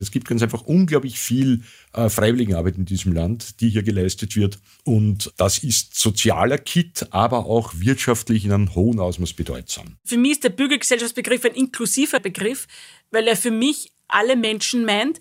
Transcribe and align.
Es 0.00 0.12
gibt 0.12 0.28
ganz 0.28 0.42
einfach 0.42 0.62
unglaublich 0.62 1.18
viel 1.18 1.62
äh, 1.92 2.08
Freiwilligenarbeit 2.08 2.76
in 2.76 2.84
diesem 2.84 3.12
Land, 3.12 3.60
die 3.60 3.68
hier 3.68 3.82
geleistet 3.82 4.36
wird. 4.36 4.58
Und 4.84 5.32
das 5.36 5.58
ist 5.58 5.98
sozialer 5.98 6.58
Kit, 6.58 7.08
aber 7.10 7.46
auch 7.46 7.72
wirtschaftlich 7.76 8.44
in 8.44 8.52
einem 8.52 8.74
hohen 8.74 9.00
Ausmaß 9.00 9.32
bedeutsam. 9.32 9.96
Für 10.04 10.16
mich 10.16 10.32
ist 10.32 10.44
der 10.44 10.50
Bürgergesellschaftsbegriff 10.50 11.44
ein 11.44 11.54
inklusiver 11.54 12.20
Begriff, 12.20 12.68
weil 13.10 13.26
er 13.26 13.36
für 13.36 13.50
mich 13.50 13.92
alle 14.06 14.36
Menschen 14.36 14.84
meint, 14.84 15.20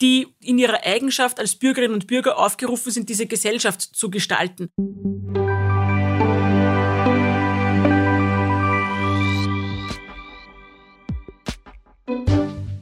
die 0.00 0.26
in 0.40 0.58
ihrer 0.58 0.84
Eigenschaft 0.84 1.38
als 1.38 1.54
Bürgerinnen 1.54 1.94
und 1.94 2.06
Bürger 2.06 2.38
aufgerufen 2.38 2.92
sind, 2.92 3.08
diese 3.08 3.26
Gesellschaft 3.26 3.80
zu 3.80 4.10
gestalten. 4.10 4.68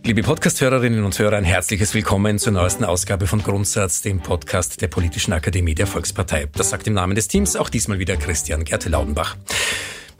Liebe 0.06 0.22
Podcast-Hörerinnen 0.22 1.02
und 1.02 1.18
Hörer, 1.18 1.38
ein 1.38 1.44
herzliches 1.44 1.94
Willkommen 1.94 2.38
zur 2.38 2.52
neuesten 2.52 2.84
Ausgabe 2.84 3.26
von 3.26 3.42
Grundsatz, 3.42 4.02
dem 4.02 4.20
Podcast 4.20 4.82
der 4.82 4.88
Politischen 4.88 5.32
Akademie 5.32 5.74
der 5.74 5.86
Volkspartei. 5.86 6.46
Das 6.52 6.68
sagt 6.68 6.86
im 6.86 6.92
Namen 6.92 7.14
des 7.14 7.26
Teams 7.26 7.56
auch 7.56 7.70
diesmal 7.70 7.98
wieder 7.98 8.18
Christian 8.18 8.64
Gerte 8.64 8.90
Laudenbach. 8.90 9.34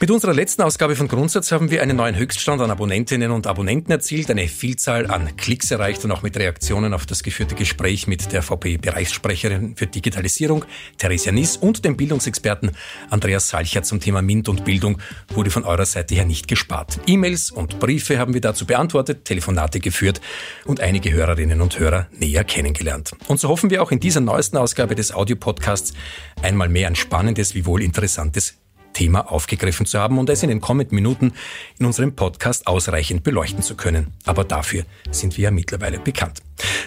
Mit 0.00 0.10
unserer 0.10 0.34
letzten 0.34 0.62
Ausgabe 0.62 0.96
von 0.96 1.06
Grundsatz 1.06 1.52
haben 1.52 1.70
wir 1.70 1.80
einen 1.80 1.96
neuen 1.96 2.16
Höchststand 2.16 2.60
an 2.60 2.70
Abonnentinnen 2.70 3.30
und 3.30 3.46
Abonnenten 3.46 3.92
erzielt, 3.92 4.28
eine 4.28 4.48
Vielzahl 4.48 5.08
an 5.08 5.36
Klicks 5.36 5.70
erreicht 5.70 6.04
und 6.04 6.10
auch 6.10 6.22
mit 6.22 6.36
Reaktionen 6.36 6.92
auf 6.92 7.06
das 7.06 7.22
geführte 7.22 7.54
Gespräch 7.54 8.08
mit 8.08 8.32
der 8.32 8.42
VP-Bereichssprecherin 8.42 9.76
für 9.76 9.86
Digitalisierung, 9.86 10.64
Theresia 10.98 11.30
Nies 11.30 11.56
und 11.56 11.84
dem 11.84 11.96
Bildungsexperten 11.96 12.72
Andreas 13.08 13.48
Salcher 13.48 13.84
zum 13.84 14.00
Thema 14.00 14.20
MINT 14.20 14.48
und 14.48 14.64
Bildung 14.64 14.98
wurde 15.28 15.50
von 15.50 15.62
eurer 15.62 15.86
Seite 15.86 16.16
her 16.16 16.24
nicht 16.24 16.48
gespart. 16.48 16.98
E-Mails 17.06 17.52
und 17.52 17.78
Briefe 17.78 18.18
haben 18.18 18.34
wir 18.34 18.40
dazu 18.40 18.66
beantwortet, 18.66 19.24
Telefonate 19.24 19.78
geführt 19.78 20.20
und 20.64 20.80
einige 20.80 21.12
Hörerinnen 21.12 21.60
und 21.60 21.78
Hörer 21.78 22.08
näher 22.10 22.42
kennengelernt. 22.42 23.12
Und 23.28 23.38
so 23.38 23.48
hoffen 23.48 23.70
wir 23.70 23.80
auch 23.80 23.92
in 23.92 24.00
dieser 24.00 24.20
neuesten 24.20 24.56
Ausgabe 24.56 24.96
des 24.96 25.12
Audiopodcasts 25.12 25.94
einmal 26.42 26.68
mehr 26.68 26.88
ein 26.88 26.96
spannendes 26.96 27.54
wie 27.54 27.64
wohl 27.64 27.80
interessantes 27.80 28.56
Thema 28.94 29.30
aufgegriffen 29.30 29.84
zu 29.84 29.98
haben 29.98 30.18
und 30.18 30.30
es 30.30 30.42
in 30.42 30.48
den 30.48 30.62
kommenden 30.62 30.94
Minuten 30.94 31.34
in 31.78 31.84
unserem 31.84 32.16
Podcast 32.16 32.66
ausreichend 32.66 33.22
beleuchten 33.22 33.62
zu 33.62 33.76
können. 33.76 34.14
Aber 34.24 34.44
dafür 34.44 34.84
sind 35.10 35.36
wir 35.36 35.44
ja 35.44 35.50
mittlerweile 35.50 35.98
bekannt. 35.98 36.40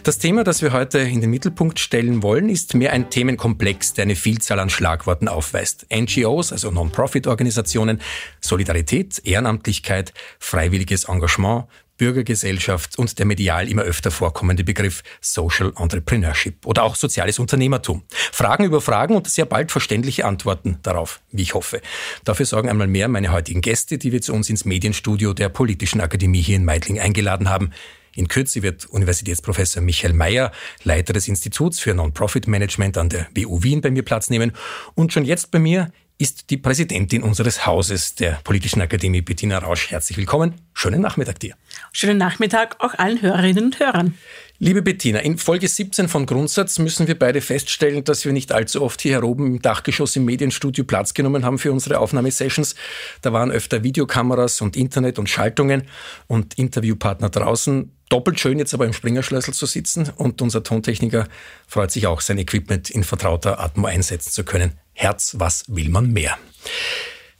Das 0.03 0.17
Thema, 0.17 0.43
das 0.43 0.61
wir 0.61 0.73
heute 0.73 0.99
in 0.99 1.21
den 1.21 1.29
Mittelpunkt 1.29 1.79
stellen 1.79 2.23
wollen, 2.23 2.49
ist 2.49 2.73
mehr 2.73 2.93
ein 2.93 3.09
Themenkomplex, 3.09 3.93
der 3.93 4.03
eine 4.03 4.15
Vielzahl 4.15 4.59
an 4.59 4.69
Schlagworten 4.69 5.27
aufweist. 5.27 5.85
NGOs, 5.93 6.51
also 6.51 6.71
Non-Profit-Organisationen, 6.71 8.01
Solidarität, 8.39 9.21
Ehrenamtlichkeit, 9.25 10.13
freiwilliges 10.39 11.03
Engagement, 11.03 11.65
Bürgergesellschaft 11.97 12.97
und 12.97 13.17
der 13.19 13.25
medial 13.25 13.69
immer 13.69 13.83
öfter 13.83 14.11
vorkommende 14.11 14.63
Begriff 14.63 15.03
Social 15.21 15.73
Entrepreneurship 15.77 16.65
oder 16.65 16.83
auch 16.83 16.95
soziales 16.95 17.39
Unternehmertum. 17.39 18.03
Fragen 18.09 18.63
über 18.63 18.81
Fragen 18.81 19.15
und 19.15 19.27
sehr 19.27 19.45
bald 19.45 19.71
verständliche 19.71 20.25
Antworten 20.25 20.79
darauf, 20.83 21.21
wie 21.31 21.41
ich 21.41 21.53
hoffe. 21.53 21.81
Dafür 22.23 22.45
sorgen 22.45 22.69
einmal 22.69 22.87
mehr 22.87 23.07
meine 23.07 23.31
heutigen 23.31 23.61
Gäste, 23.61 23.97
die 23.97 24.11
wir 24.11 24.21
zu 24.21 24.33
uns 24.33 24.49
ins 24.49 24.65
Medienstudio 24.65 25.33
der 25.33 25.49
Politischen 25.49 26.01
Akademie 26.01 26.41
hier 26.41 26.55
in 26.55 26.65
Meidling 26.65 26.99
eingeladen 26.99 27.49
haben. 27.49 27.71
In 28.17 28.27
Kürze 28.27 28.63
wird 28.63 28.87
Universitätsprofessor 28.87 29.83
Michael 29.83 30.13
Mayer, 30.13 30.51
Leiter 30.83 31.13
des 31.13 31.27
Instituts 31.27 31.79
für 31.79 31.93
Non-Profit 31.93 32.47
Management 32.47 32.97
an 32.97 33.09
der 33.09 33.27
WU 33.35 33.61
Wien, 33.61 33.81
bei 33.81 33.91
mir 33.91 34.03
Platz 34.03 34.31
nehmen. 34.31 34.53
Und 34.95 35.13
schon 35.13 35.23
jetzt 35.23 35.51
bei 35.51 35.59
mir 35.59 35.91
ist 36.19 36.49
die 36.49 36.57
Präsidentin 36.57 37.21
unseres 37.21 37.67
Hauses, 37.67 38.15
der 38.15 38.39
Politischen 38.43 38.81
Akademie, 38.81 39.21
Bettina 39.21 39.59
Rausch. 39.59 39.91
Herzlich 39.91 40.17
willkommen. 40.17 40.55
Schönen 40.73 41.01
Nachmittag 41.01 41.39
dir. 41.39 41.55
Schönen 41.91 42.17
Nachmittag 42.17 42.77
auch 42.79 42.95
allen 42.95 43.21
Hörerinnen 43.21 43.65
und 43.65 43.79
Hörern. 43.79 44.15
Liebe 44.57 44.81
Bettina, 44.81 45.19
in 45.19 45.37
Folge 45.37 45.67
17 45.67 46.07
von 46.07 46.25
Grundsatz 46.25 46.79
müssen 46.79 47.07
wir 47.07 47.19
beide 47.19 47.41
feststellen, 47.41 48.03
dass 48.03 48.25
wir 48.25 48.33
nicht 48.33 48.51
allzu 48.51 48.81
oft 48.81 49.01
hier 49.01 49.23
oben 49.23 49.45
im 49.45 49.61
Dachgeschoss 49.61 50.15
im 50.15 50.25
Medienstudio 50.25 50.83
Platz 50.83 51.13
genommen 51.13 51.45
haben 51.45 51.59
für 51.59 51.71
unsere 51.71 51.99
Aufnahmesessions. 51.99 52.73
Da 53.21 53.31
waren 53.31 53.51
öfter 53.51 53.83
Videokameras 53.83 54.61
und 54.61 54.75
Internet 54.75 55.19
und 55.19 55.29
Schaltungen 55.29 55.83
und 56.25 56.55
Interviewpartner 56.55 57.29
draußen. 57.29 57.91
Doppelt 58.09 58.39
schön 58.39 58.57
jetzt 58.57 58.73
aber 58.73 58.85
im 58.85 58.93
Springerschlüssel 58.93 59.53
zu 59.53 59.67
sitzen 59.67 60.09
und 60.15 60.41
unser 60.41 60.63
Tontechniker 60.63 61.27
freut 61.67 61.91
sich 61.91 62.07
auch, 62.07 62.21
sein 62.21 62.39
Equipment 62.39 62.89
in 62.89 63.03
vertrauter 63.03 63.59
Atmo 63.59 63.85
einsetzen 63.85 64.31
zu 64.31 64.43
können. 64.43 64.73
Herz, 64.97 65.35
was 65.37 65.63
will 65.67 65.89
man 65.89 66.11
mehr? 66.11 66.39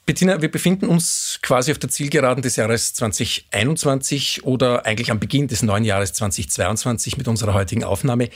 Bettina, 0.06 0.40
wir 0.44 0.52
befinden 0.52 0.86
uns 0.86 1.40
quasi 1.42 1.72
auf 1.72 1.80
der 1.80 1.90
Zielgeraden 1.90 2.44
des 2.44 2.56
Jahres 2.56 2.94
2021 2.94 4.44
oder 4.44 4.86
eigentlich 4.86 5.10
am 5.10 5.20
Beginn 5.20 5.48
des 5.48 5.64
neuen 5.64 5.84
Jahres 5.84 6.14
2022 6.14 7.18
mit 7.18 7.28
unserer 7.28 7.56
heutigen 7.56 7.84
Aufnahme. 7.84 8.30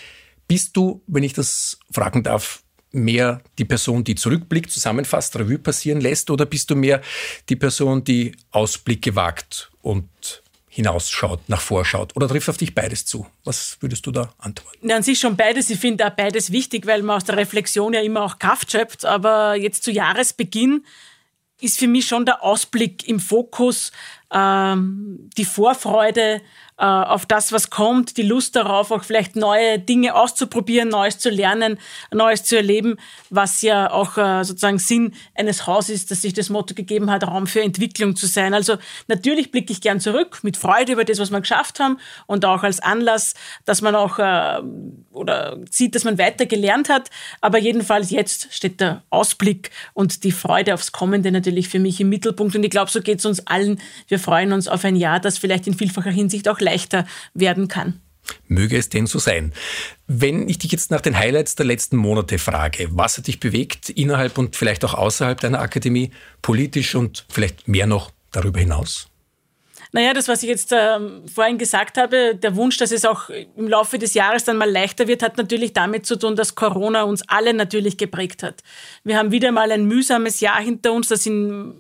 Bist 0.48 0.76
du, 0.76 1.04
wenn 1.06 1.22
ich 1.22 1.34
das 1.34 1.78
fragen 1.92 2.24
darf, 2.24 2.64
mehr 2.92 3.42
die 3.60 3.66
Person, 3.66 4.04
die 4.04 4.16
zurückblickt, 4.16 4.72
zusammenfasst, 4.72 5.38
Revue 5.38 5.60
passieren 5.60 6.02
lässt, 6.02 6.32
oder 6.32 6.48
bist 6.48 6.72
du 6.72 6.76
mehr 6.76 7.00
die 7.48 7.56
Person, 7.56 8.04
die 8.04 8.36
Ausblicke 8.50 9.16
wagt 9.16 9.72
und 9.84 10.41
hinausschaut, 10.74 11.42
nach 11.50 11.60
vorschaut? 11.60 12.16
Oder 12.16 12.30
trifft 12.30 12.48
auf 12.48 12.56
dich 12.56 12.74
beides 12.74 13.06
zu? 13.06 13.28
Was 13.44 13.78
würdest 13.82 14.06
du 14.06 14.12
da 14.12 14.34
antworten? 14.38 14.88
Ja, 14.88 14.96
an 14.96 15.04
sich 15.04 15.20
schon 15.20 15.36
beides. 15.36 15.70
Ich 15.70 15.80
finde 15.80 16.08
auch 16.08 16.12
beides 16.12 16.52
wichtig, 16.52 16.88
weil 16.88 17.04
man 17.04 17.18
aus 17.18 17.26
der 17.26 17.36
Reflexion 17.36 17.94
ja 17.94 18.02
immer 18.02 18.24
auch 18.24 18.40
Kraft 18.40 18.72
schöpft. 18.72 19.04
Aber 19.04 19.56
jetzt 19.56 19.84
zu 19.84 19.92
Jahresbeginn 19.92 20.86
ist 21.60 21.78
für 21.78 21.88
mich 21.88 22.08
schon 22.08 22.26
der 22.26 22.42
Ausblick 22.42 23.08
im 23.08 23.20
Fokus, 23.20 23.92
ähm, 24.32 25.30
die 25.38 25.46
Vorfreude 25.46 26.42
äh, 26.82 26.86
auf 26.86 27.28
das, 27.28 27.52
was 27.52 27.70
kommt, 27.70 28.18
die 28.18 28.24
Lust 28.24 28.56
darauf, 28.56 28.90
auch 28.90 29.04
vielleicht 29.04 29.36
neue 29.36 29.78
Dinge 29.78 30.16
auszuprobieren, 30.16 30.90
Neues 30.90 31.20
zu 31.20 31.30
lernen, 31.30 31.78
Neues 32.12 32.44
zu 32.44 32.56
erleben, 32.56 32.98
was 33.30 33.62
ja 33.62 33.92
auch 33.92 34.18
äh, 34.18 34.44
sozusagen 34.44 34.80
Sinn 34.80 35.14
eines 35.36 35.68
Hauses 35.68 35.96
ist, 35.96 36.12
dass 36.12 36.24
sich 36.24 36.34
das 36.34 36.50
Motto 36.50 36.74
gegeben 36.74 37.12
hat, 37.12 37.28
Raum 37.28 37.46
für 37.46 37.62
Entwicklung 37.62 38.16
zu 38.16 38.26
sein. 38.26 38.56
Also 38.56 38.78
natürlich 39.08 39.52
blicke 39.52 39.72
ich 39.72 39.82
gern 39.82 40.00
zurück 40.00 40.40
mit 40.42 40.58
Freude 40.58 40.94
über 40.94 41.06
das, 41.06 41.20
was 41.20 41.30
wir 41.30 41.42
geschafft 41.42 41.80
haben 41.80 42.00
und 42.26 42.46
auch 42.46 42.64
als 42.64 42.80
Anlass, 42.80 43.36
dass 43.66 43.84
man 43.84 43.94
auch 43.94 44.18
äh, 44.18 44.62
oder 45.12 45.60
sieht, 45.70 45.94
dass 45.94 46.04
man 46.04 46.18
weiter 46.18 46.46
gelernt 46.48 46.90
hat. 46.90 47.12
Aber 47.42 47.60
jedenfalls 47.60 48.10
jetzt 48.10 48.52
steht 48.52 48.80
der 48.80 49.04
Ausblick 49.10 49.70
und 49.94 50.24
die 50.24 50.32
Freude 50.32 50.74
aufs 50.74 50.92
Kommende 50.92 51.32
natürlich 51.32 51.70
für 51.70 51.80
mich 51.80 52.00
im 52.00 52.10
Mittelpunkt. 52.10 52.56
Und 52.56 52.64
ich 52.64 52.72
glaube, 52.72 52.90
so 52.90 53.02
geht 53.02 53.20
es 53.20 53.26
uns 53.26 53.46
allen. 53.46 53.80
Wir 54.08 54.18
freuen 54.22 54.54
uns 54.54 54.68
auf 54.68 54.86
ein 54.86 54.96
Jahr, 54.96 55.20
das 55.20 55.38
vielleicht 55.38 55.68
in 55.68 55.74
vielfacher 55.74 56.12
Hinsicht 56.12 56.48
auch 56.48 56.60
leichter 56.60 57.06
werden 57.34 57.68
kann. 57.68 58.00
Möge 58.48 58.78
es 58.78 58.90
denn 58.90 59.08
so 59.08 59.20
sein. 59.20 59.52
Wenn 60.08 60.48
ich 60.48 60.60
dich 60.60 60.72
jetzt 60.72 60.92
nach 60.92 61.02
den 61.02 61.18
Highlights 61.18 61.56
der 61.56 61.66
letzten 61.66 61.98
Monate 61.98 62.38
frage, 62.38 62.88
was 62.92 63.18
hat 63.18 63.28
dich 63.28 63.40
bewegt 63.40 63.90
innerhalb 63.90 64.38
und 64.38 64.56
vielleicht 64.56 64.86
auch 64.86 64.94
außerhalb 64.94 65.40
deiner 65.40 65.60
Akademie, 65.60 66.12
politisch 66.42 66.96
und 66.96 67.26
vielleicht 67.30 67.68
mehr 67.68 67.88
noch 67.88 68.12
darüber 68.32 68.60
hinaus? 68.60 69.08
Naja, 69.94 70.14
das, 70.14 70.30
was 70.30 70.42
ich 70.42 70.48
jetzt 70.48 70.72
ähm, 70.72 71.28
vorhin 71.28 71.58
gesagt 71.58 71.98
habe, 71.98 72.36
der 72.36 72.56
Wunsch, 72.56 72.78
dass 72.78 72.92
es 72.92 73.04
auch 73.04 73.30
im 73.30 73.68
Laufe 73.68 74.00
des 74.00 74.14
Jahres 74.14 74.46
dann 74.46 74.56
mal 74.56 74.70
leichter 74.70 75.08
wird, 75.08 75.22
hat 75.22 75.36
natürlich 75.36 75.74
damit 75.74 76.06
zu 76.06 76.18
tun, 76.18 76.38
dass 76.38 76.56
Corona 76.56 77.04
uns 77.04 77.28
alle 77.28 77.54
natürlich 77.54 77.98
geprägt 77.98 78.42
hat. 78.42 78.62
Wir 79.04 79.18
haben 79.18 79.32
wieder 79.32 79.52
mal 79.52 79.70
ein 79.70 79.86
mühsames 79.86 80.40
Jahr 80.40 80.62
hinter 80.62 80.94
uns, 80.94 81.10
das 81.10 81.26
in 81.26 81.78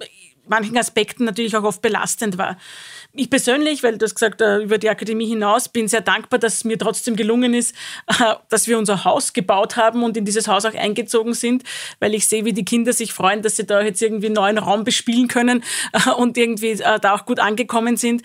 manchen 0.51 0.77
Aspekten 0.77 1.25
natürlich 1.25 1.55
auch 1.55 1.63
oft 1.63 1.81
belastend 1.81 2.37
war. 2.37 2.57
Ich 3.13 3.29
persönlich, 3.29 3.83
weil 3.83 3.97
du 3.97 4.05
hast 4.05 4.15
gesagt, 4.15 4.41
äh, 4.41 4.57
über 4.57 4.77
die 4.77 4.89
Akademie 4.89 5.25
hinaus, 5.25 5.67
bin 5.67 5.87
sehr 5.87 6.01
dankbar, 6.01 6.39
dass 6.39 6.55
es 6.55 6.63
mir 6.65 6.77
trotzdem 6.77 7.15
gelungen 7.15 7.53
ist, 7.53 7.73
äh, 8.07 8.35
dass 8.49 8.67
wir 8.67 8.77
unser 8.77 9.03
Haus 9.03 9.33
gebaut 9.33 9.77
haben 9.77 10.03
und 10.03 10.15
in 10.15 10.25
dieses 10.25 10.47
Haus 10.47 10.65
auch 10.65 10.75
eingezogen 10.75 11.33
sind, 11.33 11.63
weil 11.99 12.13
ich 12.13 12.27
sehe, 12.27 12.45
wie 12.45 12.53
die 12.53 12.65
Kinder 12.65 12.93
sich 12.93 13.13
freuen, 13.13 13.41
dass 13.41 13.55
sie 13.55 13.65
da 13.65 13.81
jetzt 13.81 14.01
irgendwie 14.01 14.27
einen 14.27 14.35
neuen 14.35 14.57
Raum 14.57 14.83
bespielen 14.83 15.27
können 15.27 15.63
äh, 15.93 16.11
und 16.11 16.37
irgendwie 16.37 16.75
da 16.75 17.13
auch 17.13 17.25
gut 17.25 17.39
angekommen 17.39 17.97
sind 17.97 18.21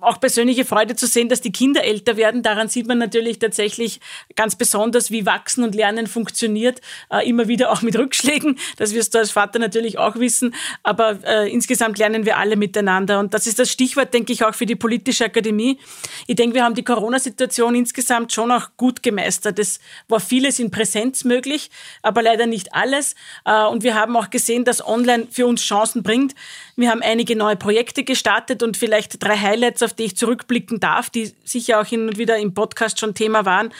auch 0.00 0.20
persönliche 0.20 0.64
Freude 0.64 0.96
zu 0.96 1.06
sehen, 1.06 1.28
dass 1.28 1.40
die 1.40 1.52
Kinder 1.52 1.84
älter 1.84 2.16
werden. 2.16 2.42
Daran 2.42 2.68
sieht 2.68 2.86
man 2.86 2.98
natürlich 2.98 3.38
tatsächlich 3.38 4.00
ganz 4.36 4.56
besonders, 4.56 5.10
wie 5.10 5.26
Wachsen 5.26 5.64
und 5.64 5.74
Lernen 5.74 6.06
funktioniert. 6.06 6.80
Äh, 7.10 7.28
immer 7.28 7.48
wieder 7.48 7.72
auch 7.72 7.82
mit 7.82 7.96
Rückschlägen. 7.96 8.58
Das 8.76 8.94
wirst 8.94 9.14
du 9.14 9.18
als 9.18 9.30
Vater 9.30 9.58
natürlich 9.58 9.98
auch 9.98 10.16
wissen. 10.16 10.54
Aber 10.82 11.18
äh, 11.24 11.52
insgesamt 11.52 11.98
lernen 11.98 12.24
wir 12.24 12.38
alle 12.38 12.56
miteinander. 12.56 13.18
Und 13.18 13.34
das 13.34 13.46
ist 13.46 13.58
das 13.58 13.70
Stichwort, 13.70 14.14
denke 14.14 14.32
ich, 14.32 14.44
auch 14.44 14.54
für 14.54 14.66
die 14.66 14.76
politische 14.76 15.24
Akademie. 15.24 15.78
Ich 16.26 16.36
denke, 16.36 16.54
wir 16.54 16.64
haben 16.64 16.74
die 16.74 16.84
Corona-Situation 16.84 17.74
insgesamt 17.74 18.32
schon 18.32 18.52
auch 18.52 18.70
gut 18.76 19.02
gemeistert. 19.02 19.58
Es 19.58 19.80
war 20.08 20.20
vieles 20.20 20.58
in 20.58 20.70
Präsenz 20.70 21.24
möglich, 21.24 21.70
aber 22.02 22.22
leider 22.22 22.46
nicht 22.46 22.74
alles. 22.74 23.14
Äh, 23.44 23.64
und 23.64 23.82
wir 23.82 23.94
haben 23.94 24.16
auch 24.16 24.30
gesehen, 24.30 24.64
dass 24.64 24.86
online 24.86 25.26
für 25.30 25.46
uns 25.46 25.62
Chancen 25.62 26.02
bringt. 26.02 26.34
Wir 26.76 26.90
haben 26.90 27.02
einige 27.02 27.34
neue 27.34 27.56
Projekte 27.56 28.04
gestartet 28.04 28.62
und 28.62 28.76
vielleicht 28.76 29.22
drei 29.22 29.36
Highlights, 29.36 29.82
auf 29.88 29.94
die 29.94 30.04
ich 30.04 30.16
zurückblicken 30.16 30.80
darf, 30.80 31.10
die 31.10 31.32
sicher 31.44 31.80
auch 31.80 31.86
hin 31.86 32.08
und 32.08 32.18
wieder 32.18 32.38
im 32.38 32.54
Podcast 32.54 33.00
schon 33.00 33.14
Thema 33.14 33.44
waren. 33.44 33.72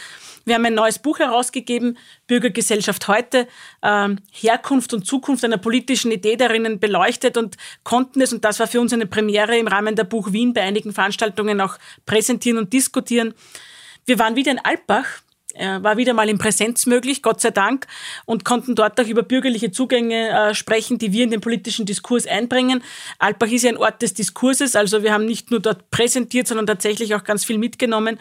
Wir 0.49 0.55
haben 0.55 0.65
ein 0.65 0.75
neues 0.75 0.99
Buch 0.99 1.19
herausgegeben, 1.19 1.99
Bürgergesellschaft 2.27 3.07
heute, 3.07 3.47
ähm, 3.83 4.19
Herkunft 4.33 4.95
und 4.95 5.07
Zukunft 5.07 5.45
einer 5.45 5.59
politischen 5.59 6.11
Idee 6.11 6.37
darinnen 6.37 6.81
beleuchtet 6.81 7.37
und 7.37 7.59
konnten 7.85 8.23
es, 8.23 8.33
und 8.33 8.47
das 8.47 8.59
war 8.59 8.67
für 8.67 8.81
uns 8.81 8.95
eine 8.95 9.07
Premiere 9.07 9.59
im 9.59 9.69
Rahmen 9.69 9.95
der 9.95 10.05
Buch 10.05 10.33
Wien 10.33 10.55
bei 10.55 10.63
einigen 10.63 10.95
Veranstaltungen 10.95 11.61
auch 11.61 11.77
präsentieren 12.07 12.57
und 12.57 12.73
diskutieren. 12.73 13.35
Wir 14.07 14.19
waren 14.19 14.37
wieder 14.37 14.51
in 14.51 14.59
Alpbach, 14.59 15.05
er 15.59 15.83
war 15.83 15.97
wieder 15.97 16.15
mal 16.15 16.29
in 16.29 16.39
Präsenz 16.39 16.87
möglich, 16.87 17.23
Gott 17.23 17.41
sei 17.41 17.51
Dank, 17.51 17.87
und 18.25 18.45
konnten 18.45 18.75
dort 18.75 19.01
auch 19.01 19.07
über 19.07 19.23
bürgerliche 19.23 19.71
Zugänge 19.71 20.29
äh, 20.29 20.55
sprechen, 20.55 20.99
die 20.99 21.13
wir 21.13 21.25
in 21.25 21.31
den 21.31 21.41
politischen 21.41 21.85
Diskurs 21.85 22.27
einbringen. 22.27 22.83
Alpbach 23.19 23.49
ist 23.49 23.65
ja 23.65 23.71
ein 23.71 23.77
Ort 23.77 24.03
des 24.03 24.15
Diskurses, 24.15 24.77
also 24.77 25.03
wir 25.03 25.13
haben 25.13 25.27
nicht 25.27 25.51
nur 25.51 25.61
dort 25.61 25.91
präsentiert, 25.91 26.47
sondern 26.47 26.67
tatsächlich 26.67 27.15
auch 27.15 27.25
ganz 27.25 27.45
viel 27.45 27.59
mitgenommen. 27.59 28.19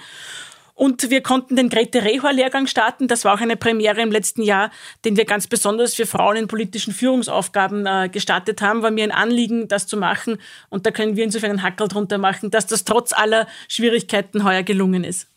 Und 0.78 1.10
wir 1.10 1.24
konnten 1.24 1.56
den 1.56 1.70
Grete 1.70 2.04
Rehor-Lehrgang 2.04 2.68
starten. 2.68 3.08
Das 3.08 3.26
war 3.26 3.34
auch 3.34 3.42
eine 3.42 3.58
Premiere 3.58 4.00
im 4.00 4.12
letzten 4.12 4.44
Jahr, 4.44 4.70
den 5.06 5.18
wir 5.18 5.26
ganz 5.26 5.48
besonders 5.48 5.96
für 5.96 6.06
Frauen 6.06 6.38
in 6.38 6.48
politischen 6.48 6.94
Führungsaufgaben 6.94 7.88
äh, 7.88 8.10
gestartet 8.10 8.62
haben. 8.62 8.84
War 8.84 8.92
mir 8.92 9.04
ein 9.04 9.12
Anliegen, 9.12 9.68
das 9.68 9.88
zu 9.88 9.98
machen. 9.98 10.38
Und 10.70 10.86
da 10.86 10.92
können 10.92 11.16
wir 11.16 11.24
insofern 11.24 11.50
einen 11.50 11.64
Hackel 11.64 11.88
drunter 11.88 12.20
machen, 12.20 12.52
dass 12.52 12.68
das 12.68 12.84
trotz 12.84 13.12
aller 13.12 13.48
Schwierigkeiten 13.68 14.44
heuer 14.44 14.62
gelungen 14.62 15.04
ist. 15.04 15.28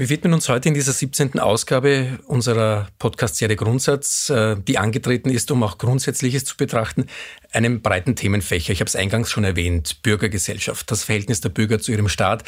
Wir 0.00 0.08
widmen 0.08 0.32
uns 0.32 0.48
heute 0.48 0.66
in 0.70 0.74
dieser 0.74 0.94
17. 0.94 1.38
Ausgabe 1.40 2.20
unserer 2.26 2.88
Podcast-Serie 2.98 3.54
Grundsatz, 3.54 4.30
äh, 4.30 4.56
die 4.56 4.78
angetreten 4.78 5.28
ist, 5.28 5.50
um 5.50 5.62
auch 5.62 5.76
Grundsätzliches 5.76 6.46
zu 6.46 6.56
betrachten, 6.56 7.04
einem 7.52 7.82
breiten 7.82 8.16
Themenfächer. 8.16 8.72
Ich 8.72 8.80
habe 8.80 8.88
es 8.88 8.96
eingangs 8.96 9.30
schon 9.30 9.44
erwähnt, 9.44 10.00
Bürgergesellschaft, 10.02 10.90
das 10.90 11.04
Verhältnis 11.04 11.42
der 11.42 11.50
Bürger 11.50 11.80
zu 11.80 11.92
ihrem 11.92 12.08
Staat, 12.08 12.44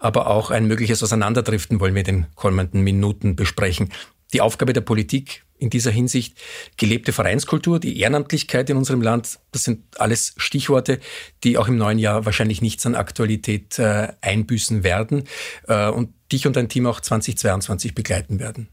aber 0.00 0.26
auch 0.26 0.50
ein 0.50 0.66
mögliches 0.66 1.00
Auseinanderdriften 1.00 1.78
wollen 1.78 1.94
wir 1.94 2.00
in 2.00 2.06
den 2.06 2.26
kommenden 2.34 2.80
Minuten 2.80 3.36
besprechen. 3.36 3.90
Die 4.36 4.42
Aufgabe 4.42 4.74
der 4.74 4.82
Politik 4.82 5.46
in 5.56 5.70
dieser 5.70 5.90
Hinsicht, 5.90 6.36
gelebte 6.76 7.14
Vereinskultur, 7.14 7.80
die 7.80 7.98
Ehrenamtlichkeit 7.98 8.68
in 8.68 8.76
unserem 8.76 9.00
Land, 9.00 9.38
das 9.50 9.64
sind 9.64 9.98
alles 9.98 10.34
Stichworte, 10.36 11.00
die 11.42 11.56
auch 11.56 11.68
im 11.68 11.78
neuen 11.78 11.98
Jahr 11.98 12.26
wahrscheinlich 12.26 12.60
nichts 12.60 12.84
an 12.84 12.96
Aktualität 12.96 13.78
äh, 13.78 14.08
einbüßen 14.20 14.84
werden. 14.84 15.24
Äh, 15.68 15.88
und 15.88 16.12
dich 16.30 16.46
und 16.46 16.54
dein 16.54 16.68
Team 16.68 16.86
auch 16.86 17.00
2022 17.00 17.94
begleiten 17.94 18.38
werden. 18.38 18.68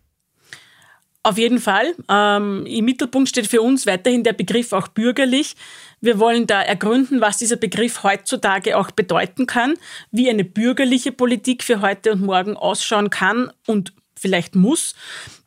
Auf 1.25 1.37
jeden 1.37 1.59
Fall. 1.59 1.95
Ähm, 2.09 2.65
Im 2.65 2.83
Mittelpunkt 2.83 3.29
steht 3.29 3.47
für 3.47 3.61
uns 3.61 3.87
weiterhin 3.87 4.23
der 4.23 4.33
Begriff 4.33 4.73
auch 4.73 4.89
bürgerlich. 4.89 5.55
Wir 6.01 6.19
wollen 6.19 6.45
da 6.45 6.61
ergründen, 6.61 7.21
was 7.21 7.37
dieser 7.37 7.55
Begriff 7.55 8.03
heutzutage 8.03 8.77
auch 8.77 8.91
bedeuten 8.91 9.47
kann, 9.47 9.75
wie 10.11 10.29
eine 10.29 10.43
bürgerliche 10.43 11.13
Politik 11.13 11.63
für 11.63 11.79
heute 11.79 12.11
und 12.11 12.21
morgen 12.23 12.57
ausschauen 12.57 13.09
kann 13.09 13.49
und 13.65 13.93
vielleicht 14.23 14.55
muss. 14.55 14.95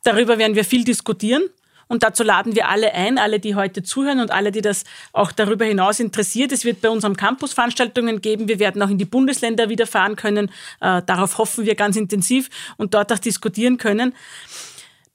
Darüber 0.03 0.37
werden 0.37 0.55
wir 0.55 0.63
viel 0.63 0.83
diskutieren. 0.83 1.43
Und 1.89 2.03
dazu 2.03 2.23
laden 2.23 2.55
wir 2.55 2.67
alle 2.67 2.93
ein, 2.93 3.17
alle, 3.17 3.39
die 3.39 3.55
heute 3.55 3.81
zuhören 3.81 4.19
und 4.19 4.29
alle, 4.29 4.51
die 4.51 4.61
das 4.61 4.83
auch 5.13 5.31
darüber 5.31 5.65
hinaus 5.65 5.99
interessiert. 5.99 6.51
Es 6.51 6.65
wird 6.65 6.81
bei 6.81 6.89
uns 6.89 7.05
am 7.05 7.15
Campus 7.15 7.53
Veranstaltungen 7.53 8.21
geben. 8.21 8.47
Wir 8.47 8.59
werden 8.59 8.81
auch 8.81 8.89
in 8.89 8.97
die 8.97 9.05
Bundesländer 9.05 9.69
wieder 9.69 9.87
fahren 9.87 10.15
können. 10.15 10.51
Äh, 10.81 11.01
darauf 11.05 11.37
hoffen 11.37 11.65
wir 11.65 11.75
ganz 11.75 11.95
intensiv 11.95 12.49
und 12.77 12.93
dort 12.93 13.11
auch 13.13 13.19
diskutieren 13.19 13.77
können. 13.77 14.13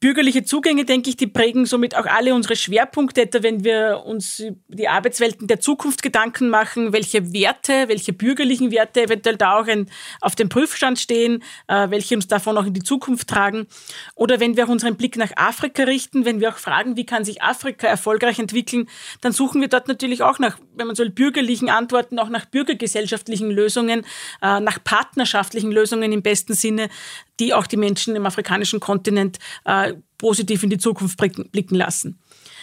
Bürgerliche 0.02 0.42
Zugänge, 0.42 0.84
denke 0.84 1.10
ich, 1.10 1.16
die 1.16 1.28
prägen 1.28 1.64
somit 1.64 1.96
auch 1.96 2.06
alle 2.06 2.34
unsere 2.34 2.56
Schwerpunkte, 2.56 3.22
etwa 3.22 3.44
wenn 3.44 3.62
wir 3.62 4.02
uns 4.04 4.42
die 4.66 4.88
Arbeitswelten 4.88 5.46
der 5.46 5.60
Zukunft 5.60 6.02
Gedanken 6.02 6.48
machen, 6.48 6.92
welche 6.92 7.32
Werte, 7.32 7.86
welche 7.86 8.12
bürgerlichen 8.12 8.72
Werte 8.72 9.02
eventuell 9.02 9.36
da 9.36 9.60
auch 9.60 9.68
ein, 9.68 9.88
auf 10.20 10.34
dem 10.34 10.48
Prüfstand 10.48 10.98
stehen, 10.98 11.44
äh, 11.68 11.88
welche 11.90 12.16
uns 12.16 12.26
davon 12.26 12.58
auch 12.58 12.66
in 12.66 12.74
die 12.74 12.82
Zukunft 12.82 13.28
tragen. 13.28 13.68
Oder 14.16 14.40
wenn 14.40 14.56
wir 14.56 14.64
auch 14.64 14.70
unseren 14.70 14.96
Blick 14.96 15.16
nach 15.16 15.30
Afrika 15.36 15.84
richten, 15.84 16.24
wenn 16.24 16.40
wir 16.40 16.48
auch 16.48 16.58
fragen, 16.58 16.96
wie 16.96 17.06
kann 17.06 17.24
sich 17.24 17.40
Afrika 17.40 17.86
erfolgreich 17.86 18.40
entwickeln, 18.40 18.88
dann 19.20 19.30
suchen 19.30 19.60
wir 19.60 19.68
dort 19.68 19.86
natürlich 19.86 20.24
auch 20.24 20.40
nach, 20.40 20.58
wenn 20.74 20.88
man 20.88 20.96
so 20.96 21.08
bürgerlichen 21.08 21.68
Antworten, 21.68 22.18
auch 22.18 22.28
nach 22.28 22.46
bürgergesellschaftlichen 22.46 23.52
Lösungen, 23.52 24.00
äh, 24.42 24.58
nach 24.58 24.82
partnerschaftlichen 24.82 25.70
Lösungen 25.70 26.10
im 26.10 26.22
besten 26.22 26.54
Sinne, 26.54 26.88
die 27.40 27.54
auch 27.54 27.66
die 27.66 27.76
Menschen 27.76 28.16
im 28.16 28.26
afrikanischen 28.26 28.80
Kontinent 28.80 29.38
äh, 29.64 29.94
positiv 30.18 30.62
in 30.62 30.70
die 30.70 30.78
Zukunft 30.78 31.16
blicken 31.18 31.74
lassen. 31.74 32.18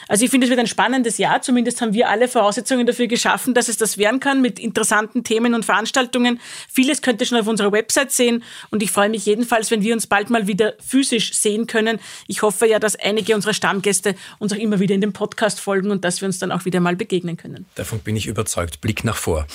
Also 0.08 0.26
ich 0.26 0.32
finde, 0.32 0.46
es 0.46 0.50
wird 0.50 0.60
ein 0.60 0.68
spannendes 0.68 1.18
Jahr. 1.18 1.42
Zumindest 1.42 1.82
haben 1.82 1.94
wir 1.94 2.10
alle 2.10 2.28
Voraussetzungen 2.28 2.86
dafür 2.86 3.08
geschaffen, 3.08 3.54
dass 3.54 3.68
es 3.68 3.78
das 3.78 3.98
werden 3.98 4.20
kann 4.20 4.42
mit 4.42 4.60
interessanten 4.60 5.24
Themen 5.24 5.54
und 5.54 5.66
Veranstaltungen. 5.66 6.40
Vieles 6.70 7.02
könnt 7.02 7.22
ihr 7.22 7.28
schon 7.28 7.40
auf 7.40 7.48
unserer 7.48 7.72
Website 7.72 8.12
sehen 8.12 8.44
und 8.70 8.84
ich 8.84 8.92
freue 8.92 9.10
mich 9.10 9.26
jedenfalls, 9.26 9.72
wenn 9.72 9.82
wir 9.82 9.94
uns 9.94 10.08
bald 10.08 10.30
mal 10.30 10.48
wieder 10.48 10.74
physisch 10.80 11.34
sehen 11.34 11.68
können. 11.68 12.00
Ich 12.28 12.42
hoffe 12.42 12.68
ja, 12.68 12.80
dass 12.80 12.96
einige 12.96 13.36
unserer 13.36 13.54
Stammgäste 13.54 14.16
uns 14.40 14.54
auch 14.54 14.58
immer 14.58 14.80
wieder 14.80 14.96
in 14.96 15.02
dem 15.02 15.14
Podcast 15.14 15.60
folgen 15.60 15.92
und 15.92 16.06
dass 16.06 16.22
wir 16.22 16.28
uns 16.28 16.40
dann 16.40 16.52
auch 16.52 16.66
wieder 16.66 16.80
mal 16.80 16.96
begegnen 16.96 17.38
können. 17.38 17.66
Davon 17.76 18.00
bin 18.00 18.16
ich 18.16 18.28
überzeugt. 18.28 18.82
Blick 18.82 19.04
nach 19.04 19.18
vor. 19.18 19.46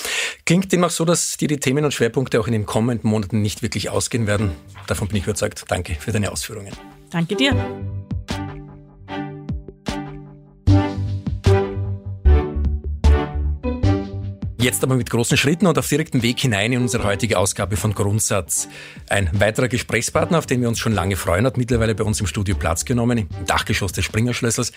Klingt 0.45 0.71
demnach 0.71 0.89
so, 0.89 1.05
dass 1.05 1.37
dir 1.37 1.47
die 1.47 1.59
Themen 1.59 1.85
und 1.85 1.93
Schwerpunkte 1.93 2.39
auch 2.39 2.47
in 2.47 2.53
den 2.53 2.65
kommenden 2.65 3.09
Monaten 3.09 3.41
nicht 3.41 3.61
wirklich 3.61 3.89
ausgehen 3.89 4.27
werden. 4.27 4.51
Davon 4.87 5.07
bin 5.07 5.17
ich 5.17 5.23
überzeugt. 5.23 5.65
Danke 5.67 5.95
für 5.95 6.11
deine 6.11 6.31
Ausführungen. 6.31 6.73
Danke 7.11 7.35
dir. 7.35 7.55
Jetzt 14.65 14.83
aber 14.83 14.95
mit 14.95 15.11
großen 15.11 15.37
Schritten 15.37 15.67
und 15.67 15.77
auf 15.77 15.87
direktem 15.87 16.23
Weg 16.23 16.39
hinein 16.39 16.73
in 16.73 16.81
unsere 16.81 17.03
heutige 17.03 17.37
Ausgabe 17.37 17.77
von 17.77 17.93
Grundsatz. 17.93 18.67
Ein 19.07 19.29
weiterer 19.31 19.67
Gesprächspartner, 19.67 20.39
auf 20.39 20.47
den 20.47 20.59
wir 20.59 20.67
uns 20.69 20.79
schon 20.79 20.91
lange 20.91 21.17
freuen, 21.17 21.45
hat 21.45 21.55
mittlerweile 21.55 21.93
bei 21.93 22.03
uns 22.03 22.19
im 22.19 22.25
Studio 22.25 22.55
Platz 22.55 22.83
genommen, 22.83 23.19
im 23.19 23.27
Dachgeschoss 23.45 23.91
des 23.91 24.05
Springerschlössers. 24.05 24.71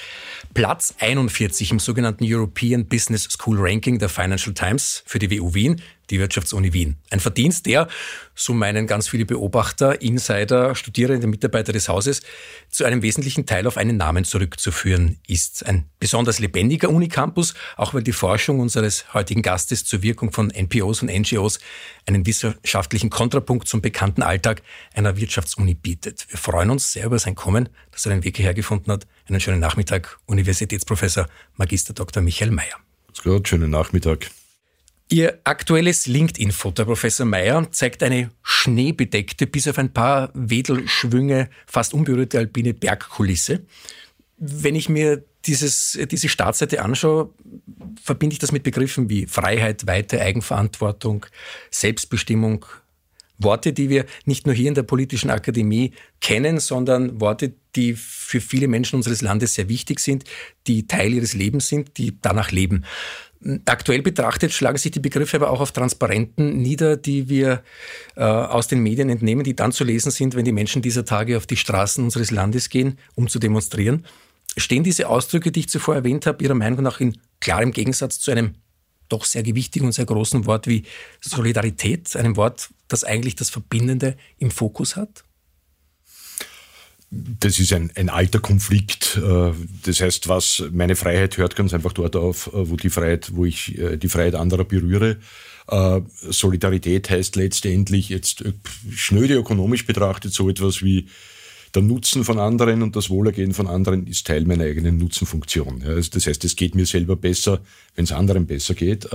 Platz 0.58 0.92
41 0.98 1.70
im 1.70 1.78
sogenannten 1.78 2.24
European 2.26 2.84
Business 2.84 3.28
School 3.30 3.58
Ranking 3.60 4.00
der 4.00 4.08
Financial 4.08 4.52
Times 4.52 5.04
für 5.06 5.20
die 5.20 5.30
WU 5.30 5.54
Wien 5.54 5.80
die 6.10 6.18
Wirtschaftsuni 6.18 6.72
Wien. 6.72 6.96
Ein 7.10 7.20
Verdienst, 7.20 7.66
der, 7.66 7.88
so 8.34 8.54
meinen 8.54 8.86
ganz 8.86 9.08
viele 9.08 9.26
Beobachter, 9.26 10.00
Insider, 10.00 10.74
Studierende, 10.74 11.26
Mitarbeiter 11.26 11.72
des 11.72 11.88
Hauses, 11.88 12.22
zu 12.70 12.84
einem 12.84 13.02
wesentlichen 13.02 13.46
Teil 13.46 13.66
auf 13.66 13.76
einen 13.76 13.96
Namen 13.96 14.24
zurückzuführen 14.24 15.18
ist. 15.26 15.66
Ein 15.66 15.88
besonders 15.98 16.38
lebendiger 16.38 16.88
Unicampus, 16.88 17.54
auch 17.76 17.94
weil 17.94 18.02
die 18.02 18.12
Forschung 18.12 18.60
unseres 18.60 19.12
heutigen 19.12 19.42
Gastes 19.42 19.84
zur 19.84 20.02
Wirkung 20.02 20.32
von 20.32 20.50
NPOs 20.50 21.02
und 21.02 21.10
NGOs 21.10 21.58
einen 22.06 22.26
wissenschaftlichen 22.26 23.10
Kontrapunkt 23.10 23.68
zum 23.68 23.82
bekannten 23.82 24.22
Alltag 24.22 24.62
einer 24.94 25.16
Wirtschaftsuni 25.16 25.74
bietet. 25.74 26.26
Wir 26.30 26.38
freuen 26.38 26.70
uns 26.70 26.92
sehr 26.92 27.06
über 27.06 27.18
sein 27.18 27.34
Kommen, 27.34 27.68
dass 27.90 28.06
er 28.06 28.14
den 28.14 28.24
Weg 28.24 28.36
hierher 28.36 28.54
gefunden 28.54 28.90
hat. 28.92 29.06
Einen 29.28 29.40
schönen 29.40 29.60
Nachmittag, 29.60 30.18
Universitätsprofessor 30.24 31.28
Magister 31.56 31.92
Dr. 31.92 32.22
Michael 32.22 32.50
Mayer. 32.50 32.76
Gut, 33.22 33.46
schönen 33.46 33.70
Nachmittag. 33.70 34.30
Ihr 35.10 35.38
aktuelles 35.44 36.06
LinkedIn-Foto, 36.06 36.86
Professor 36.86 37.26
Meyer, 37.26 37.70
zeigt 37.70 38.02
eine 38.02 38.30
schneebedeckte, 38.42 39.46
bis 39.46 39.68
auf 39.68 39.76
ein 39.76 39.92
paar 39.92 40.30
Wedelschwünge, 40.32 41.50
fast 41.66 41.92
unberührte 41.92 42.38
alpine 42.38 42.72
Bergkulisse. 42.72 43.66
Wenn 44.38 44.74
ich 44.74 44.88
mir 44.88 45.22
dieses, 45.44 45.98
diese 46.10 46.28
Startseite 46.30 46.82
anschaue, 46.82 47.34
verbinde 48.02 48.32
ich 48.32 48.38
das 48.38 48.52
mit 48.52 48.62
Begriffen 48.62 49.10
wie 49.10 49.26
Freiheit, 49.26 49.86
Weite, 49.86 50.22
Eigenverantwortung, 50.22 51.26
Selbstbestimmung. 51.70 52.64
Worte, 53.38 53.72
die 53.72 53.88
wir 53.88 54.04
nicht 54.24 54.46
nur 54.46 54.54
hier 54.54 54.68
in 54.68 54.74
der 54.74 54.82
politischen 54.82 55.30
Akademie 55.30 55.92
kennen, 56.20 56.58
sondern 56.58 57.20
Worte, 57.20 57.54
die 57.76 57.94
für 57.94 58.40
viele 58.40 58.68
Menschen 58.68 58.96
unseres 58.96 59.22
Landes 59.22 59.54
sehr 59.54 59.68
wichtig 59.68 60.00
sind, 60.00 60.24
die 60.66 60.86
Teil 60.86 61.14
ihres 61.14 61.34
Lebens 61.34 61.68
sind, 61.68 61.96
die 61.96 62.18
danach 62.20 62.50
leben. 62.50 62.84
Aktuell 63.66 64.02
betrachtet 64.02 64.52
schlagen 64.52 64.78
sich 64.78 64.90
die 64.90 64.98
Begriffe 64.98 65.36
aber 65.36 65.50
auch 65.50 65.60
auf 65.60 65.70
Transparenten 65.70 66.60
nieder, 66.60 66.96
die 66.96 67.28
wir 67.28 67.62
äh, 68.16 68.24
aus 68.24 68.66
den 68.66 68.80
Medien 68.80 69.08
entnehmen, 69.08 69.44
die 69.44 69.54
dann 69.54 69.70
zu 69.70 69.84
lesen 69.84 70.10
sind, 70.10 70.34
wenn 70.34 70.44
die 70.44 70.52
Menschen 70.52 70.82
dieser 70.82 71.04
Tage 71.04 71.36
auf 71.36 71.46
die 71.46 71.56
Straßen 71.56 72.02
unseres 72.02 72.32
Landes 72.32 72.68
gehen, 72.68 72.98
um 73.14 73.28
zu 73.28 73.38
demonstrieren. 73.38 74.04
Stehen 74.56 74.82
diese 74.82 75.08
Ausdrücke, 75.08 75.52
die 75.52 75.60
ich 75.60 75.68
zuvor 75.68 75.94
erwähnt 75.94 76.26
habe, 76.26 76.42
Ihrer 76.42 76.54
Meinung 76.54 76.82
nach 76.82 77.00
in 77.00 77.16
klarem 77.38 77.70
Gegensatz 77.70 78.18
zu 78.18 78.32
einem 78.32 78.54
doch 79.08 79.24
sehr 79.24 79.42
gewichtigen 79.42 79.86
und 79.86 79.92
sehr 79.92 80.06
großen 80.06 80.46
Wort 80.46 80.66
wie 80.66 80.84
Solidarität, 81.20 82.14
einem 82.16 82.36
Wort, 82.36 82.70
das 82.88 83.04
eigentlich 83.04 83.36
das 83.36 83.50
Verbindende 83.50 84.16
im 84.38 84.50
Fokus 84.50 84.96
hat? 84.96 85.24
das 87.10 87.58
ist 87.58 87.72
ein, 87.72 87.90
ein 87.94 88.08
alter 88.08 88.38
Konflikt. 88.38 89.16
Äh, 89.16 89.52
das 89.84 90.00
heißt, 90.00 90.28
was 90.28 90.64
meine 90.72 90.96
Freiheit 90.96 91.36
hört 91.38 91.56
ganz 91.56 91.72
einfach 91.72 91.92
dort 91.92 92.16
auf, 92.16 92.48
äh, 92.48 92.68
wo 92.68 92.76
die 92.76 92.90
Freiheit, 92.90 93.34
wo 93.34 93.44
ich 93.44 93.78
äh, 93.78 93.96
die 93.96 94.08
Freiheit 94.08 94.34
anderer 94.34 94.64
berühre. 94.64 95.18
Solidarität 95.70 97.10
heißt 97.10 97.36
letztendlich 97.36 98.08
jetzt 98.08 98.42
schnöde 98.90 99.34
ökonomisch 99.34 99.84
betrachtet 99.84 100.32
so 100.32 100.48
etwas 100.48 100.82
wie 100.82 101.08
der 101.74 101.82
Nutzen 101.82 102.24
von 102.24 102.38
anderen 102.38 102.82
und 102.82 102.96
das 102.96 103.10
Wohlergehen 103.10 103.54
von 103.54 103.66
anderen 103.66 104.06
ist 104.06 104.26
Teil 104.26 104.44
meiner 104.44 104.64
eigenen 104.64 104.98
Nutzenfunktion. 104.98 105.82
Also 105.84 106.10
das 106.12 106.26
heißt, 106.26 106.44
es 106.44 106.56
geht 106.56 106.74
mir 106.74 106.86
selber 106.86 107.16
besser, 107.16 107.60
wenn 107.94 108.04
es 108.04 108.12
anderen 108.12 108.46
besser 108.46 108.74
geht. 108.74 109.08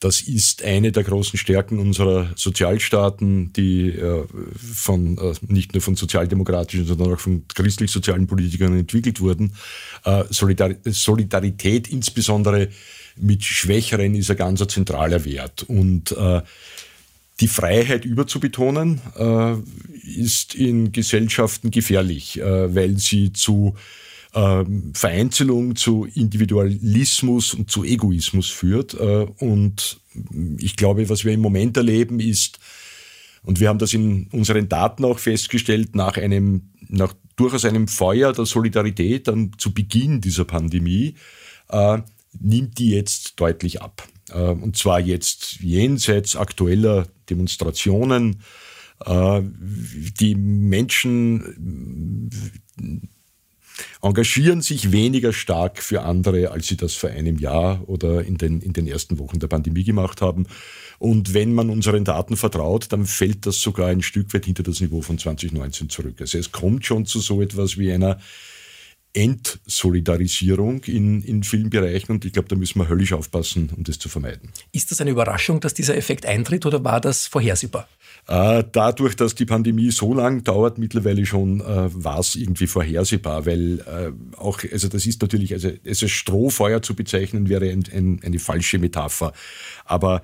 Das 0.00 0.22
ist 0.22 0.64
eine 0.64 0.92
der 0.92 1.04
großen 1.04 1.38
Stärken 1.38 1.78
unserer 1.78 2.30
Sozialstaaten, 2.34 3.52
die 3.52 3.90
äh, 3.90 4.24
von, 4.56 5.18
äh, 5.18 5.34
nicht 5.46 5.74
nur 5.74 5.82
von 5.82 5.94
sozialdemokratischen, 5.94 6.86
sondern 6.86 7.12
auch 7.12 7.20
von 7.20 7.44
christlich-sozialen 7.54 8.26
Politikern 8.26 8.78
entwickelt 8.78 9.20
wurden. 9.20 9.52
Äh, 10.06 10.24
Solidar 10.30 10.70
Solidarität 10.86 11.88
insbesondere 11.88 12.68
mit 13.16 13.44
Schwächeren 13.44 14.14
ist 14.14 14.30
ein 14.30 14.38
ganz 14.38 14.66
zentraler 14.68 15.26
Wert. 15.26 15.64
Und 15.64 16.12
äh, 16.12 16.40
die 17.40 17.48
Freiheit 17.48 18.04
überzubetonen 18.04 19.00
äh, 19.16 19.56
ist 20.18 20.54
in 20.54 20.92
Gesellschaften 20.92 21.70
gefährlich, 21.70 22.38
äh, 22.40 22.74
weil 22.74 22.98
sie 22.98 23.32
zu 23.32 23.74
äh, 24.34 24.64
Vereinzelung, 24.92 25.76
zu 25.76 26.06
Individualismus 26.14 27.54
und 27.54 27.70
zu 27.70 27.84
Egoismus 27.84 28.50
führt. 28.50 28.94
Äh, 28.94 29.26
und 29.38 30.00
ich 30.58 30.76
glaube, 30.76 31.08
was 31.08 31.24
wir 31.24 31.32
im 31.32 31.40
Moment 31.40 31.76
erleben, 31.76 32.20
ist, 32.20 32.58
und 33.42 33.58
wir 33.58 33.68
haben 33.68 33.78
das 33.78 33.94
in 33.94 34.26
unseren 34.32 34.68
Daten 34.68 35.04
auch 35.04 35.18
festgestellt, 35.18 35.96
nach 35.96 36.18
einem, 36.18 36.70
nach 36.88 37.14
durchaus 37.36 37.64
einem 37.64 37.88
Feuer 37.88 38.32
der 38.34 38.44
Solidarität 38.44 39.28
dann 39.28 39.52
zu 39.56 39.72
Beginn 39.72 40.20
dieser 40.20 40.44
Pandemie, 40.44 41.14
äh, 41.70 41.98
nimmt 42.38 42.78
die 42.78 42.90
jetzt 42.90 43.40
deutlich 43.40 43.80
ab. 43.80 44.06
Äh, 44.32 44.40
und 44.40 44.76
zwar 44.76 45.00
jetzt 45.00 45.60
jenseits 45.60 46.36
aktueller 46.36 47.06
Demonstrationen. 47.28 48.42
Äh, 49.04 49.42
die 50.20 50.34
Menschen 50.34 52.30
engagieren 54.02 54.62
sich 54.62 54.92
weniger 54.92 55.32
stark 55.32 55.82
für 55.82 56.02
andere, 56.02 56.50
als 56.50 56.66
sie 56.66 56.76
das 56.76 56.94
vor 56.94 57.10
einem 57.10 57.38
Jahr 57.38 57.88
oder 57.88 58.24
in 58.24 58.36
den, 58.36 58.60
in 58.60 58.72
den 58.72 58.86
ersten 58.86 59.18
Wochen 59.18 59.38
der 59.38 59.48
Pandemie 59.48 59.84
gemacht 59.84 60.20
haben. 60.20 60.46
Und 60.98 61.34
wenn 61.34 61.54
man 61.54 61.70
unseren 61.70 62.04
Daten 62.04 62.36
vertraut, 62.36 62.86
dann 62.90 63.06
fällt 63.06 63.46
das 63.46 63.60
sogar 63.60 63.88
ein 63.88 64.02
Stück 64.02 64.32
weit 64.34 64.44
hinter 64.44 64.62
das 64.62 64.80
Niveau 64.80 65.00
von 65.00 65.18
2019 65.18 65.88
zurück. 65.88 66.16
Also 66.20 66.38
es 66.38 66.52
kommt 66.52 66.84
schon 66.84 67.06
zu 67.06 67.20
so 67.20 67.40
etwas 67.40 67.78
wie 67.78 67.92
einer 67.92 68.18
Entsolidarisierung 69.12 70.84
in, 70.84 71.22
in 71.22 71.42
vielen 71.42 71.68
Bereichen 71.68 72.12
und 72.12 72.24
ich 72.24 72.32
glaube, 72.32 72.48
da 72.48 72.56
müssen 72.56 72.78
wir 72.78 72.88
höllisch 72.88 73.12
aufpassen, 73.12 73.70
um 73.76 73.82
das 73.82 73.98
zu 73.98 74.08
vermeiden. 74.08 74.50
Ist 74.72 74.90
das 74.92 75.00
eine 75.00 75.10
Überraschung, 75.10 75.60
dass 75.60 75.74
dieser 75.74 75.96
Effekt 75.96 76.26
eintritt 76.26 76.64
oder 76.64 76.84
war 76.84 77.00
das 77.00 77.26
vorhersehbar? 77.26 77.88
Äh, 78.28 78.62
dadurch, 78.70 79.16
dass 79.16 79.34
die 79.34 79.46
Pandemie 79.46 79.90
so 79.90 80.14
lang 80.14 80.44
dauert, 80.44 80.78
mittlerweile 80.78 81.26
schon, 81.26 81.60
äh, 81.60 81.64
war 81.92 82.20
es 82.20 82.36
irgendwie 82.36 82.68
vorhersehbar, 82.68 83.46
weil 83.46 83.80
äh, 83.80 84.12
auch, 84.36 84.60
also 84.70 84.88
das 84.88 85.06
ist 85.06 85.20
natürlich, 85.22 85.52
also 85.54 85.70
es 85.82 86.02
als 86.02 86.12
Strohfeuer 86.12 86.80
zu 86.82 86.94
bezeichnen, 86.94 87.48
wäre 87.48 87.68
ein, 87.70 87.84
ein, 87.92 88.20
eine 88.22 88.38
falsche 88.38 88.78
Metapher. 88.78 89.32
Aber 89.84 90.22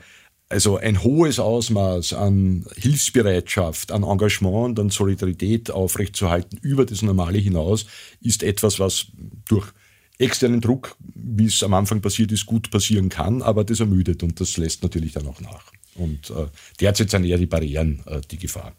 also 0.49 0.76
ein 0.76 1.03
hohes 1.03 1.38
Ausmaß 1.38 2.12
an 2.12 2.67
Hilfsbereitschaft, 2.76 3.91
an 3.91 4.05
Engagement 4.05 4.67
und 4.67 4.79
an 4.79 4.91
Solidarität 4.91 5.71
aufrechtzuerhalten 5.71 6.59
über 6.62 6.87
das 6.87 7.03
Normale 7.03 7.38
hinaus, 7.38 7.87
ist 8.21 8.43
etwas, 8.43 8.79
was 8.79 9.07
durch 9.49 9.73
externen 10.19 10.61
Druck, 10.61 10.97
wie 11.15 11.47
es 11.47 11.62
am 11.62 11.75
Anfang 11.75 12.00
passiert 12.00 12.33
ist, 12.33 12.47
gut 12.47 12.71
passieren 12.71 13.09
kann, 13.09 13.43
aber 13.43 13.65
das 13.65 13.81
ermüdet 13.81 14.23
und 14.23 14.41
das 14.41 14.57
lässt 14.57 14.83
natürlich 14.83 15.12
dann 15.12 15.26
auch 15.26 15.41
nach. 15.41 15.73
Und 15.95 16.31
äh, 16.31 16.47
derzeit 16.81 17.11
sind 17.11 17.25
eher 17.25 17.38
die 17.38 17.47
Barrieren 17.47 18.03
äh, 18.07 18.21
die 18.31 18.38
Gefahr. 18.38 18.73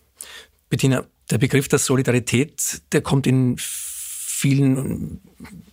Bettina, 0.70 1.06
der 1.30 1.38
Begriff 1.38 1.68
der 1.68 1.80
Solidarität, 1.80 2.82
der 2.92 3.02
kommt 3.02 3.28
in 3.28 3.58
vielen 4.38 5.20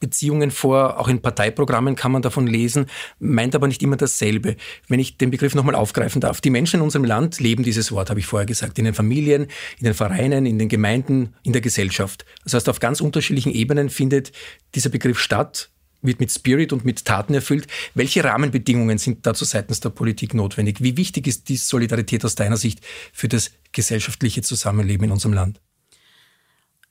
Beziehungen 0.00 0.50
vor, 0.50 0.99
auch 0.99 1.09
in 1.09 1.21
Parteiprogrammen 1.21 1.97
kann 1.97 2.12
man 2.12 2.23
davon 2.23 2.47
lesen, 2.47 2.87
meint 3.18 3.54
aber 3.54 3.68
nicht 3.68 3.83
immer 3.83 3.97
dasselbe. 3.97 4.56
Wenn 4.88 5.00
ich 5.00 5.18
den 5.18 5.30
Begriff 5.30 5.54
nochmal 5.54 5.75
aufgreifen 5.75 6.21
darf. 6.21 6.40
Die 6.40 6.50
Menschen 6.50 6.80
in 6.80 6.83
unserem 6.83 7.04
Land 7.04 7.40
leben 7.40 7.62
dieses 7.62 7.92
Wort, 7.92 8.09
habe 8.09 8.21
ich 8.21 8.26
vorher 8.26 8.47
gesagt, 8.47 8.78
in 8.78 8.87
den 8.87 8.94
Familien, 8.94 9.49
in 9.78 9.85
den 9.85 9.94
Vereinen, 9.94 10.47
in 10.47 10.59
den 10.59 10.68
Gemeinden, 10.68 11.35
in 11.42 11.52
der 11.52 11.61
Gesellschaft. 11.61 12.25
Das 12.44 12.54
heißt, 12.54 12.68
auf 12.71 12.80
ganz 12.80 13.02
unterschiedlichen 13.02 13.52
Ebenen 13.52 13.90
findet 13.90 14.33
dieser 14.75 14.88
Begriff 14.88 15.18
statt, 15.18 15.71
wird 16.00 16.21
mit 16.21 16.33
Spirit 16.33 16.73
und 16.73 16.87
mit 16.87 17.04
Taten 17.04 17.35
erfüllt. 17.35 17.66
Welche 17.94 18.25
Rahmenbedingungen 18.25 18.97
sind 18.97 19.26
dazu 19.26 19.44
seitens 19.44 19.80
der 19.80 19.90
Politik 19.90 20.33
notwendig? 20.33 20.83
Wie 20.83 20.97
wichtig 20.97 21.26
ist 21.26 21.50
die 21.50 21.56
Solidarität 21.56 22.25
aus 22.25 22.35
deiner 22.35 22.56
Sicht 22.56 22.80
für 23.12 23.28
das 23.28 23.50
gesellschaftliche 23.73 24.40
Zusammenleben 24.40 25.04
in 25.04 25.12
unserem 25.12 25.35
Land? 25.35 25.61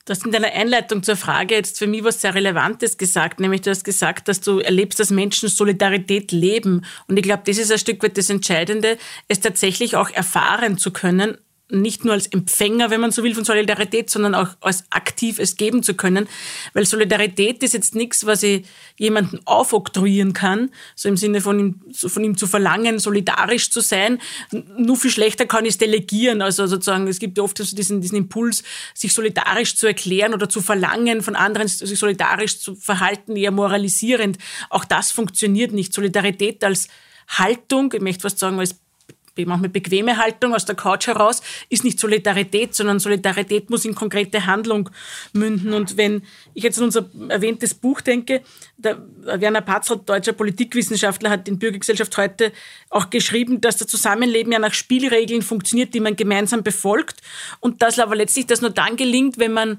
Du 0.06 0.10
hast 0.10 0.26
in 0.26 0.32
deiner 0.32 0.52
Einleitung 0.52 1.02
zur 1.02 1.16
Frage 1.16 1.54
jetzt 1.54 1.78
für 1.78 1.86
mich 1.86 2.04
was 2.04 2.20
sehr 2.20 2.34
Relevantes 2.34 2.98
gesagt, 2.98 3.40
nämlich 3.40 3.62
du 3.62 3.70
hast 3.70 3.84
gesagt, 3.84 4.28
dass 4.28 4.42
du 4.42 4.58
erlebst, 4.58 5.00
dass 5.00 5.08
Menschen 5.08 5.48
Solidarität 5.48 6.30
leben. 6.30 6.84
Und 7.08 7.16
ich 7.16 7.22
glaube, 7.22 7.44
das 7.46 7.56
ist 7.56 7.72
ein 7.72 7.78
Stück 7.78 8.02
weit 8.02 8.18
das 8.18 8.28
Entscheidende, 8.28 8.98
es 9.28 9.40
tatsächlich 9.40 9.96
auch 9.96 10.10
erfahren 10.10 10.76
zu 10.76 10.92
können, 10.92 11.38
nicht 11.70 12.04
nur 12.04 12.12
als 12.12 12.26
Empfänger, 12.26 12.90
wenn 12.90 13.00
man 13.00 13.10
so 13.10 13.24
will, 13.24 13.34
von 13.34 13.44
Solidarität, 13.44 14.10
sondern 14.10 14.34
auch 14.34 14.48
als 14.60 14.84
aktiv 14.90 15.38
es 15.38 15.56
geben 15.56 15.82
zu 15.82 15.94
können. 15.94 16.28
Weil 16.74 16.84
Solidarität 16.84 17.62
ist 17.62 17.72
jetzt 17.72 17.94
nichts, 17.94 18.26
was 18.26 18.42
ich 18.42 18.66
jemanden 18.98 19.40
aufoktroyieren 19.46 20.34
kann, 20.34 20.70
so 20.94 21.08
im 21.08 21.16
Sinne 21.16 21.40
von 21.40 21.58
ihm, 21.58 21.80
von 21.94 22.22
ihm 22.22 22.36
zu 22.36 22.46
verlangen, 22.46 22.98
solidarisch 22.98 23.70
zu 23.70 23.80
sein. 23.80 24.20
Nur 24.76 24.96
viel 24.96 25.10
schlechter 25.10 25.46
kann 25.46 25.64
ich 25.64 25.72
es 25.72 25.78
delegieren. 25.78 26.42
Also 26.42 26.66
sozusagen, 26.66 27.08
es 27.08 27.18
gibt 27.18 27.38
ja 27.38 27.44
oft 27.44 27.56
so 27.56 27.76
diesen, 27.76 28.02
diesen 28.02 28.18
Impuls, 28.18 28.62
sich 28.92 29.14
solidarisch 29.14 29.76
zu 29.76 29.86
erklären 29.86 30.34
oder 30.34 30.50
zu 30.50 30.60
verlangen, 30.60 31.22
von 31.22 31.34
anderen 31.34 31.66
sich 31.68 31.98
solidarisch 31.98 32.60
zu 32.60 32.74
verhalten, 32.74 33.36
eher 33.36 33.52
moralisierend. 33.52 34.36
Auch 34.68 34.84
das 34.84 35.12
funktioniert 35.12 35.72
nicht. 35.72 35.94
Solidarität 35.94 36.62
als 36.62 36.88
Haltung, 37.26 37.90
ich 37.94 38.02
möchte 38.02 38.22
fast 38.22 38.38
sagen, 38.38 38.58
als 38.58 38.76
manchmal 39.36 39.70
bequeme 39.70 40.16
Haltung 40.16 40.54
aus 40.54 40.64
der 40.64 40.74
Couch 40.74 41.06
heraus, 41.06 41.42
ist 41.68 41.84
nicht 41.84 41.98
Solidarität, 41.98 42.74
sondern 42.74 43.00
Solidarität 43.00 43.70
muss 43.70 43.84
in 43.84 43.94
konkrete 43.94 44.46
Handlung 44.46 44.90
münden. 45.32 45.74
Und 45.74 45.96
wenn 45.96 46.22
ich 46.54 46.62
jetzt 46.62 46.78
an 46.78 46.84
unser 46.84 47.08
erwähntes 47.28 47.74
Buch 47.74 48.00
denke, 48.00 48.42
der 48.76 49.02
Werner 49.22 49.60
Patzel, 49.60 50.00
deutscher 50.04 50.32
Politikwissenschaftler, 50.32 51.30
hat 51.30 51.48
in 51.48 51.58
Bürgergesellschaft 51.58 52.16
heute 52.16 52.52
auch 52.90 53.10
geschrieben, 53.10 53.60
dass 53.60 53.76
das 53.76 53.88
Zusammenleben 53.88 54.52
ja 54.52 54.58
nach 54.58 54.74
Spielregeln 54.74 55.42
funktioniert, 55.42 55.94
die 55.94 56.00
man 56.00 56.16
gemeinsam 56.16 56.62
befolgt 56.62 57.20
und 57.60 57.82
dass 57.82 57.98
aber 57.98 58.16
letztlich 58.16 58.46
das 58.46 58.60
nur 58.60 58.70
dann 58.70 58.96
gelingt, 58.96 59.38
wenn 59.38 59.52
man 59.52 59.78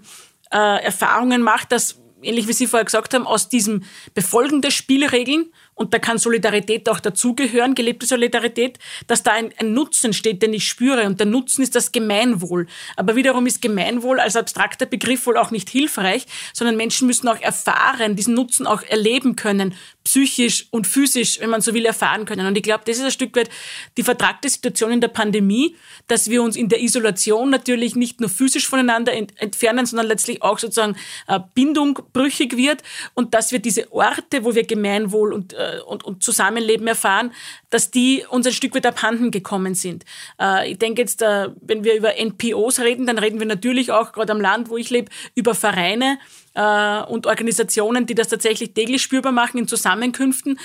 äh, 0.52 0.84
Erfahrungen 0.84 1.42
macht, 1.42 1.72
dass 1.72 2.00
ähnlich 2.22 2.48
wie 2.48 2.54
Sie 2.54 2.68
vorher 2.68 2.86
gesagt 2.86 3.14
haben, 3.14 3.28
aus 3.28 3.50
diesem 3.50 3.84
Befolgen 4.14 4.62
der 4.62 4.72
Spielregeln 4.72 5.52
und 5.76 5.94
da 5.94 6.00
kann 6.00 6.18
Solidarität 6.18 6.88
auch 6.88 7.02
dazugehören, 7.02 7.76
gelebte 7.76 8.06
Solidarität, 8.06 8.80
dass 9.08 9.24
da 9.24 9.34
ein, 9.34 9.54
ein, 9.58 9.74
Nutzen 9.74 10.14
steht, 10.14 10.42
den 10.42 10.54
ich 10.54 10.68
spüre. 10.68 11.06
Und 11.06 11.20
der 11.20 11.28
Nutzen 11.28 11.62
ist 11.62 11.76
das 11.76 11.92
Gemeinwohl. 11.92 12.68
Aber 12.96 13.18
wiederum 13.18 13.46
ist 13.46 13.62
Gemeinwohl 13.62 14.22
als 14.22 14.38
abstrakter 14.38 14.86
Begriff 14.86 15.26
wohl 15.26 15.38
auch 15.38 15.52
nicht 15.52 15.70
hilfreich, 15.70 16.26
sondern 16.54 16.78
Menschen 16.78 17.08
müssen 17.08 17.28
auch 17.28 17.40
erfahren, 17.42 18.16
diesen 18.16 18.36
Nutzen 18.36 18.66
auch 18.66 18.84
erleben 18.84 19.36
können, 19.36 19.76
psychisch 20.06 20.68
und 20.72 20.88
physisch, 20.88 21.40
wenn 21.42 21.50
man 21.50 21.62
so 21.62 21.74
will, 21.74 21.86
erfahren 21.86 22.26
können. 22.26 22.46
Und 22.48 22.56
ich 22.56 22.64
glaube, 22.64 22.84
das 22.86 22.98
ist 22.98 23.04
ein 23.04 23.12
Stück 23.12 23.36
weit 23.36 23.50
die 23.98 24.04
vertragte 24.04 24.48
Situation 24.48 24.92
in 24.92 25.02
der 25.02 25.10
Pandemie, 25.10 25.76
dass 26.08 26.30
wir 26.30 26.42
uns 26.42 26.56
in 26.56 26.70
der 26.70 26.82
Isolation 26.82 27.50
natürlich 27.50 27.96
nicht 27.96 28.22
nur 28.22 28.30
physisch 28.30 28.68
voneinander 28.68 29.12
entfernen, 29.14 29.86
sondern 29.86 30.08
letztlich 30.08 30.42
auch 30.42 30.60
sozusagen 30.60 30.96
äh, 31.28 31.40
Bindung 31.54 32.00
brüchig 32.14 32.56
wird 32.56 32.84
und 33.16 33.34
dass 33.34 33.52
wir 33.52 33.60
diese 33.60 33.92
Orte, 33.92 34.46
wo 34.46 34.56
wir 34.56 34.64
Gemeinwohl 34.64 35.34
und 35.34 35.54
äh, 35.54 35.80
und, 35.86 36.04
und 36.04 36.24
Zusammenleben 36.24 36.88
erfahren, 36.88 37.34
dass 37.76 37.92
die 37.92 38.26
uns 38.30 38.48
ein 38.48 38.54
Stück 38.54 38.74
weit 38.74 38.86
abhanden 38.86 39.32
gekommen 39.32 39.76
sind. 39.76 40.06
Äh, 40.40 40.72
ich 40.72 40.80
denke 40.80 41.02
jetzt, 41.02 41.22
äh, 41.22 41.50
wenn 41.60 41.84
wir 41.84 41.96
über 41.96 42.18
NPOs 42.18 42.80
reden, 42.80 43.06
dann 43.06 43.18
reden 43.18 43.38
wir 43.38 43.46
natürlich 43.46 43.92
auch, 43.92 44.14
gerade 44.14 44.32
am 44.32 44.40
Land, 44.40 44.70
wo 44.70 44.78
ich 44.78 44.90
lebe, 44.90 45.12
über 45.36 45.54
Vereine 45.54 46.18
äh, 46.54 47.02
und 47.02 47.28
Organisationen, 47.28 48.06
die 48.06 48.16
das 48.16 48.30
tatsächlich 48.30 48.74
täglich 48.74 49.02
spürbar 49.02 49.34
machen 49.34 49.58
in 49.58 49.68
Zusammenkünften. 49.68 50.58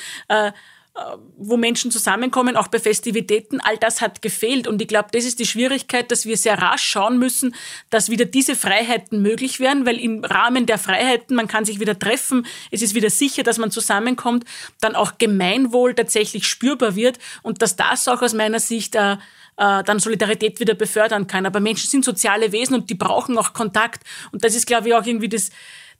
Äh, 0.97 1.17
wo 1.37 1.57
Menschen 1.57 1.93
zusammenkommen, 1.93 2.57
auch 2.57 2.67
bei 2.67 2.81
Festivitäten, 2.81 3.61
all 3.61 3.79
das 3.79 4.01
hat 4.01 4.23
gefehlt. 4.23 4.67
Und 4.67 4.83
ich 4.83 4.89
glaube, 4.89 5.11
das 5.13 5.25
ist 5.25 5.39
die 5.39 5.47
Schwierigkeit, 5.47 6.11
dass 6.11 6.27
wir 6.27 6.37
sehr 6.37 6.61
rasch 6.61 6.83
schauen 6.83 7.17
müssen, 7.17 7.55
dass 7.91 8.11
wieder 8.11 8.25
diese 8.25 8.57
Freiheiten 8.57 9.23
möglich 9.23 9.61
werden, 9.61 9.87
weil 9.87 10.01
im 10.01 10.25
Rahmen 10.25 10.67
der 10.67 10.79
Freiheiten, 10.79 11.37
man 11.37 11.47
kann 11.47 11.65
sich 11.65 11.79
wieder 11.79 11.97
treffen, 11.97 12.45
es 12.73 12.83
ist 12.83 12.97
wieder 12.97 13.09
sicher, 13.09 13.45
dass 13.45 13.57
man 13.57 13.71
zusammenkommt, 13.71 14.45
dann 14.81 14.97
auch 14.97 15.13
Gemeinwohl 15.19 15.95
tatsächlich 15.95 16.49
spürbar 16.49 16.97
wird 16.97 17.21
und 17.43 17.63
dass 17.63 17.77
das 17.77 18.09
auch 18.09 18.21
aus 18.21 18.35
meiner 18.35 18.59
Sicht 18.59 18.97
äh, 18.97 19.13
äh, 19.61 19.85
dann 19.85 20.01
Solidarität 20.01 20.59
wieder 20.59 20.75
befördern 20.75 21.29
kann. 21.29 21.47
Aber 21.47 21.61
Menschen 21.61 21.89
sind 21.89 22.05
soziale 22.05 22.51
Wesen 22.51 22.75
und 22.75 22.91
die 22.91 22.95
brauchen 22.97 23.39
auch 23.39 23.53
Kontakt. 23.53 24.03
Und 24.33 24.43
das 24.43 24.57
ist, 24.57 24.67
glaube 24.67 24.89
ich, 24.89 24.95
auch 24.95 25.07
irgendwie 25.07 25.29
das, 25.29 25.51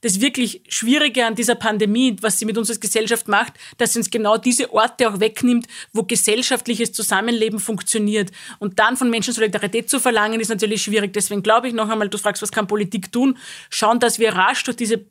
das 0.01 0.19
wirklich 0.19 0.61
Schwierige 0.67 1.25
an 1.25 1.35
dieser 1.35 1.55
Pandemie, 1.55 2.15
was 2.21 2.39
sie 2.39 2.45
mit 2.45 2.57
uns 2.57 2.69
als 2.69 2.79
Gesellschaft 2.79 3.27
macht, 3.27 3.53
dass 3.77 3.93
sie 3.93 3.99
uns 3.99 4.09
genau 4.09 4.37
diese 4.37 4.73
Orte 4.73 5.09
auch 5.09 5.19
wegnimmt, 5.19 5.67
wo 5.93 6.03
gesellschaftliches 6.03 6.91
Zusammenleben 6.91 7.59
funktioniert. 7.59 8.31
Und 8.59 8.79
dann 8.79 8.97
von 8.97 9.09
Menschen 9.09 9.33
Solidarität 9.33 9.89
zu 9.89 9.99
verlangen, 9.99 10.39
ist 10.39 10.49
natürlich 10.49 10.81
schwierig. 10.81 11.13
Deswegen 11.13 11.43
glaube 11.43 11.67
ich 11.67 11.73
noch 11.73 11.89
einmal, 11.89 12.09
du 12.09 12.17
fragst, 12.17 12.41
was 12.41 12.51
kann 12.51 12.67
Politik 12.67 13.11
tun? 13.11 13.37
Schauen, 13.69 13.99
dass 13.99 14.19
wir 14.19 14.33
rasch 14.33 14.63
durch 14.63 14.77
diese 14.77 15.05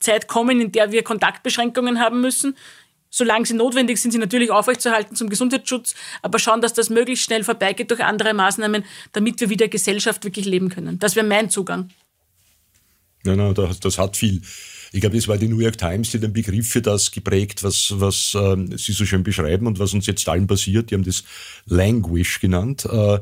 Zeit 0.00 0.28
kommen, 0.28 0.60
in 0.60 0.72
der 0.72 0.92
wir 0.92 1.02
Kontaktbeschränkungen 1.02 2.00
haben 2.00 2.20
müssen 2.20 2.56
solange 3.08 3.46
sie 3.46 3.54
notwendig 3.54 3.98
sind, 3.98 4.10
sie 4.10 4.18
natürlich 4.18 4.50
aufrechtzuerhalten 4.50 5.16
zum 5.16 5.30
Gesundheitsschutz, 5.30 5.94
aber 6.20 6.38
schauen, 6.38 6.60
dass 6.60 6.74
das 6.74 6.90
möglichst 6.90 7.24
schnell 7.24 7.44
vorbeigeht 7.44 7.90
durch 7.90 8.04
andere 8.04 8.34
Maßnahmen, 8.34 8.84
damit 9.12 9.40
wir 9.40 9.48
wieder 9.48 9.68
Gesellschaft 9.68 10.24
wirklich 10.24 10.44
leben 10.44 10.68
können. 10.68 10.98
Das 10.98 11.16
wäre 11.16 11.24
mein 11.24 11.48
Zugang. 11.48 11.88
Nein, 13.26 13.38
nein, 13.38 13.54
das, 13.54 13.80
das 13.80 13.98
hat 13.98 14.16
viel. 14.16 14.40
Ich 14.92 15.00
glaube, 15.00 15.16
es 15.16 15.28
war 15.28 15.36
die 15.36 15.48
New 15.48 15.60
York 15.60 15.78
Times, 15.78 16.10
die 16.10 16.20
den 16.20 16.32
Begriff 16.32 16.70
für 16.70 16.80
das 16.80 17.10
geprägt, 17.10 17.62
was, 17.62 17.92
was 17.96 18.34
äh, 18.34 18.56
Sie 18.76 18.92
so 18.92 19.04
schön 19.04 19.22
beschreiben 19.22 19.66
und 19.66 19.78
was 19.78 19.92
uns 19.92 20.06
jetzt 20.06 20.28
allen 20.28 20.46
passiert. 20.46 20.90
Die 20.90 20.94
haben 20.94 21.04
das 21.04 21.24
Languish 21.66 22.40
genannt. 22.40 22.86
Äh, 22.90 23.18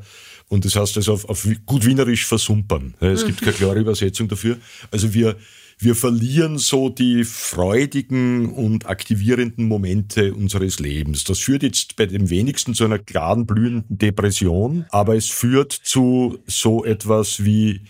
und 0.48 0.64
das 0.64 0.76
heißt 0.76 0.96
also 0.98 1.14
auf, 1.14 1.24
auf 1.28 1.48
gut 1.66 1.84
Wienerisch 1.86 2.26
versumpern. 2.26 2.94
Es 3.00 3.26
gibt 3.26 3.40
keine 3.40 3.56
klare 3.56 3.80
Übersetzung 3.80 4.28
dafür. 4.28 4.58
Also 4.90 5.14
wir, 5.14 5.36
wir 5.78 5.94
verlieren 5.94 6.58
so 6.58 6.88
die 6.88 7.24
freudigen 7.24 8.52
und 8.52 8.86
aktivierenden 8.86 9.66
Momente 9.66 10.34
unseres 10.34 10.78
Lebens. 10.78 11.24
Das 11.24 11.40
führt 11.40 11.62
jetzt 11.62 11.96
bei 11.96 12.06
den 12.06 12.30
wenigsten 12.30 12.74
zu 12.74 12.84
einer 12.84 12.98
klaren, 12.98 13.46
blühenden 13.46 13.98
Depression, 13.98 14.84
aber 14.90 15.16
es 15.16 15.28
führt 15.28 15.72
zu 15.72 16.38
so 16.46 16.84
etwas 16.84 17.44
wie 17.44 17.82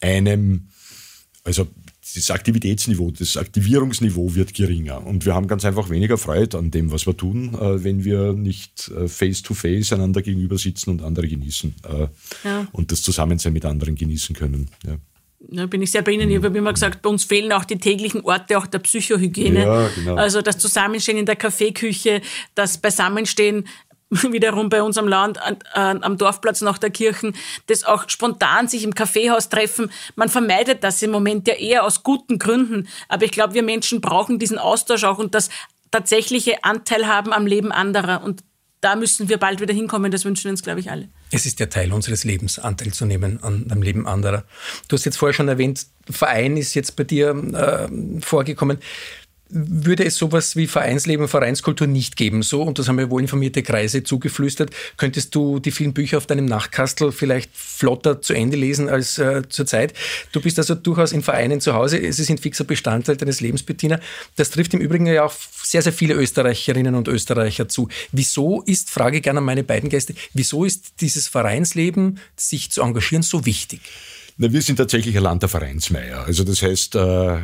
einem, 0.00 0.68
also 1.44 1.66
das 2.14 2.30
Aktivitätsniveau, 2.30 3.10
das 3.10 3.36
Aktivierungsniveau 3.36 4.34
wird 4.34 4.54
geringer 4.54 5.04
und 5.04 5.24
wir 5.26 5.34
haben 5.34 5.46
ganz 5.46 5.64
einfach 5.64 5.90
weniger 5.90 6.18
Freude 6.18 6.58
an 6.58 6.70
dem, 6.70 6.92
was 6.92 7.06
wir 7.06 7.16
tun, 7.16 7.54
äh, 7.54 7.82
wenn 7.82 8.04
wir 8.04 8.32
nicht 8.32 8.90
äh, 8.90 9.08
face-to-face 9.08 9.88
-face 9.88 9.94
einander 9.94 10.22
gegenüber 10.22 10.58
sitzen 10.58 10.90
und 10.90 11.02
andere 11.02 11.26
genießen 11.26 11.74
äh, 11.88 12.08
ja. 12.44 12.66
und 12.72 12.92
das 12.92 13.02
Zusammensein 13.02 13.52
mit 13.52 13.64
anderen 13.64 13.94
genießen 13.94 14.36
können. 14.36 14.68
Ja. 14.86 14.96
Da 15.48 15.66
bin 15.66 15.82
ich 15.82 15.90
sehr 15.90 16.02
bei 16.02 16.12
Ihnen. 16.12 16.30
Ich 16.30 16.42
habe 16.42 16.56
immer 16.56 16.72
gesagt, 16.72 17.02
bei 17.02 17.10
uns 17.10 17.24
fehlen 17.24 17.50
auch 17.52 17.64
die 17.64 17.78
täglichen 17.78 18.20
Orte 18.22 18.56
auch 18.58 18.66
der 18.66 18.78
Psychohygiene. 18.78 19.62
Ja, 19.62 19.88
genau. 19.88 20.14
Also 20.14 20.40
das 20.40 20.58
Zusammenstehen 20.58 21.18
in 21.18 21.26
der 21.26 21.34
Kaffeeküche, 21.34 22.22
das 22.54 22.78
Beisammenstehen 22.78 23.66
wiederum 24.30 24.68
bei 24.68 24.82
uns 24.82 24.98
am 24.98 25.08
Land, 25.08 25.38
an, 25.42 26.02
am 26.02 26.18
Dorfplatz 26.18 26.60
nach 26.60 26.78
der 26.78 26.90
Kirchen, 26.90 27.34
das 27.66 27.84
auch 27.84 28.08
spontan 28.08 28.68
sich 28.68 28.84
im 28.84 28.94
Kaffeehaus 28.94 29.48
treffen. 29.48 29.90
Man 30.16 30.28
vermeidet 30.28 30.84
das 30.84 31.02
im 31.02 31.10
Moment 31.10 31.48
ja 31.48 31.54
eher 31.54 31.84
aus 31.84 32.02
guten 32.02 32.38
Gründen. 32.38 32.88
Aber 33.08 33.24
ich 33.24 33.32
glaube, 33.32 33.54
wir 33.54 33.62
Menschen 33.62 34.00
brauchen 34.00 34.38
diesen 34.38 34.58
Austausch 34.58 35.04
auch 35.04 35.18
und 35.18 35.34
das 35.34 35.48
tatsächliche 35.90 36.64
Anteil 36.64 37.06
haben 37.06 37.32
am 37.32 37.46
Leben 37.46 37.72
anderer. 37.72 38.22
Und 38.22 38.42
da 38.80 38.96
müssen 38.96 39.28
wir 39.28 39.38
bald 39.38 39.60
wieder 39.60 39.72
hinkommen. 39.72 40.10
Das 40.10 40.24
wünschen 40.24 40.50
uns, 40.50 40.62
glaube 40.62 40.80
ich, 40.80 40.90
alle. 40.90 41.08
Es 41.30 41.46
ist 41.46 41.60
der 41.60 41.70
Teil 41.70 41.92
unseres 41.92 42.24
Lebens, 42.24 42.58
Anteil 42.58 42.92
zu 42.92 43.06
nehmen 43.06 43.42
an 43.42 43.68
dem 43.68 43.80
Leben 43.80 44.06
anderer. 44.06 44.44
Du 44.88 44.96
hast 44.96 45.04
jetzt 45.04 45.16
vorher 45.16 45.32
schon 45.32 45.48
erwähnt, 45.48 45.86
Verein 46.10 46.56
ist 46.56 46.74
jetzt 46.74 46.96
bei 46.96 47.04
dir 47.04 47.30
äh, 47.30 48.20
vorgekommen 48.20 48.78
würde 49.52 50.04
es 50.04 50.16
sowas 50.16 50.56
wie 50.56 50.66
Vereinsleben, 50.66 51.28
Vereinskultur 51.28 51.86
nicht 51.86 52.16
geben. 52.16 52.42
So, 52.42 52.62
und 52.62 52.78
das 52.78 52.88
haben 52.88 52.96
mir 52.96 53.10
wohl 53.10 53.20
informierte 53.20 53.62
Kreise 53.62 54.02
zugeflüstert. 54.02 54.70
Könntest 54.96 55.34
du 55.34 55.58
die 55.58 55.70
vielen 55.70 55.92
Bücher 55.92 56.16
auf 56.16 56.26
deinem 56.26 56.46
Nachtkastel 56.46 57.12
vielleicht 57.12 57.50
flotter 57.54 58.22
zu 58.22 58.32
Ende 58.32 58.56
lesen 58.56 58.88
als 58.88 59.18
äh, 59.18 59.42
zurzeit? 59.48 59.92
Du 60.32 60.40
bist 60.40 60.58
also 60.58 60.74
durchaus 60.74 61.12
in 61.12 61.22
Vereinen 61.22 61.60
zu 61.60 61.74
Hause. 61.74 61.98
Ist 61.98 62.30
ein 62.30 62.38
fixer 62.38 62.64
Bestandteil 62.64 63.16
deines 63.16 63.40
Lebens, 63.40 63.62
Bettina. 63.62 64.00
Das 64.36 64.50
trifft 64.50 64.74
im 64.74 64.80
Übrigen 64.80 65.06
ja 65.06 65.24
auch 65.24 65.34
sehr, 65.62 65.82
sehr 65.82 65.92
viele 65.92 66.14
Österreicherinnen 66.14 66.94
und 66.94 67.08
Österreicher 67.08 67.68
zu. 67.68 67.88
Wieso 68.10 68.62
ist, 68.62 68.90
frage 68.90 69.20
gerne 69.20 69.38
an 69.40 69.44
meine 69.44 69.64
beiden 69.64 69.90
Gäste, 69.90 70.14
wieso 70.32 70.64
ist 70.64 71.00
dieses 71.00 71.28
Vereinsleben, 71.28 72.18
sich 72.36 72.70
zu 72.70 72.82
engagieren, 72.82 73.22
so 73.22 73.44
wichtig? 73.44 73.80
Na, 74.38 74.52
wir 74.52 74.62
sind 74.62 74.76
tatsächlich 74.76 75.16
ein 75.16 75.22
Land 75.22 75.42
der 75.42 75.48
Vereinsmeier. 75.48 76.24
Also 76.24 76.44
das 76.44 76.62
heißt, 76.62 76.94
äh, 76.94 77.38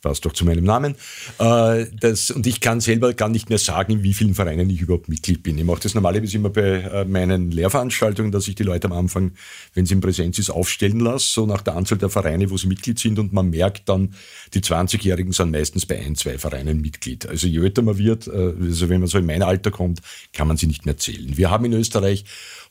passt 0.00 0.24
doch 0.24 0.32
zu 0.32 0.44
meinem 0.44 0.64
Namen. 0.64 0.94
Äh, 1.38 1.86
das, 2.00 2.30
und 2.30 2.46
ich 2.46 2.60
kann 2.60 2.80
selber 2.80 3.14
gar 3.14 3.28
nicht 3.28 3.48
mehr 3.48 3.58
sagen, 3.58 3.92
in 3.92 4.02
wie 4.02 4.14
vielen 4.14 4.34
Vereinen 4.34 4.70
ich 4.70 4.80
überhaupt 4.80 5.08
Mitglied 5.08 5.42
bin. 5.42 5.58
Ich 5.58 5.64
mache 5.64 5.80
das 5.80 5.94
normalerweise 5.94 6.36
immer 6.36 6.50
bei 6.50 6.62
äh, 6.62 7.04
meinen 7.04 7.50
Lehrveranstaltungen, 7.50 8.32
dass 8.32 8.48
ich 8.48 8.54
die 8.54 8.62
Leute 8.62 8.86
am 8.86 8.92
Anfang, 8.92 9.32
wenn 9.74 9.86
sie 9.86 9.94
in 9.94 10.00
Präsenz 10.00 10.38
ist, 10.38 10.50
aufstellen 10.50 11.00
lasse, 11.00 11.28
so 11.28 11.46
nach 11.46 11.62
der 11.62 11.76
Anzahl 11.76 11.98
der 11.98 12.10
Vereine, 12.10 12.50
wo 12.50 12.56
sie 12.56 12.68
Mitglied 12.68 12.98
sind. 12.98 13.18
Und 13.18 13.32
man 13.32 13.50
merkt 13.50 13.88
dann, 13.88 14.14
die 14.54 14.60
20-Jährigen 14.60 15.32
sind 15.32 15.50
meistens 15.50 15.86
bei 15.86 15.98
ein, 15.98 16.14
zwei 16.14 16.38
Vereinen 16.38 16.80
Mitglied. 16.80 17.26
Also 17.26 17.46
je 17.46 17.60
älter 17.60 17.82
man 17.82 17.98
wird, 17.98 18.28
äh, 18.28 18.54
also 18.60 18.88
wenn 18.88 19.00
man 19.00 19.08
so 19.08 19.18
in 19.18 19.26
mein 19.26 19.42
Alter 19.42 19.70
kommt, 19.70 20.00
kann 20.32 20.48
man 20.48 20.56
sie 20.56 20.66
nicht 20.66 20.86
mehr 20.86 20.96
zählen. 20.96 21.36
Wir 21.36 21.50
haben 21.50 21.64
in 21.64 21.72
Österreich 21.72 22.24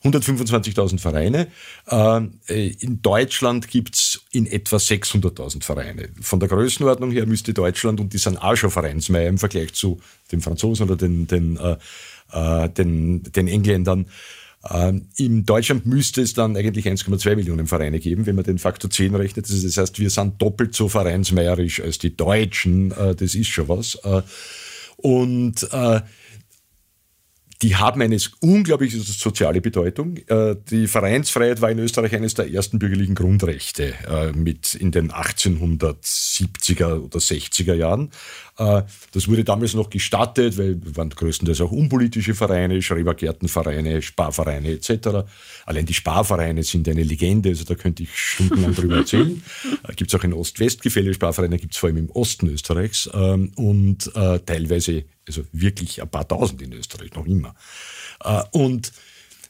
125.000 0.04 0.98
Vereine. 0.98 1.48
Äh, 1.90 2.68
in 2.78 3.02
Deutschland 3.02 3.68
gibt's 3.68 4.22
in 4.30 4.46
etwa 4.46 4.76
600.000 4.76 5.64
Vereine. 5.64 6.10
Von 6.20 6.40
der 6.40 6.48
Größenordnung 6.48 7.10
her 7.10 7.17
müsste 7.26 7.54
Deutschland, 7.54 8.00
und 8.00 8.12
die 8.12 8.18
sind 8.18 8.36
auch 8.38 8.56
schon 8.56 8.70
Vereinsmeier 8.70 9.28
im 9.28 9.38
Vergleich 9.38 9.72
zu 9.74 10.00
den 10.32 10.40
Franzosen 10.40 10.86
oder 10.86 10.96
den, 10.96 11.26
den, 11.26 11.56
äh, 11.56 11.76
äh 12.32 12.68
den, 12.68 13.22
den 13.22 13.48
Engländern, 13.48 14.06
ähm, 14.68 15.06
in 15.16 15.44
Deutschland 15.44 15.86
müsste 15.86 16.20
es 16.20 16.34
dann 16.34 16.56
eigentlich 16.56 16.86
1,2 16.86 17.36
Millionen 17.36 17.66
Vereine 17.66 18.00
geben, 18.00 18.26
wenn 18.26 18.34
man 18.34 18.44
den 18.44 18.58
Faktor 18.58 18.90
10 18.90 19.14
rechnet. 19.14 19.48
Das 19.48 19.76
heißt, 19.76 19.98
wir 19.98 20.10
sind 20.10 20.42
doppelt 20.42 20.74
so 20.74 20.88
vereinsmeierisch 20.88 21.80
als 21.80 21.98
die 21.98 22.16
Deutschen. 22.16 22.90
Äh, 22.92 23.14
das 23.14 23.34
ist 23.34 23.48
schon 23.48 23.68
was. 23.68 23.94
Äh, 24.04 24.22
und 24.96 25.68
die 27.62 27.76
haben 27.76 28.00
eine 28.02 28.16
unglaubliche 28.40 28.98
soziale 29.00 29.60
Bedeutung. 29.60 30.18
Äh, 30.28 30.54
die 30.70 30.86
Vereinsfreiheit 30.86 31.60
war 31.60 31.70
in 31.70 31.80
Österreich 31.80 32.14
eines 32.14 32.34
der 32.34 32.52
ersten 32.52 32.78
bürgerlichen 32.78 33.16
Grundrechte 33.16 33.94
äh, 34.08 34.32
mit 34.32 34.76
in 34.76 34.92
den 34.92 35.10
1870er 35.10 37.00
oder 37.00 37.18
60er 37.18 37.74
Jahren. 37.74 38.10
Äh, 38.58 38.82
das 39.12 39.28
wurde 39.28 39.44
damals 39.44 39.74
noch 39.74 39.88
gestattet, 39.88 40.58
weil 40.58 40.80
waren 40.96 41.10
größtenteils 41.10 41.60
auch 41.60 41.72
unpolitische 41.72 42.34
Vereine, 42.34 42.82
Schrebergärtenvereine, 42.82 44.02
Sparvereine 44.02 44.72
etc. 44.72 45.26
Allein 45.64 45.86
die 45.86 45.94
Sparvereine 45.94 46.62
sind 46.62 46.88
eine 46.88 47.02
Legende, 47.02 47.50
also 47.50 47.64
da 47.64 47.74
könnte 47.74 48.02
ich 48.02 48.16
stundenlang 48.16 48.74
drüber 48.74 48.96
erzählen. 48.98 49.42
Gibt 49.96 50.12
es 50.12 50.18
auch 50.18 50.24
in 50.24 50.32
Ost-West-Gefälle, 50.32 51.14
Sparvereine 51.14 51.58
gibt 51.58 51.74
es 51.74 51.78
vor 51.78 51.88
allem 51.88 51.98
im 51.98 52.10
Osten 52.10 52.48
Österreichs 52.48 53.08
ähm, 53.14 53.52
und 53.56 54.10
teilweise 54.46 55.04
also 55.28 55.44
wirklich 55.52 56.02
ein 56.02 56.08
paar 56.08 56.26
tausend 56.26 56.62
in 56.62 56.72
Österreich, 56.72 57.14
noch 57.14 57.26
immer. 57.26 57.54
Äh, 58.24 58.42
und 58.52 58.92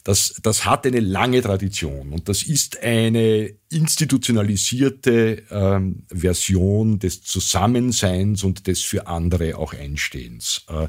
das, 0.09 0.41
das 0.43 0.65
hat 0.65 0.87
eine 0.87 1.01
lange 1.01 1.43
Tradition 1.43 2.15
und 2.15 2.31
das 2.31 2.43
ist 2.43 2.83
eine 2.83 3.53
institutionalisierte 3.69 5.43
ähm, 5.51 6.07
Version 6.09 6.99
des 6.99 7.21
Zusammenseins 7.21 8.43
und 8.43 8.67
des 8.69 8.81
für 8.81 9.07
andere 9.07 9.59
auch 9.59 9.75
Einstehens. 9.75 10.65
Äh, 10.71 10.89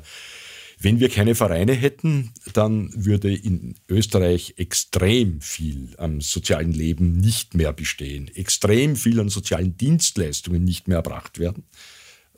wenn 0.80 1.02
wir 1.02 1.10
keine 1.10 1.36
Vereine 1.36 1.74
hätten, 1.74 2.32
dann 2.54 2.92
würde 2.96 3.36
in 3.36 3.76
Österreich 3.90 4.54
extrem 4.56 5.42
viel 5.42 5.96
am 5.98 6.22
sozialen 6.22 6.72
Leben 6.72 7.18
nicht 7.18 7.56
mehr 7.56 7.74
bestehen, 7.74 8.34
extrem 8.34 8.96
viel 8.96 9.20
an 9.20 9.28
sozialen 9.28 9.76
Dienstleistungen 9.76 10.64
nicht 10.64 10.88
mehr 10.88 10.96
erbracht 10.96 11.40
werden. 11.40 11.66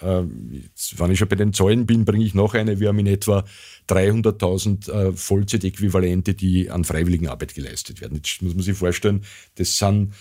Ähm, 0.01 0.63
wenn 0.97 1.11
ich 1.11 1.19
schon 1.19 1.27
bei 1.27 1.35
den 1.35 1.53
Zahlen 1.53 1.85
bin, 1.85 2.05
bringe 2.05 2.25
ich 2.25 2.33
noch 2.33 2.53
eine. 2.53 2.79
Wir 2.79 2.89
haben 2.89 2.99
in 2.99 3.07
etwa 3.07 3.45
300.000 3.89 4.91
äh, 4.91 5.13
Vollzeitäquivalente, 5.13 6.33
die 6.33 6.69
an 6.69 6.83
Freiwilligenarbeit 6.83 7.53
geleistet 7.53 8.01
werden. 8.01 8.15
Jetzt 8.15 8.41
muss 8.41 8.55
man 8.55 8.63
sich 8.63 8.77
vorstellen, 8.77 9.23
das 9.55 9.77
sind 9.77 10.13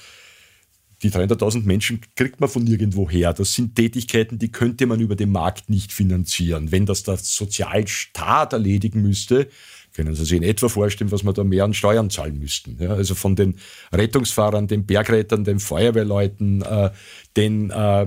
die 1.02 1.10
300.000 1.10 1.64
Menschen 1.64 2.00
kriegt 2.14 2.40
man 2.40 2.50
von 2.50 2.62
nirgendwo 2.62 3.08
her. 3.08 3.32
Das 3.32 3.54
sind 3.54 3.74
Tätigkeiten, 3.74 4.38
die 4.38 4.52
könnte 4.52 4.86
man 4.86 5.00
über 5.00 5.16
den 5.16 5.30
Markt 5.30 5.70
nicht 5.70 5.92
finanzieren. 5.92 6.72
Wenn 6.72 6.84
das 6.84 7.04
der 7.04 7.16
Sozialstaat 7.16 8.52
erledigen 8.52 9.00
müsste, 9.00 9.48
können 9.94 10.14
Sie 10.14 10.24
sich 10.24 10.37
in 10.37 10.42
etwa 10.42 10.68
vorstellen, 10.68 11.11
was 11.11 11.24
wir 11.24 11.33
da 11.33 11.44
mehr 11.44 11.64
an 11.64 11.74
Steuern 11.74 12.11
zahlen 12.11 12.38
müssten. 12.38 12.76
Ja, 12.81 12.90
also 12.90 13.14
von 13.14 13.37
den 13.37 13.57
Rettungsfahrern, 13.92 14.68
den 14.68 14.87
Bergrettern, 14.87 15.44
den 15.44 15.61
Feuerwehrleuten, 15.61 16.62
äh, 16.62 16.90
den 17.37 17.70
äh, 17.70 18.07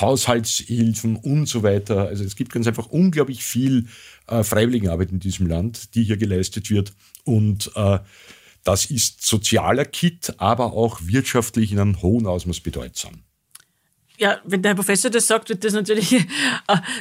Haushaltshilfen 0.00 1.16
und 1.16 1.46
so 1.46 1.62
weiter. 1.62 2.08
Also 2.08 2.24
es 2.24 2.36
gibt 2.36 2.52
ganz 2.52 2.66
einfach 2.66 2.86
unglaublich 2.86 3.42
viel 3.42 3.86
äh, 4.26 4.42
Freiwilligenarbeit 4.42 5.12
in 5.12 5.20
diesem 5.20 5.46
Land, 5.46 5.94
die 5.94 6.04
hier 6.04 6.16
geleistet 6.16 6.70
wird. 6.70 6.92
Und 7.24 7.70
äh, 7.74 7.98
das 8.64 8.86
ist 8.86 9.26
sozialer 9.26 9.84
Kit, 9.84 10.34
aber 10.38 10.74
auch 10.74 11.00
wirtschaftlich 11.02 11.72
in 11.72 11.78
einem 11.78 12.02
hohen 12.02 12.26
Ausmaß 12.26 12.60
bedeutsam. 12.60 13.22
Ja, 14.18 14.40
wenn 14.44 14.62
der 14.62 14.70
Herr 14.70 14.76
Professor 14.76 15.10
das 15.10 15.28
sagt, 15.28 15.48
wird 15.48 15.64
das 15.64 15.72
natürlich 15.72 16.12
äh, 16.12 16.24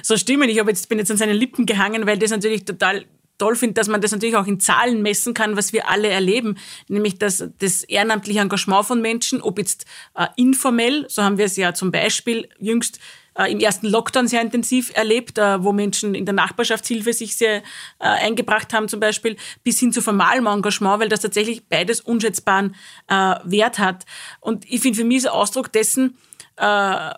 so 0.03 0.15
stimmen. 0.17 0.49
Ich 0.49 0.55
jetzt, 0.55 0.87
bin 0.87 0.99
jetzt 0.99 1.09
an 1.09 1.17
seinen 1.17 1.35
Lippen 1.35 1.65
gehangen, 1.65 2.05
weil 2.05 2.19
das 2.19 2.29
natürlich 2.29 2.63
total 2.63 3.05
toll 3.37 3.55
finde, 3.55 3.75
dass 3.75 3.87
man 3.87 4.01
das 4.01 4.11
natürlich 4.11 4.35
auch 4.35 4.47
in 4.47 4.59
Zahlen 4.59 5.01
messen 5.01 5.33
kann, 5.33 5.57
was 5.57 5.73
wir 5.73 5.89
alle 5.89 6.07
erleben, 6.07 6.57
nämlich 6.87 7.19
das, 7.19 7.47
das 7.59 7.83
ehrenamtliche 7.83 8.39
Engagement 8.39 8.85
von 8.85 9.01
Menschen, 9.01 9.41
ob 9.41 9.59
jetzt 9.59 9.85
äh, 10.15 10.27
informell, 10.35 11.05
so 11.09 11.23
haben 11.23 11.37
wir 11.37 11.45
es 11.45 11.55
ja 11.55 11.73
zum 11.73 11.91
Beispiel 11.91 12.49
jüngst 12.59 12.99
äh, 13.37 13.51
im 13.51 13.59
ersten 13.59 13.87
Lockdown 13.87 14.27
sehr 14.27 14.41
intensiv 14.41 14.91
erlebt, 14.95 15.37
äh, 15.37 15.63
wo 15.63 15.71
Menschen 15.71 16.15
in 16.15 16.25
der 16.25 16.33
Nachbarschaftshilfe 16.33 17.13
sich 17.13 17.37
sehr 17.37 17.57
äh, 17.57 17.61
eingebracht 17.99 18.73
haben 18.73 18.87
zum 18.87 18.99
Beispiel, 18.99 19.37
bis 19.63 19.79
hin 19.79 19.91
zu 19.91 20.01
formalem 20.01 20.47
Engagement, 20.47 20.99
weil 20.99 21.09
das 21.09 21.21
tatsächlich 21.21 21.67
beides 21.67 22.01
unschätzbaren 22.01 22.75
äh, 23.07 23.35
Wert 23.43 23.79
hat. 23.79 24.05
Und 24.39 24.65
ich 24.69 24.81
finde, 24.81 24.97
für 24.97 25.05
mich 25.05 25.17
ist 25.17 25.27
Ausdruck 25.27 25.71
dessen, 25.71 26.17
äh, 26.57 27.11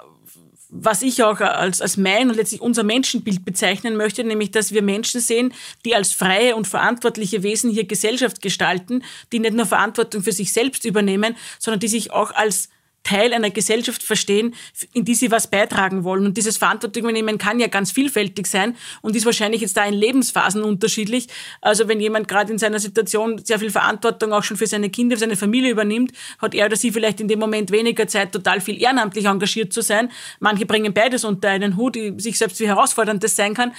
was 0.69 1.01
ich 1.01 1.23
auch 1.23 1.41
als, 1.41 1.81
als 1.81 1.97
mein 1.97 2.29
und 2.29 2.35
letztlich 2.35 2.61
unser 2.61 2.83
Menschenbild 2.83 3.43
bezeichnen 3.43 3.97
möchte, 3.97 4.23
nämlich 4.23 4.51
dass 4.51 4.71
wir 4.71 4.83
Menschen 4.83 5.19
sehen, 5.19 5.53
die 5.83 5.95
als 5.95 6.13
freie 6.13 6.55
und 6.55 6.67
verantwortliche 6.67 7.43
Wesen 7.43 7.71
hier 7.71 7.85
Gesellschaft 7.85 8.41
gestalten, 8.41 9.03
die 9.31 9.39
nicht 9.39 9.55
nur 9.55 9.65
Verantwortung 9.65 10.21
für 10.21 10.31
sich 10.31 10.53
selbst 10.53 10.85
übernehmen, 10.85 11.35
sondern 11.57 11.79
die 11.79 11.87
sich 11.87 12.11
auch 12.11 12.31
als 12.31 12.69
Teil 13.03 13.33
einer 13.33 13.49
Gesellschaft 13.49 14.03
verstehen, 14.03 14.53
in 14.93 15.05
die 15.05 15.15
sie 15.15 15.31
was 15.31 15.49
beitragen 15.49 16.03
wollen. 16.03 16.25
Und 16.25 16.37
dieses 16.37 16.57
Verantwortung 16.57 17.03
übernehmen 17.03 17.37
kann 17.37 17.59
ja 17.59 17.67
ganz 17.67 17.91
vielfältig 17.91 18.47
sein 18.47 18.75
und 19.01 19.15
ist 19.15 19.25
wahrscheinlich 19.25 19.61
jetzt 19.61 19.77
da 19.77 19.85
in 19.85 19.93
Lebensphasen 19.93 20.63
unterschiedlich. 20.63 21.27
Also 21.61 21.87
wenn 21.87 21.99
jemand 21.99 22.27
gerade 22.27 22.51
in 22.51 22.57
seiner 22.57 22.79
Situation 22.79 23.43
sehr 23.43 23.59
viel 23.59 23.71
Verantwortung 23.71 24.33
auch 24.33 24.43
schon 24.43 24.57
für 24.57 24.67
seine 24.67 24.89
Kinder, 24.89 25.15
für 25.15 25.21
seine 25.21 25.35
Familie 25.35 25.71
übernimmt, 25.71 26.11
hat 26.39 26.53
er 26.53 26.65
oder 26.65 26.75
sie 26.75 26.91
vielleicht 26.91 27.19
in 27.19 27.27
dem 27.27 27.39
Moment 27.39 27.71
weniger 27.71 28.07
Zeit, 28.07 28.31
total 28.31 28.61
viel 28.61 28.81
ehrenamtlich 28.81 29.25
engagiert 29.25 29.73
zu 29.73 29.81
sein. 29.81 30.11
Manche 30.39 30.65
bringen 30.65 30.93
beides 30.93 31.23
unter 31.23 31.49
einen 31.49 31.77
Hut, 31.77 31.97
sich 32.17 32.37
selbst 32.37 32.59
wie 32.59 32.67
herausfordernd 32.67 33.23
das 33.23 33.35
sein 33.35 33.53
kann. 33.53 33.71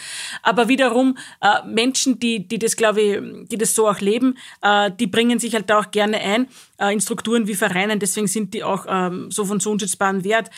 Aber 0.43 0.69
wiederum 0.69 1.17
äh, 1.41 1.67
Menschen, 1.67 2.19
die, 2.19 2.47
die 2.47 2.59
das, 2.59 2.77
glaube 2.77 3.01
ich, 3.01 3.49
die 3.49 3.59
das 3.59 3.75
so 3.75 3.89
auch 3.89 4.01
leben, 4.01 4.37
äh, 4.63 4.91
die 4.99 5.07
bringen 5.07 5.39
sich 5.39 5.55
halt 5.55 5.71
auch 5.71 5.91
gerne 5.91 6.19
ein 6.19 6.49
äh, 6.81 6.93
in 6.93 7.01
Strukturen 7.01 7.47
wie 7.47 7.55
Vereinen. 7.55 7.99
Deswegen 8.01 8.27
sind 8.27 8.55
die 8.55 8.65
auch 8.65 8.87
ähm, 8.89 9.31
so 9.31 9.45
von 9.45 9.61
so 9.61 9.71
unschätzbarem 9.71 10.25
Wert. 10.25 10.51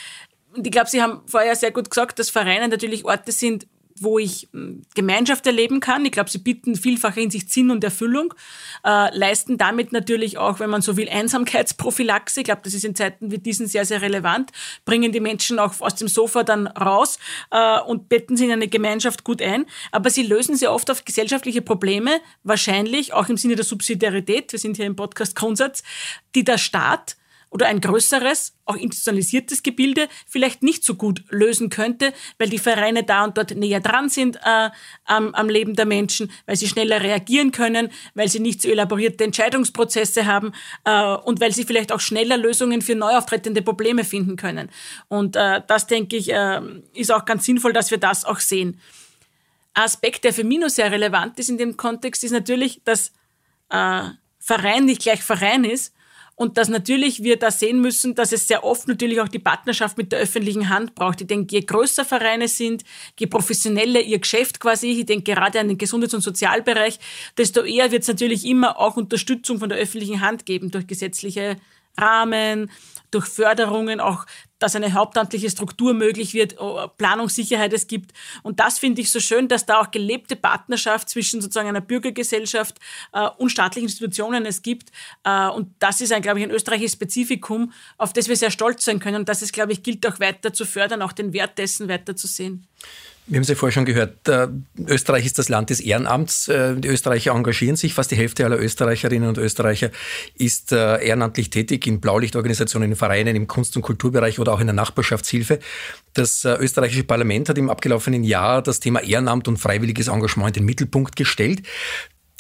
Und 0.55 0.67
ich 0.67 0.73
glaube, 0.73 0.89
Sie 0.89 1.03
haben 1.03 1.23
vorher 1.27 1.57
sehr 1.57 1.71
gut 1.71 1.91
gesagt, 1.91 2.19
dass 2.19 2.31
Vereine 2.31 2.69
natürlich 2.69 3.05
Orte 3.05 3.33
sind, 3.33 3.67
wo 4.03 4.19
ich 4.19 4.49
hm, 4.53 4.83
Gemeinschaft 4.95 5.47
erleben 5.47 5.81
kann. 5.81 6.05
Ich 6.05 6.12
glaube, 6.12 6.31
sie 6.31 6.38
bieten 6.38 6.77
vielfach 6.77 7.17
in 7.17 7.31
sich 7.31 7.49
Sinn 7.49 7.71
und 7.71 7.83
Erfüllung, 7.85 8.35
äh, 8.85 9.17
leisten 9.17 9.59
damit 9.59 9.93
natürlich 9.93 10.38
auch, 10.38 10.61
wenn 10.61 10.71
man 10.71 10.83
so 10.83 10.97
will, 10.97 11.09
Einsamkeitsprophylaxe. 11.09 12.41
Ich 12.41 12.45
glaube, 12.45 12.62
das 12.65 12.75
ist 12.75 12.85
in 12.85 12.95
Zeiten 12.95 13.31
wie 13.31 13.38
diesen 13.38 13.67
sehr, 13.67 13.85
sehr 13.85 14.03
relevant, 14.03 14.51
bringen 14.85 15.12
die 15.12 15.21
Menschen 15.21 15.59
auch 15.59 15.81
aus 15.81 15.95
dem 15.95 16.09
Sofa 16.09 16.43
dann 16.43 16.67
raus 16.67 17.19
äh, 17.51 17.81
und 17.81 18.09
betten 18.09 18.37
sie 18.37 18.47
in 18.47 18.53
eine 18.53 18.69
Gemeinschaft 18.69 19.25
gut 19.25 19.43
ein. 19.43 19.67
Aber 19.91 20.11
sie 20.11 20.23
lösen 20.23 20.57
sehr 20.57 20.73
oft 20.73 20.91
auf 20.91 21.05
gesellschaftliche 21.05 21.62
Probleme, 21.62 22.21
wahrscheinlich 22.43 23.12
auch 23.12 23.29
im 23.29 23.37
Sinne 23.37 23.57
der 23.57 23.65
Subsidiarität, 23.65 24.53
wir 24.53 24.59
sind 24.59 24.77
hier 24.77 24.87
im 24.87 24.97
Podcast 24.97 25.37
Grundsatz, 25.37 25.83
die 26.35 26.45
der 26.45 26.59
Staat 26.59 27.17
oder 27.53 27.67
ein 27.67 27.83
größeres, 27.83 28.55
auch 28.65 28.77
institutionalisiertes 28.77 29.62
Gebilde 29.62 30.09
vielleicht 30.27 30.62
nicht 30.62 30.83
so 30.85 30.95
gut 30.95 31.23
lösen 31.29 31.69
könnte, 31.69 32.15
weil 32.38 32.49
die 32.49 32.59
Vereine 32.59 33.05
da 33.05 33.25
und 33.25 33.37
dort 33.37 33.55
näher 33.55 33.81
dran 33.81 34.09
sind 34.09 34.37
äh, 34.37 34.71
am, 35.05 35.35
am 35.35 35.49
Leben 35.51 35.75
der 35.75 35.85
Menschen, 35.85 36.33
weil 36.47 36.57
sie 36.57 36.67
schneller 36.67 37.03
reagieren 37.03 37.53
können, 37.53 37.91
weil 38.15 38.29
sie 38.29 38.41
nicht 38.41 38.62
so 38.62 38.71
elaborierte 38.71 39.25
Entscheidungsprozesse 39.25 40.25
haben 40.25 40.53
äh, 40.85 41.15
und 41.15 41.41
weil 41.41 41.53
sie 41.53 41.65
vielleicht 41.65 41.93
auch 41.93 42.01
schneller 42.01 42.38
Lösungen 42.38 42.81
für 42.81 42.95
neu 42.95 43.19
auftretende 43.19 43.61
Probleme 43.61 44.05
finden 44.05 44.37
können. 44.37 44.71
Und 45.09 45.37
äh, 45.37 45.61
das, 45.67 45.87
denke 45.87 46.17
ich, 46.17 46.33
äh, 46.33 46.61
ist 46.95 47.12
auch 47.12 47.27
ganz 47.27 47.45
sinnvoll, 47.45 47.75
dass 47.75 47.91
wir 47.91 47.99
das 47.99 48.25
auch 48.25 48.41
sehen. 48.41 48.81
Aspekt, 49.75 50.25
der 50.25 50.33
für 50.33 50.45
mich 50.45 50.62
sehr 50.69 50.91
relevant 50.91 51.38
ist 51.38 51.51
in 51.51 51.59
dem 51.59 51.77
Kontext, 51.77 52.25
ist 52.25 52.31
natürlich, 52.31 52.81
dass 52.85 53.12
äh, 53.69 54.05
Verein 54.38 54.87
nicht 54.87 55.03
gleich 55.03 55.23
Verein 55.23 55.65
ist 55.65 55.93
und 56.35 56.59
dass 56.59 56.68
natürlich 56.68 57.23
wir 57.23 57.38
da 57.38 57.51
sehen 57.51 57.81
müssen, 57.81 58.14
dass 58.14 58.33
es 58.33 58.49
sehr 58.49 58.64
oft 58.64 58.88
natürlich 58.88 59.21
auch 59.21 59.29
die 59.29 59.38
Partnerschaft 59.38 59.99
mit 59.99 60.12
der 60.12 60.21
öffentlichen 60.21 60.68
Hand 60.68 60.95
braucht. 60.95 61.21
Ich 61.21 61.27
denke, 61.27 61.55
je 61.55 61.61
größer 61.62 62.05
Vereine 62.05 62.49
sind, 62.49 62.85
je 63.18 63.27
professioneller 63.27 64.01
ihr 64.01 64.18
Geschäft 64.18 64.59
quasi, 64.59 64.88
ich 64.88 65.07
denke 65.07 65.35
gerade 65.35 65.61
an 65.61 65.68
den 65.68 65.79
Gesundheits- 65.79 66.14
und 66.14 66.23
Sozialbereich, 66.23 66.99
desto 67.37 67.62
eher 67.62 67.90
wird 67.92 68.03
es 68.03 68.09
natürlich 68.09 68.47
immer 68.47 68.79
auch 68.79 68.97
Unterstützung 68.97 69.59
von 69.59 69.68
der 69.68 69.79
öffentlichen 69.79 70.21
Hand 70.21 70.47
geben 70.47 70.71
durch 70.71 70.87
gesetzliche 70.87 71.57
Rahmen, 71.99 72.71
durch 73.11 73.27
Förderungen, 73.27 74.01
auch 74.01 74.25
dass 74.62 74.77
eine 74.77 74.92
hauptamtliche 74.92 75.51
Struktur 75.51 75.94
möglich 75.94 76.35
wird, 76.35 76.57
Planungssicherheit 76.96 77.72
es 77.72 77.87
gibt. 77.87 78.12
Und 78.42 78.61
das 78.61 78.79
finde 78.79 79.01
ich 79.01 79.11
so 79.11 79.20
schön, 79.20 79.48
dass 79.48 79.66
da 79.66 79.81
auch 79.81 79.90
gelebte 79.90 80.37
Partnerschaft 80.37 81.09
zwischen 81.09 81.40
sozusagen 81.40 81.68
einer 81.68 81.81
Bürgergesellschaft 81.81 82.79
äh, 83.12 83.29
und 83.38 83.51
staatlichen 83.51 83.88
Institutionen 83.88 84.46
es 84.46 84.62
gibt. 84.62 84.90
Äh, 85.25 85.48
und 85.48 85.75
das 85.79 86.01
ist 86.01 86.12
ein, 86.12 86.22
glaube 86.22 86.38
ich, 86.38 86.44
ein 86.44 86.51
österreichisches 86.51 86.92
Spezifikum, 86.92 87.72
auf 87.98 88.12
das 88.12 88.29
wir 88.29 88.37
sehr 88.37 88.51
stolz 88.51 88.85
sein 88.85 89.01
können. 89.01 89.16
Und 89.16 89.29
das 89.29 89.42
ist, 89.42 89.53
glaube 89.53 89.72
ich, 89.72 89.83
gilt 89.83 90.07
auch 90.07 90.20
weiter 90.20 90.53
zu 90.53 90.64
fördern, 90.64 91.03
auch 91.03 91.12
den 91.12 91.33
Wert 91.33 91.59
dessen 91.59 91.88
weiter 91.88 92.14
zu 92.14 92.27
sehen. 92.27 92.66
Wir 93.27 93.37
haben 93.37 93.43
es 93.43 93.49
ja 93.49 93.55
vorher 93.55 93.73
schon 93.73 93.85
gehört, 93.85 94.29
äh, 94.29 94.49
Österreich 94.87 95.25
ist 95.25 95.39
das 95.39 95.49
Land 95.49 95.71
des 95.71 95.79
Ehrenamts. 95.79 96.49
Äh, 96.49 96.75
die 96.75 96.89
Österreicher 96.89 97.31
engagieren 97.33 97.77
sich, 97.77 97.95
fast 97.95 98.11
die 98.11 98.17
Hälfte 98.17 98.45
aller 98.45 98.59
Österreicherinnen 98.59 99.29
und 99.29 99.39
Österreicher 99.39 99.91
ist 100.35 100.73
äh, 100.73 101.05
ehrenamtlich 101.05 101.49
tätig 101.51 101.87
in 101.87 102.01
Blaulichtorganisationen, 102.01 102.91
in 102.91 102.97
Vereinen, 102.97 103.37
im 103.37 103.47
Kunst- 103.47 103.77
und 103.77 103.83
Kulturbereich 103.83 104.41
oder 104.41 104.53
auch 104.53 104.61
in 104.61 104.67
der 104.67 104.75
Nachbarschaftshilfe. 104.75 105.61
Das 106.15 106.45
äh, 106.45 106.57
österreichische 106.57 107.05
Parlament 107.05 107.49
hat 107.49 107.59
im 107.59 107.71
abgelaufenen 107.71 108.25
Jahr 108.25 108.61
das 108.61 108.81
Thema 108.81 109.01
Ehrenamt 109.01 109.47
und 109.47 109.57
freiwilliges 109.57 110.09
Engagement 110.09 110.57
in 110.57 110.63
den 110.63 110.67
Mittelpunkt 110.67 111.15
gestellt. 111.15 111.63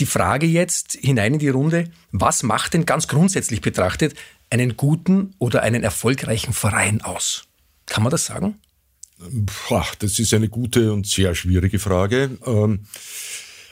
Die 0.00 0.06
Frage 0.06 0.46
jetzt 0.46 0.98
hinein 1.00 1.34
in 1.34 1.38
die 1.38 1.48
Runde, 1.48 1.90
was 2.10 2.42
macht 2.42 2.74
denn 2.74 2.86
ganz 2.86 3.06
grundsätzlich 3.06 3.60
betrachtet 3.60 4.14
einen 4.50 4.76
guten 4.76 5.34
oder 5.38 5.62
einen 5.62 5.84
erfolgreichen 5.84 6.52
Verein 6.52 7.02
aus? 7.02 7.44
Kann 7.86 8.02
man 8.02 8.10
das 8.10 8.26
sagen? 8.26 8.58
Boah, 9.30 9.86
das 9.98 10.18
ist 10.18 10.34
eine 10.34 10.48
gute 10.48 10.92
und 10.92 11.06
sehr 11.06 11.34
schwierige 11.34 11.78
Frage. 11.78 12.38
Ähm, 12.46 12.80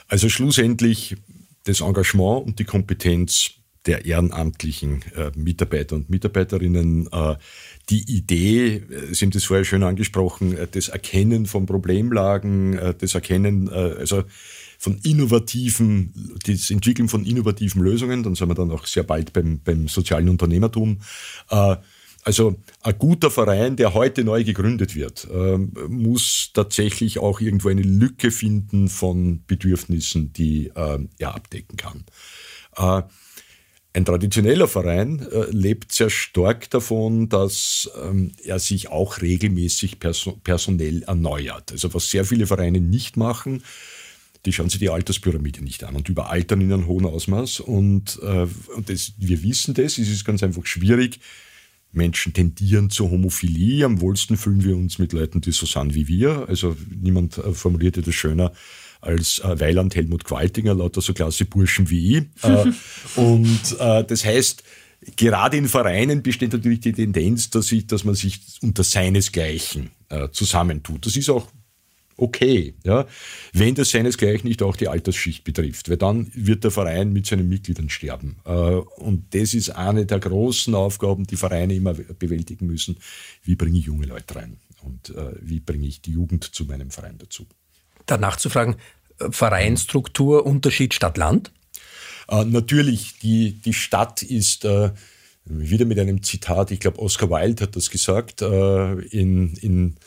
also 0.07 0.29
schlussendlich 0.29 1.15
das 1.63 1.81
Engagement 1.81 2.45
und 2.45 2.59
die 2.59 2.65
Kompetenz 2.65 3.51
der 3.85 4.05
ehrenamtlichen 4.05 5.03
äh, 5.15 5.31
Mitarbeiter 5.35 5.95
und 5.95 6.09
Mitarbeiterinnen, 6.09 7.07
äh, 7.11 7.35
die 7.89 8.03
Idee, 8.15 8.75
äh, 8.75 9.13
Sie 9.13 9.25
haben 9.25 9.31
das 9.31 9.45
vorher 9.45 9.65
schön 9.65 9.83
angesprochen, 9.83 10.55
das 10.71 10.89
Erkennen 10.89 11.47
von 11.47 11.65
Problemlagen, 11.65 12.79
das 12.99 13.15
Erkennen, 13.15 13.69
also 13.69 14.23
von 14.77 14.99
innovativen, 15.03 16.37
das 16.45 16.69
Entwickeln 16.69 17.07
von 17.07 17.25
innovativen 17.25 17.81
Lösungen, 17.81 18.23
dann 18.23 18.35
sind 18.35 18.49
wir 18.49 18.55
dann 18.55 18.71
auch 18.71 18.85
sehr 18.85 19.03
bald 19.03 19.33
beim, 19.33 19.59
beim 19.63 19.87
sozialen 19.87 20.29
Unternehmertum, 20.29 21.01
also 22.23 22.55
ein 22.81 22.97
guter 22.99 23.31
Verein, 23.31 23.75
der 23.75 23.93
heute 23.93 24.23
neu 24.23 24.43
gegründet 24.43 24.95
wird, 24.95 25.27
ähm, 25.33 25.73
muss 25.87 26.51
tatsächlich 26.53 27.19
auch 27.19 27.41
irgendwo 27.41 27.69
eine 27.69 27.81
Lücke 27.81 28.31
finden 28.31 28.89
von 28.89 29.43
Bedürfnissen, 29.47 30.31
die 30.33 30.71
ähm, 30.75 31.09
er 31.17 31.35
abdecken 31.35 31.77
kann. 31.77 32.03
Äh, 32.77 33.03
ein 33.93 34.05
traditioneller 34.05 34.67
Verein 34.67 35.19
äh, 35.19 35.49
lebt 35.49 35.91
sehr 35.91 36.09
stark 36.09 36.69
davon, 36.69 37.27
dass 37.27 37.89
ähm, 38.01 38.31
er 38.43 38.59
sich 38.59 38.89
auch 38.89 39.21
regelmäßig 39.21 39.97
personell 39.99 41.03
erneuert. 41.03 41.71
Also 41.71 41.93
was 41.93 42.09
sehr 42.09 42.23
viele 42.23 42.47
Vereine 42.47 42.79
nicht 42.79 43.17
machen, 43.17 43.63
die 44.45 44.53
schauen 44.53 44.69
sich 44.69 44.79
die 44.79 44.89
Alterspyramide 44.89 45.61
nicht 45.61 45.83
an 45.83 45.95
und 45.95 46.07
überaltern 46.07 46.61
in 46.61 46.71
einem 46.71 46.87
hohen 46.87 47.05
Ausmaß. 47.05 47.59
Und, 47.59 48.19
äh, 48.23 48.47
und 48.75 48.89
das, 48.89 49.13
wir 49.17 49.43
wissen 49.43 49.73
das, 49.73 49.97
es 49.97 50.09
ist 50.09 50.23
ganz 50.23 50.41
einfach 50.41 50.65
schwierig, 50.65 51.19
Menschen 51.91 52.33
tendieren 52.33 52.89
zur 52.89 53.11
Homophilie. 53.11 53.85
Am 53.85 54.01
wohlsten 54.01 54.37
fühlen 54.37 54.63
wir 54.63 54.75
uns 54.75 54.97
mit 54.99 55.13
Leuten, 55.13 55.41
die 55.41 55.51
so 55.51 55.65
sind 55.65 55.93
wie 55.93 56.07
wir. 56.07 56.45
Also 56.47 56.75
niemand 56.89 57.37
äh, 57.37 57.53
formulierte 57.53 58.01
das 58.01 58.15
schöner 58.15 58.51
als 59.01 59.39
äh, 59.39 59.59
Weiland 59.59 59.95
Helmut 59.95 60.23
Qualtinger, 60.23 60.75
lauter 60.75 61.01
so 61.01 61.13
klasse 61.13 61.45
Burschen 61.45 61.89
wie 61.89 62.17
ich. 62.17 62.23
Äh, 62.43 63.19
und 63.19 63.77
das 63.79 64.25
heißt, 64.25 64.63
gerade 65.15 65.57
in 65.57 65.67
Vereinen 65.67 66.21
besteht 66.21 66.53
natürlich 66.53 66.81
die 66.81 66.93
Tendenz, 66.93 67.49
dass, 67.49 67.71
ich, 67.71 67.87
dass 67.87 68.03
man 68.03 68.15
sich 68.15 68.41
unter 68.61 68.83
seinesgleichen 68.83 69.89
zusammentut. 70.31 71.05
Das 71.05 71.15
ist 71.15 71.29
auch 71.29 71.47
okay, 72.21 72.75
ja, 72.83 73.07
wenn 73.51 73.73
das 73.73 73.89
seinesgleichen 73.89 74.47
nicht 74.47 74.61
auch 74.61 74.75
die 74.75 74.87
Altersschicht 74.87 75.43
betrifft, 75.43 75.89
weil 75.89 75.97
dann 75.97 76.31
wird 76.35 76.63
der 76.63 76.69
Verein 76.69 77.11
mit 77.11 77.25
seinen 77.25 77.49
Mitgliedern 77.49 77.89
sterben. 77.89 78.37
Äh, 78.45 78.51
und 78.51 79.33
das 79.33 79.55
ist 79.55 79.71
eine 79.71 80.05
der 80.05 80.19
großen 80.19 80.75
Aufgaben, 80.75 81.25
die 81.25 81.35
Vereine 81.35 81.73
immer 81.73 81.93
bewältigen 81.93 82.67
müssen. 82.67 82.97
Wie 83.43 83.55
bringe 83.55 83.79
ich 83.79 83.85
junge 83.85 84.05
Leute 84.05 84.35
rein 84.35 84.57
und 84.83 85.09
äh, 85.09 85.33
wie 85.41 85.59
bringe 85.59 85.87
ich 85.87 86.01
die 86.01 86.11
Jugend 86.11 86.43
zu 86.43 86.65
meinem 86.65 86.91
Verein 86.91 87.17
dazu? 87.17 87.47
Danach 88.05 88.37
zu 88.37 88.49
fragen, 88.49 88.75
äh, 89.19 89.31
Vereinsstruktur, 89.31 90.45
Unterschied 90.45 90.93
Stadt-Land? 90.93 91.51
Natürlich, 92.45 93.19
die, 93.19 93.59
die 93.59 93.73
Stadt 93.73 94.23
ist 94.23 94.65
wieder 95.43 95.83
mit 95.83 95.99
einem 95.99 96.23
Zitat, 96.23 96.71
ich 96.71 96.79
glaube, 96.79 96.99
Oscar 96.99 97.29
Wilde 97.29 97.63
hat 97.63 97.75
das 97.75 97.89
gesagt, 97.89 98.41
in, 98.41 99.53
in 99.55 99.97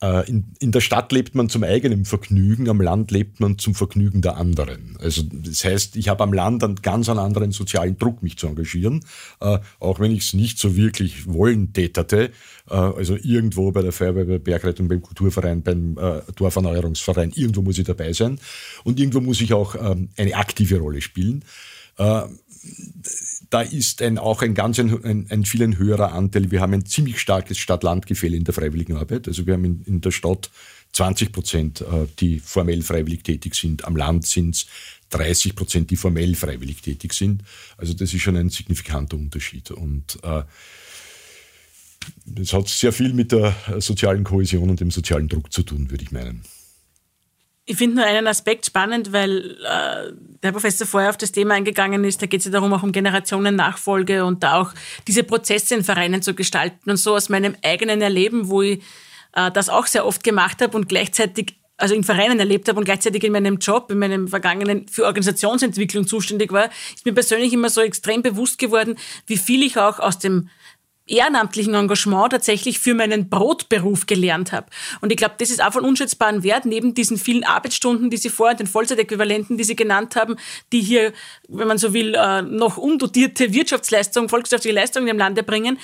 in, 0.00 0.44
in 0.58 0.72
der 0.72 0.80
Stadt 0.80 1.10
lebt 1.12 1.34
man 1.34 1.48
zum 1.48 1.64
eigenen 1.64 2.04
Vergnügen, 2.04 2.68
am 2.68 2.80
Land 2.80 3.10
lebt 3.10 3.40
man 3.40 3.58
zum 3.58 3.74
Vergnügen 3.74 4.20
der 4.20 4.36
anderen. 4.36 4.96
Also 5.00 5.22
das 5.22 5.64
heißt, 5.64 5.96
ich 5.96 6.08
habe 6.08 6.22
am 6.22 6.32
Land 6.32 6.62
einen 6.62 6.76
ganz 6.76 7.08
anderen 7.08 7.50
sozialen 7.52 7.96
Druck, 7.96 8.22
mich 8.22 8.36
zu 8.36 8.46
engagieren, 8.46 9.04
äh, 9.40 9.58
auch 9.80 9.98
wenn 9.98 10.12
ich 10.12 10.24
es 10.24 10.34
nicht 10.34 10.58
so 10.58 10.76
wirklich 10.76 11.26
wollen 11.26 11.72
täterte. 11.72 12.30
Äh, 12.68 12.74
also 12.74 13.16
irgendwo 13.16 13.72
bei 13.72 13.82
der 13.82 13.92
Feuerwehr, 13.92 14.24
bei 14.24 14.32
der 14.32 14.38
Bergrettung, 14.38 14.88
beim 14.88 15.00
Kulturverein, 15.00 15.62
beim 15.62 15.98
Dorferneuerungsverein, 16.36 17.32
irgendwo 17.34 17.62
muss 17.62 17.78
ich 17.78 17.86
dabei 17.86 18.12
sein 18.12 18.38
und 18.84 19.00
irgendwo 19.00 19.20
muss 19.20 19.40
ich 19.40 19.54
auch 19.54 19.74
ähm, 19.74 20.10
eine 20.16 20.34
aktive 20.34 20.78
Rolle 20.78 21.00
spielen 21.00 21.42
da 23.50 23.60
ist 23.60 24.02
ein, 24.02 24.18
auch 24.18 24.42
ein 24.42 24.54
ganz 24.54 24.78
ein, 24.78 25.26
ein, 25.30 25.44
viel 25.44 25.62
ein 25.62 25.78
höherer 25.78 26.12
Anteil. 26.12 26.50
Wir 26.50 26.60
haben 26.60 26.74
ein 26.74 26.86
ziemlich 26.86 27.20
starkes 27.20 27.58
Stadt-Land-Gefälle 27.58 28.36
in 28.36 28.44
der 28.44 28.54
freiwilligen 28.54 28.96
Arbeit. 28.96 29.28
Also 29.28 29.46
wir 29.46 29.54
haben 29.54 29.64
in, 29.64 29.82
in 29.86 30.00
der 30.00 30.10
Stadt 30.10 30.50
20 30.92 31.32
Prozent, 31.32 31.80
äh, 31.82 32.06
die 32.18 32.40
formell 32.40 32.82
freiwillig 32.82 33.22
tätig 33.22 33.54
sind. 33.54 33.84
Am 33.84 33.96
Land 33.96 34.26
sind 34.26 34.56
es 34.56 34.66
30 35.10 35.54
Prozent, 35.54 35.90
die 35.90 35.96
formell 35.96 36.34
freiwillig 36.34 36.82
tätig 36.82 37.12
sind. 37.12 37.42
Also 37.76 37.94
das 37.94 38.12
ist 38.12 38.22
schon 38.22 38.36
ein 38.36 38.50
signifikanter 38.50 39.16
Unterschied. 39.16 39.70
Und 39.70 40.18
äh, 40.22 40.42
das 42.24 42.52
hat 42.52 42.68
sehr 42.68 42.92
viel 42.92 43.12
mit 43.12 43.32
der 43.32 43.54
sozialen 43.78 44.24
Kohäsion 44.24 44.70
und 44.70 44.80
dem 44.80 44.90
sozialen 44.90 45.28
Druck 45.28 45.52
zu 45.52 45.62
tun, 45.62 45.90
würde 45.90 46.04
ich 46.04 46.12
meinen. 46.12 46.42
Ich 47.68 47.76
finde 47.76 47.96
nur 47.96 48.04
einen 48.04 48.28
Aspekt 48.28 48.64
spannend, 48.64 49.12
weil 49.12 49.58
äh, 49.64 50.12
der 50.42 50.52
Professor 50.52 50.86
vorher 50.86 51.10
auf 51.10 51.16
das 51.16 51.32
Thema 51.32 51.54
eingegangen 51.54 52.04
ist. 52.04 52.22
Da 52.22 52.26
geht 52.26 52.38
es 52.38 52.46
ja 52.46 52.52
darum, 52.52 52.72
auch 52.72 52.84
um 52.84 52.92
Generationennachfolge 52.92 54.24
und 54.24 54.44
da 54.44 54.60
auch 54.60 54.72
diese 55.08 55.24
Prozesse 55.24 55.74
in 55.74 55.82
Vereinen 55.82 56.22
zu 56.22 56.34
gestalten. 56.34 56.88
Und 56.88 56.96
so 56.96 57.16
aus 57.16 57.28
meinem 57.28 57.56
eigenen 57.64 58.00
Erleben, 58.00 58.48
wo 58.48 58.62
ich 58.62 58.82
äh, 59.32 59.50
das 59.50 59.68
auch 59.68 59.86
sehr 59.88 60.06
oft 60.06 60.22
gemacht 60.22 60.62
habe 60.62 60.76
und 60.76 60.88
gleichzeitig 60.88 61.56
also 61.76 61.94
in 61.94 62.04
Vereinen 62.04 62.38
erlebt 62.38 62.68
habe 62.68 62.78
und 62.78 62.84
gleichzeitig 62.84 63.22
in 63.24 63.32
meinem 63.32 63.58
Job, 63.58 63.90
in 63.90 63.98
meinem 63.98 64.28
vergangenen 64.28 64.88
für 64.88 65.04
Organisationsentwicklung 65.04 66.06
zuständig 66.06 66.52
war, 66.52 66.70
ist 66.94 67.04
mir 67.04 67.12
persönlich 67.12 67.52
immer 67.52 67.68
so 67.68 67.80
extrem 67.80 68.22
bewusst 68.22 68.58
geworden, 68.58 68.96
wie 69.26 69.36
viel 69.36 69.62
ich 69.62 69.76
auch 69.76 69.98
aus 69.98 70.18
dem 70.18 70.48
ehrenamtlichen 71.06 71.74
Engagement 71.74 72.32
tatsächlich 72.32 72.78
für 72.78 72.94
meinen 72.94 73.28
Brotberuf 73.28 74.06
gelernt 74.06 74.52
habe. 74.52 74.66
Und 75.00 75.12
ich 75.12 75.16
glaube, 75.16 75.36
das 75.38 75.50
ist 75.50 75.62
auch 75.62 75.72
von 75.72 75.84
unschätzbaren 75.84 76.42
Wert, 76.42 76.66
neben 76.66 76.94
diesen 76.94 77.16
vielen 77.16 77.44
Arbeitsstunden, 77.44 78.10
die 78.10 78.16
Sie 78.16 78.28
vorher, 78.28 78.56
den 78.56 78.66
Vollzeitäquivalenten, 78.66 79.56
die 79.56 79.64
Sie 79.64 79.76
genannt 79.76 80.16
haben, 80.16 80.36
die 80.72 80.80
hier, 80.80 81.12
wenn 81.48 81.68
man 81.68 81.78
so 81.78 81.92
will, 81.92 82.14
äh, 82.14 82.42
noch 82.42 82.76
undotierte 82.76 83.52
Wirtschaftsleistungen, 83.52 84.28
volkswirtschaftliche 84.28 84.74
Leistungen 84.74 85.08
im 85.08 85.18
Lande 85.18 85.42
bringen, 85.42 85.78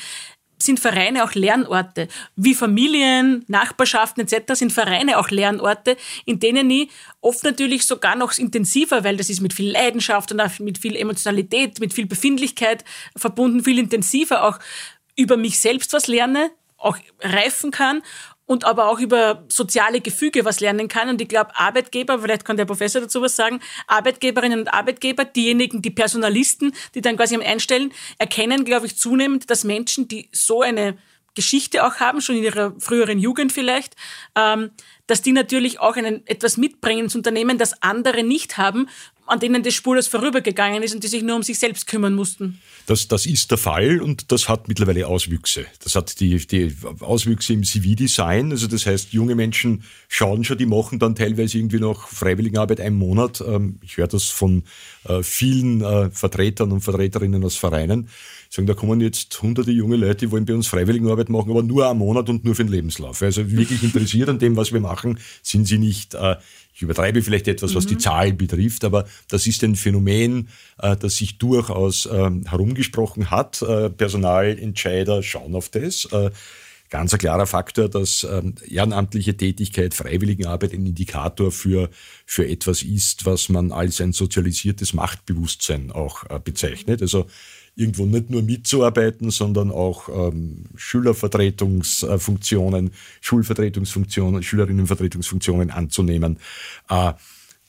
sind 0.62 0.80
Vereine 0.80 1.24
auch 1.24 1.34
Lernorte. 1.34 2.08
Wie 2.36 2.54
Familien, 2.54 3.44
Nachbarschaften 3.48 4.22
etc. 4.22 4.54
sind 4.54 4.72
Vereine 4.72 5.18
auch 5.18 5.30
Lernorte, 5.30 5.96
in 6.24 6.40
denen 6.40 6.70
ich 6.70 6.88
oft 7.20 7.44
natürlich 7.44 7.84
sogar 7.86 8.16
noch 8.16 8.36
intensiver, 8.38 9.04
weil 9.04 9.16
das 9.16 9.28
ist 9.28 9.40
mit 9.40 9.52
viel 9.52 9.72
Leidenschaft 9.72 10.32
und 10.32 10.40
auch 10.40 10.58
mit 10.60 10.78
viel 10.78 10.96
Emotionalität, 10.96 11.80
mit 11.80 11.92
viel 11.92 12.06
Befindlichkeit 12.06 12.84
verbunden, 13.16 13.64
viel 13.64 13.78
intensiver 13.78 14.44
auch 14.44 14.58
über 15.16 15.36
mich 15.36 15.58
selbst 15.58 15.92
was 15.92 16.06
lerne, 16.06 16.50
auch 16.76 16.96
reifen 17.20 17.70
kann 17.70 18.02
und 18.46 18.64
aber 18.64 18.88
auch 18.88 18.98
über 18.98 19.44
soziale 19.48 20.00
Gefüge 20.00 20.44
was 20.44 20.60
lernen 20.60 20.88
kann. 20.88 21.08
Und 21.08 21.20
ich 21.20 21.28
glaube, 21.28 21.56
Arbeitgeber, 21.56 22.18
vielleicht 22.20 22.44
kann 22.44 22.56
der 22.56 22.64
Professor 22.64 23.00
dazu 23.00 23.22
was 23.22 23.36
sagen, 23.36 23.60
Arbeitgeberinnen 23.86 24.60
und 24.60 24.68
Arbeitgeber, 24.68 25.24
diejenigen, 25.24 25.80
die 25.80 25.90
Personalisten, 25.90 26.72
die 26.94 27.00
dann 27.00 27.16
quasi 27.16 27.34
am 27.34 27.40
Einstellen, 27.40 27.92
erkennen, 28.18 28.64
glaube 28.64 28.86
ich, 28.86 28.96
zunehmend, 28.96 29.50
dass 29.50 29.64
Menschen, 29.64 30.08
die 30.08 30.28
so 30.32 30.62
eine 30.62 30.98
Geschichte 31.34 31.84
auch 31.86 31.96
haben, 31.96 32.20
schon 32.20 32.36
in 32.36 32.44
ihrer 32.44 32.74
früheren 32.78 33.18
Jugend 33.18 33.52
vielleicht, 33.52 33.94
ähm, 34.36 34.70
dass 35.06 35.22
die 35.22 35.32
natürlich 35.32 35.80
auch 35.80 35.96
einen, 35.96 36.26
etwas 36.26 36.56
mitbringen 36.56 37.04
ins 37.04 37.16
Unternehmen, 37.16 37.58
das 37.58 37.82
andere 37.82 38.22
nicht 38.22 38.58
haben 38.58 38.88
an 39.26 39.40
denen 39.40 39.62
das 39.62 39.74
spurlos 39.74 40.08
vorübergegangen 40.08 40.82
ist 40.82 40.94
und 40.94 41.04
die 41.04 41.08
sich 41.08 41.22
nur 41.22 41.36
um 41.36 41.42
sich 41.42 41.58
selbst 41.58 41.86
kümmern 41.86 42.14
mussten. 42.14 42.60
Das, 42.86 43.06
das 43.06 43.24
ist 43.24 43.50
der 43.50 43.58
Fall 43.58 44.00
und 44.00 44.32
das 44.32 44.48
hat 44.48 44.68
mittlerweile 44.68 45.06
Auswüchse. 45.06 45.66
Das 45.82 45.94
hat 45.94 46.18
die, 46.20 46.44
die 46.46 46.74
Auswüchse 47.00 47.52
im 47.52 47.62
CV-Design. 47.62 48.50
Also 48.50 48.66
das 48.66 48.84
heißt, 48.84 49.12
junge 49.12 49.34
Menschen 49.34 49.84
schauen 50.08 50.44
schon, 50.44 50.58
die 50.58 50.66
machen 50.66 50.98
dann 50.98 51.14
teilweise 51.14 51.58
irgendwie 51.58 51.78
noch 51.78 52.08
Freiwilligenarbeit 52.08 52.80
einen 52.80 52.96
Monat. 52.96 53.42
Ähm, 53.46 53.78
ich 53.82 53.96
höre 53.96 54.08
das 54.08 54.24
von 54.24 54.64
äh, 55.04 55.22
vielen 55.22 55.80
äh, 55.82 56.10
Vertretern 56.10 56.72
und 56.72 56.80
Vertreterinnen 56.80 57.44
aus 57.44 57.56
Vereinen. 57.56 58.08
Sagen, 58.54 58.66
da 58.66 58.74
kommen 58.74 59.00
jetzt 59.00 59.40
hunderte 59.40 59.70
junge 59.70 59.96
Leute, 59.96 60.26
die 60.26 60.30
wollen 60.30 60.44
bei 60.44 60.52
uns 60.52 60.66
Freiwilligenarbeit 60.66 61.30
machen, 61.30 61.50
aber 61.50 61.62
nur 61.62 61.88
einen 61.88 61.98
Monat 61.98 62.28
und 62.28 62.44
nur 62.44 62.54
für 62.54 62.64
den 62.64 62.70
Lebenslauf. 62.70 63.22
Also 63.22 63.50
wirklich 63.50 63.82
interessiert 63.82 64.28
an 64.28 64.38
dem, 64.38 64.56
was 64.56 64.74
wir 64.74 64.80
machen, 64.80 65.18
sind 65.42 65.66
sie 65.66 65.78
nicht. 65.78 66.12
Äh, 66.12 66.36
ich 66.74 66.82
übertreibe 66.82 67.22
vielleicht 67.22 67.48
etwas, 67.48 67.74
was 67.74 67.84
mhm. 67.84 67.88
die 67.88 67.98
Zahl 67.98 68.34
betrifft, 68.34 68.84
aber 68.84 69.06
das 69.30 69.46
ist 69.46 69.64
ein 69.64 69.74
Phänomen, 69.74 70.48
äh, 70.76 70.98
das 70.98 71.16
sich 71.16 71.38
durchaus 71.38 72.06
ähm, 72.12 72.44
herumgesprochen 72.46 73.30
hat. 73.30 73.62
Äh, 73.62 73.88
Personalentscheider 73.88 75.22
schauen 75.22 75.54
auf 75.54 75.70
das. 75.70 76.04
Äh, 76.12 76.30
ganz 76.90 77.14
ein 77.14 77.20
klarer 77.20 77.46
Faktor, 77.46 77.88
dass 77.88 78.22
ähm, 78.30 78.56
ehrenamtliche 78.68 79.34
Tätigkeit, 79.34 79.94
Freiwilligenarbeit 79.94 80.74
ein 80.74 80.84
Indikator 80.84 81.52
für, 81.52 81.88
für 82.26 82.46
etwas 82.46 82.82
ist, 82.82 83.24
was 83.24 83.48
man 83.48 83.72
als 83.72 83.98
ein 84.02 84.12
sozialisiertes 84.12 84.92
Machtbewusstsein 84.92 85.90
auch 85.90 86.24
bezeichnet. 86.40 87.00
Also 87.00 87.28
irgendwo 87.74 88.06
nicht 88.06 88.30
nur 88.30 88.42
mitzuarbeiten, 88.42 89.30
sondern 89.30 89.70
auch 89.70 90.08
ähm, 90.08 90.64
Schülervertretungsfunktionen, 90.76 92.90
Schulvertretungsfunktionen, 93.20 94.42
Schülerinnenvertretungsfunktionen 94.42 95.70
anzunehmen. 95.70 96.38
Äh, 96.88 97.12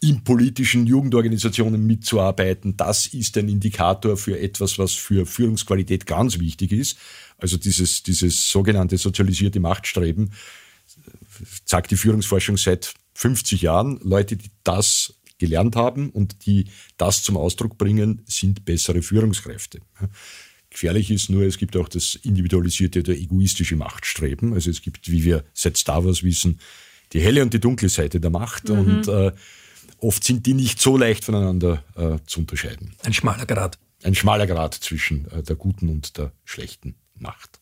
in 0.02 0.24
politischen 0.26 0.86
Jugendorganisationen 0.86 1.88
mitzuarbeiten, 1.88 2.76
das 2.76 3.08
ist 3.08 3.38
ein 3.38 3.48
Indikator 3.48 4.18
für 4.18 4.38
etwas, 4.38 4.78
was 4.78 4.92
für 4.92 5.26
Führungsqualität 5.26 6.06
ganz 6.06 6.40
wichtig 6.40 6.74
ist. 6.74 6.98
Also 7.38 7.56
dieses, 7.56 8.04
dieses 8.04 8.50
sogenannte 8.50 8.98
sozialisierte 8.98 9.62
Machtstreben, 9.62 10.34
sagt 11.64 11.92
die 11.92 11.96
Führungsforschung 11.96 12.58
seit 12.58 12.94
50 13.14 13.62
Jahren. 13.62 14.02
Leute, 14.04 14.36
die 14.36 14.52
das 14.66 15.14
gelernt 15.38 15.76
haben 15.76 16.10
und 16.10 16.46
die 16.46 16.66
das 16.98 17.24
zum 17.24 17.38
Ausdruck 17.38 17.78
bringen, 17.78 18.22
sind 18.26 18.66
bessere 18.66 19.02
Führungskräfte. 19.02 19.80
Gefährlich 20.70 21.12
ist 21.12 21.30
nur, 21.30 21.44
es 21.44 21.58
gibt 21.58 21.78
auch 21.78 21.88
das 21.88 22.16
individualisierte 22.16 23.00
oder 23.00 23.14
egoistische 23.14 23.76
Machtstreben. 23.76 24.54
Also 24.54 24.72
es 24.72 24.82
gibt, 24.82 25.12
wie 25.12 25.24
wir 25.24 25.44
seit 25.54 25.78
Star 25.78 26.04
Wars 26.04 26.24
wissen, 26.24 26.60
die 27.14 27.22
helle 27.22 27.44
und 27.44 27.54
die 27.54 27.60
dunkle 27.60 27.90
Seite 27.90 28.20
der 28.20 28.32
Macht. 28.32 28.70
Mhm. 28.70 28.80
Und 28.80 29.08
äh, 29.08 29.32
oft 30.00 30.24
sind 30.24 30.46
die 30.46 30.56
nicht 30.56 30.82
so 30.82 30.98
leicht 30.98 31.26
voneinander 31.26 31.84
äh, 31.96 32.18
zu 32.26 32.40
unterscheiden. 32.40 32.96
Ein 33.04 33.14
schmaler 33.14 33.46
Grad. 33.46 33.78
Ein 34.02 34.16
schmaler 34.16 34.48
Grad 34.48 34.74
zwischen 34.74 35.30
äh, 35.32 35.44
der 35.44 35.56
guten 35.56 35.90
und 35.90 36.18
der 36.18 36.32
schlechten 36.44 36.96
Macht. 37.20 37.60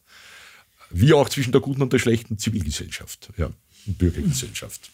Wie 0.89 1.13
auch 1.13 1.27
zwischen 1.27 1.51
der 1.51 1.61
guten 1.61 1.81
und 1.81 1.91
der 1.93 1.99
schlechten 1.99 2.37
Zivilgesellschaft, 2.37 3.29
ja, 3.37 3.51
Bürgergesellschaft. 3.85 4.91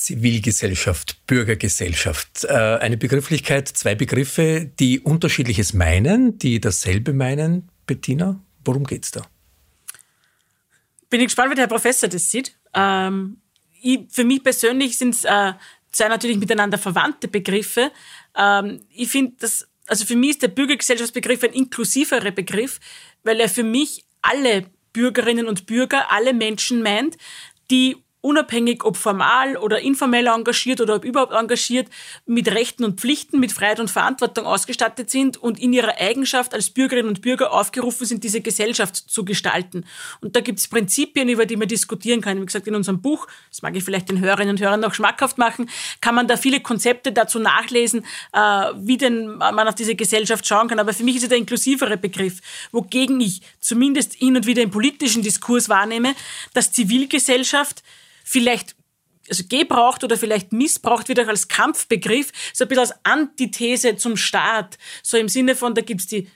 Zivilgesellschaft, 0.00 1.26
Bürgergesellschaft. 1.26 2.44
Äh, 2.44 2.52
eine 2.54 2.96
Begrifflichkeit, 2.96 3.68
zwei 3.68 3.94
Begriffe, 3.94 4.70
die 4.80 5.00
unterschiedliches 5.00 5.74
meinen, 5.74 6.38
die 6.38 6.58
dasselbe 6.58 7.12
meinen. 7.12 7.68
Bettina, 7.86 8.40
worum 8.64 8.84
geht 8.84 9.04
es 9.04 9.10
da? 9.10 9.26
Bin 11.10 11.20
ich 11.20 11.26
gespannt, 11.26 11.50
wie 11.50 11.54
der 11.54 11.64
Herr 11.64 11.68
Professor 11.68 12.08
das 12.08 12.30
sieht. 12.30 12.56
Ähm, 12.72 13.42
ich, 13.82 14.00
für 14.08 14.24
mich 14.24 14.42
persönlich 14.42 14.96
sind 14.96 15.14
es 15.14 15.24
äh, 15.24 15.52
zwei 15.92 16.08
natürlich 16.08 16.38
miteinander 16.38 16.78
verwandte 16.78 17.28
Begriffe. 17.28 17.92
Ähm, 18.34 18.80
ich 18.90 19.10
finde, 19.10 19.34
dass 19.38 19.68
also 19.86 20.06
für 20.06 20.16
mich 20.16 20.30
ist 20.30 20.42
der 20.42 20.48
Bürgergesellschaftsbegriff 20.48 21.42
ein 21.42 21.52
inklusiverer 21.52 22.30
Begriff, 22.30 22.78
weil 23.24 23.40
er 23.40 23.48
für 23.48 23.64
mich 23.64 24.04
alle 24.22 24.66
Bürgerinnen 24.92 25.48
und 25.48 25.66
Bürger, 25.66 26.10
alle 26.12 26.32
Menschen 26.32 26.82
meint, 26.82 27.16
die 27.70 27.96
unabhängig 28.20 28.84
ob 28.84 28.96
formal 28.96 29.56
oder 29.56 29.80
informell 29.80 30.26
engagiert 30.26 30.80
oder 30.80 30.96
ob 30.96 31.04
überhaupt 31.04 31.32
engagiert, 31.32 31.88
mit 32.26 32.48
Rechten 32.48 32.84
und 32.84 33.00
Pflichten, 33.00 33.40
mit 33.40 33.52
Freiheit 33.52 33.80
und 33.80 33.90
Verantwortung 33.90 34.46
ausgestattet 34.46 35.10
sind 35.10 35.36
und 35.36 35.58
in 35.58 35.72
ihrer 35.72 35.98
Eigenschaft 35.98 36.52
als 36.52 36.70
Bürgerinnen 36.70 37.08
und 37.08 37.22
Bürger 37.22 37.52
aufgerufen 37.52 38.06
sind, 38.06 38.22
diese 38.22 38.40
Gesellschaft 38.40 38.96
zu 38.96 39.24
gestalten. 39.24 39.84
Und 40.20 40.36
da 40.36 40.40
gibt 40.40 40.58
es 40.58 40.68
Prinzipien, 40.68 41.28
über 41.28 41.46
die 41.46 41.56
man 41.56 41.68
diskutieren 41.68 42.20
kann. 42.20 42.40
Wie 42.40 42.46
gesagt, 42.46 42.66
in 42.66 42.74
unserem 42.74 43.00
Buch, 43.00 43.26
das 43.48 43.62
mag 43.62 43.74
ich 43.74 43.84
vielleicht 43.84 44.10
den 44.10 44.20
Hörerinnen 44.20 44.56
und 44.56 44.60
Hörern 44.60 44.80
noch 44.80 44.94
schmackhaft 44.94 45.38
machen, 45.38 45.70
kann 46.00 46.14
man 46.14 46.28
da 46.28 46.36
viele 46.36 46.60
Konzepte 46.60 47.12
dazu 47.12 47.38
nachlesen, 47.38 48.04
äh, 48.32 48.38
wie 48.76 48.98
denn 48.98 49.36
man 49.36 49.66
auf 49.66 49.74
diese 49.74 49.94
Gesellschaft 49.94 50.46
schauen 50.46 50.68
kann. 50.68 50.78
Aber 50.78 50.92
für 50.92 51.04
mich 51.04 51.16
ist 51.16 51.22
es 51.22 51.28
der 51.30 51.38
inklusivere 51.38 51.96
Begriff, 51.96 52.40
wogegen 52.70 53.20
ich 53.20 53.40
zumindest 53.60 54.14
hin 54.14 54.36
und 54.36 54.46
wieder 54.46 54.62
im 54.62 54.70
politischen 54.70 55.22
Diskurs 55.22 55.68
wahrnehme, 55.68 56.14
dass 56.52 56.72
Zivilgesellschaft 56.72 57.82
vielleicht 58.30 58.76
also 59.28 59.44
gebraucht 59.48 60.04
oder 60.04 60.16
vielleicht 60.16 60.52
missbraucht 60.52 61.08
wird 61.08 61.20
auch 61.20 61.28
als 61.28 61.48
Kampfbegriff, 61.48 62.32
so 62.52 62.64
ein 62.64 62.68
bisschen 62.68 62.80
als 62.80 62.94
Antithese 63.04 63.96
zum 63.96 64.16
Staat. 64.16 64.78
So 65.02 65.16
im 65.16 65.28
Sinne 65.28 65.54
von, 65.54 65.74
da 65.74 65.82
gibt's 65.82 66.06
die 66.06 66.28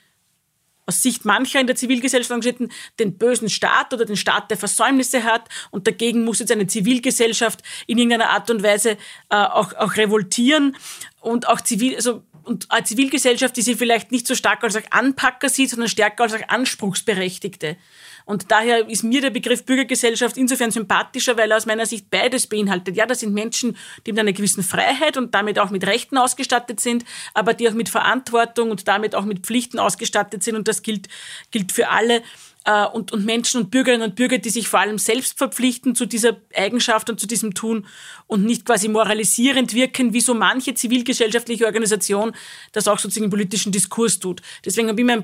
aus 0.85 1.01
Sicht 1.01 1.25
mancher 1.25 1.59
in 1.59 1.67
der 1.67 1.75
Zivilgesellschaft 1.75 2.31
Engagierten 2.31 2.71
den 2.99 3.17
bösen 3.17 3.49
Staat 3.49 3.93
oder 3.93 4.05
den 4.05 4.17
Staat, 4.17 4.51
der 4.51 4.57
Versäumnisse 4.57 5.23
hat 5.23 5.49
und 5.71 5.87
dagegen 5.87 6.23
muss 6.23 6.39
jetzt 6.39 6.51
eine 6.51 6.67
Zivilgesellschaft 6.67 7.63
in 7.87 7.97
irgendeiner 7.97 8.29
Art 8.29 8.51
und 8.51 8.61
Weise 8.61 8.91
äh, 9.29 9.35
auch, 9.35 9.73
auch 9.73 9.95
revoltieren 9.95 10.77
und 11.21 11.47
auch 11.47 11.61
zivil, 11.61 11.95
also 11.95 12.23
und 12.43 12.71
eine 12.71 12.83
Zivilgesellschaft, 12.83 13.57
die 13.57 13.63
sich 13.63 13.77
vielleicht 13.77 14.11
nicht 14.11 14.27
so 14.27 14.35
stark 14.35 14.63
als 14.63 14.77
Anpacker 14.91 15.49
sieht, 15.49 15.71
sondern 15.71 15.89
stärker 15.89 16.23
als 16.23 16.35
Anspruchsberechtigte. 16.47 17.77
Und 18.25 18.51
daher 18.51 18.89
ist 18.89 19.03
mir 19.03 19.21
der 19.21 19.29
Begriff 19.29 19.63
Bürgergesellschaft 19.65 20.35
insofern 20.37 20.71
sympathischer, 20.71 21.37
weil 21.37 21.51
er 21.51 21.57
aus 21.57 21.67
meiner 21.67 21.85
Sicht 21.85 22.09
beides 22.09 22.47
beinhaltet. 22.47 22.95
Ja, 22.95 23.05
das 23.05 23.19
sind 23.19 23.33
Menschen, 23.33 23.77
die 24.05 24.11
mit 24.11 24.19
einer 24.19 24.33
gewissen 24.33 24.63
Freiheit 24.63 25.15
und 25.15 25.33
damit 25.35 25.59
auch 25.59 25.69
mit 25.69 25.85
Rechten 25.85 26.17
ausgestattet 26.17 26.79
sind, 26.79 27.05
aber 27.33 27.53
die 27.53 27.69
auch 27.69 27.73
mit 27.73 27.89
Verantwortung 27.89 28.71
und 28.71 28.87
damit 28.87 29.15
auch 29.15 29.25
mit 29.25 29.45
Pflichten 29.45 29.77
ausgestattet 29.77 30.43
sind. 30.43 30.55
Und 30.55 30.67
das 30.67 30.81
gilt, 30.81 31.07
gilt 31.51 31.71
für 31.71 31.89
alle 31.89 32.23
äh, 32.65 32.85
und, 32.85 33.11
und 33.11 33.25
Menschen 33.25 33.61
und 33.61 33.71
Bürgerinnen 33.71 34.03
und 34.03 34.15
Bürger, 34.15 34.37
die 34.37 34.49
sich 34.49 34.67
vor 34.67 34.79
allem 34.79 34.97
selbst 34.97 35.37
verpflichten 35.37 35.95
zu 35.95 36.05
dieser 36.05 36.37
Eigenschaft 36.55 37.09
und 37.09 37.19
zu 37.19 37.27
diesem 37.27 37.53
Tun 37.53 37.85
und 38.27 38.43
nicht 38.43 38.65
quasi 38.65 38.87
moralisierend 38.87 39.73
wirken, 39.73 40.13
wie 40.13 40.21
so 40.21 40.33
manche 40.33 40.73
zivilgesellschaftliche 40.73 41.65
Organisation 41.65 42.35
das 42.71 42.87
auch 42.87 42.99
sozusagen 42.99 43.25
im 43.25 43.29
politischen 43.29 43.71
Diskurs 43.71 44.19
tut. 44.19 44.41
Deswegen 44.65 44.89
habe 44.89 44.99
ich 44.99 45.07
immer 45.07 45.23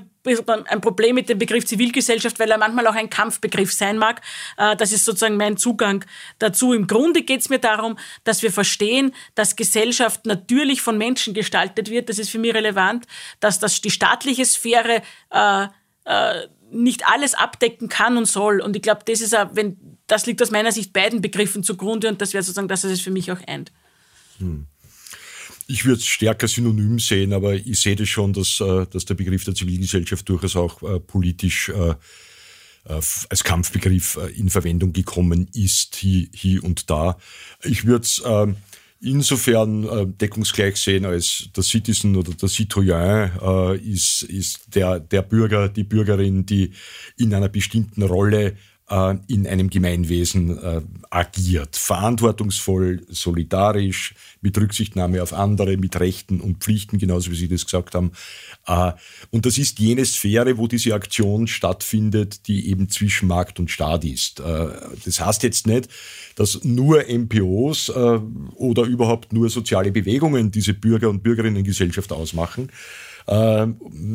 ein, 0.52 0.66
ein 0.66 0.80
Problem 0.80 1.16
mit 1.16 1.28
dem 1.28 1.38
Begriff 1.38 1.66
Zivilgesellschaft, 1.66 2.38
weil 2.38 2.50
er 2.50 2.58
manchmal 2.58 2.86
auch 2.86 2.94
ein 2.94 3.10
Kampfbegriff 3.10 3.72
sein 3.72 3.98
mag. 3.98 4.20
Äh, 4.56 4.76
das 4.76 4.92
ist 4.92 5.04
sozusagen 5.04 5.36
mein 5.36 5.56
Zugang 5.56 6.04
dazu. 6.38 6.72
Im 6.72 6.86
Grunde 6.86 7.22
geht 7.22 7.40
es 7.40 7.48
mir 7.48 7.58
darum, 7.58 7.98
dass 8.24 8.42
wir 8.42 8.52
verstehen, 8.52 9.12
dass 9.34 9.56
Gesellschaft 9.56 10.26
natürlich 10.26 10.80
von 10.80 10.96
Menschen 10.96 11.34
gestaltet 11.34 11.90
wird. 11.90 12.08
Das 12.08 12.18
ist 12.18 12.30
für 12.30 12.38
mich 12.38 12.54
relevant, 12.54 13.06
dass 13.40 13.58
das 13.58 13.80
die 13.80 13.90
staatliche 13.90 14.44
Sphäre 14.44 15.02
äh, 15.30 15.66
äh, 16.04 16.48
nicht 16.72 17.06
alles 17.06 17.34
abdecken 17.34 17.88
kann 17.88 18.16
und 18.16 18.26
soll. 18.26 18.60
Und 18.60 18.76
ich 18.76 18.82
glaube, 18.82 19.02
das 19.04 19.20
ist 19.20 19.36
auch, 19.36 19.50
wenn, 19.54 19.76
das 20.06 20.26
liegt 20.26 20.42
aus 20.42 20.50
meiner 20.50 20.72
Sicht 20.72 20.92
beiden 20.92 21.20
Begriffen 21.20 21.62
zugrunde 21.62 22.08
und 22.08 22.20
das 22.20 22.32
wäre 22.32 22.42
sozusagen 22.42 22.68
das, 22.68 22.84
was 22.84 22.90
es 22.90 23.00
für 23.00 23.10
mich 23.10 23.30
auch 23.30 23.40
eint. 23.46 23.72
Hm. 24.38 24.66
Ich 25.68 25.84
würde 25.84 26.00
es 26.00 26.06
stärker 26.06 26.48
synonym 26.48 26.98
sehen, 26.98 27.32
aber 27.32 27.54
ich 27.54 27.80
sehe 27.80 27.96
das 27.96 28.08
schon, 28.08 28.32
dass, 28.32 28.60
äh, 28.60 28.86
dass 28.86 29.04
der 29.04 29.14
Begriff 29.14 29.44
der 29.44 29.54
Zivilgesellschaft 29.54 30.28
durchaus 30.28 30.56
auch 30.56 30.82
äh, 30.82 31.00
politisch 31.00 31.68
äh, 31.68 31.94
als 32.84 33.44
Kampfbegriff 33.44 34.18
in 34.34 34.50
Verwendung 34.50 34.92
gekommen 34.92 35.48
ist, 35.54 35.94
hier, 35.94 36.26
hier 36.34 36.64
und 36.64 36.90
da. 36.90 37.16
Ich 37.62 37.84
würde 37.84 38.02
es 38.02 38.20
ähm, 38.26 38.56
insofern 39.02 39.84
äh, 39.84 40.06
deckungsgleich 40.06 40.76
sehen 40.76 41.04
als 41.04 41.48
der 41.54 41.62
Citizen 41.62 42.16
oder 42.16 42.32
der 42.32 42.48
Citoyen 42.48 43.30
äh, 43.42 43.76
ist, 43.78 44.22
ist 44.22 44.74
der, 44.74 45.00
der 45.00 45.22
Bürger, 45.22 45.68
die 45.68 45.84
Bürgerin, 45.84 46.46
die 46.46 46.72
in 47.16 47.34
einer 47.34 47.48
bestimmten 47.48 48.02
Rolle 48.02 48.56
äh, 48.92 49.16
in 49.26 49.46
einem 49.46 49.70
Gemeinwesen 49.70 50.58
äh, 50.62 50.82
agiert. 51.08 51.76
Verantwortungsvoll, 51.76 53.06
solidarisch, 53.08 54.14
mit 54.42 54.58
Rücksichtnahme 54.58 55.22
auf 55.22 55.32
andere, 55.32 55.78
mit 55.78 55.98
Rechten 55.98 56.40
und 56.40 56.58
Pflichten, 56.58 56.98
genauso 56.98 57.30
wie 57.30 57.36
Sie 57.36 57.48
das 57.48 57.64
gesagt 57.64 57.94
haben. 57.94 58.12
Äh, 58.66 58.92
und 59.30 59.46
das 59.46 59.56
ist 59.56 59.78
jene 59.78 60.04
Sphäre, 60.04 60.58
wo 60.58 60.66
diese 60.66 60.94
Aktion 60.94 61.46
stattfindet, 61.46 62.46
die 62.48 62.68
eben 62.68 62.90
zwischen 62.90 63.28
Markt 63.28 63.58
und 63.58 63.70
Staat 63.70 64.04
ist. 64.04 64.40
Äh, 64.40 64.68
das 65.04 65.20
heißt 65.20 65.42
jetzt 65.42 65.66
nicht, 65.66 65.88
dass 66.36 66.62
nur 66.62 67.04
MPOs 67.08 67.88
äh, 67.88 68.20
oder 68.56 68.82
überhaupt 68.82 69.32
nur 69.32 69.48
soziale 69.48 69.90
Bewegungen 69.90 70.50
diese 70.50 70.74
Bürger- 70.74 71.08
und 71.08 71.22
Bürgerinnengesellschaft 71.22 72.12
ausmachen, 72.12 72.70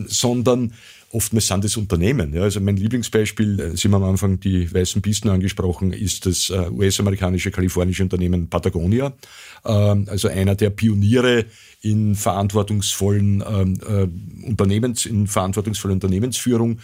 sondern 0.08 0.74
oftmals 1.12 1.48
sind 1.48 1.66
es 1.66 1.78
Unternehmen. 1.78 2.34
Ja. 2.34 2.44
Also 2.44 2.60
mein 2.60 2.78
Lieblingsbeispiel, 2.78 3.60
äh, 3.60 3.78
Sie 3.78 3.88
haben 3.88 3.96
am 3.96 4.04
Anfang 4.04 4.40
die 4.40 4.72
weißen 4.74 5.02
Pisten 5.02 5.30
angesprochen, 5.30 5.94
ist 5.94 6.26
das 6.26 6.50
äh, 6.50 6.70
US-amerikanische 6.70 7.52
kalifornische 7.52 8.04
Unternehmen 8.04 8.50
Patagonia. 8.50 9.14
Ähm, 9.66 10.08
also 10.10 10.28
einer 10.28 10.56
der 10.56 10.70
Pioniere 10.70 11.46
in 11.82 12.16
verantwortungsvollen 12.16 13.44
ähm, 13.48 13.80
äh, 13.88 14.48
Unternehmens, 14.48 15.06
in 15.06 15.28
verantwortungsvoller 15.28 15.94
Unternehmensführung. 15.94 16.80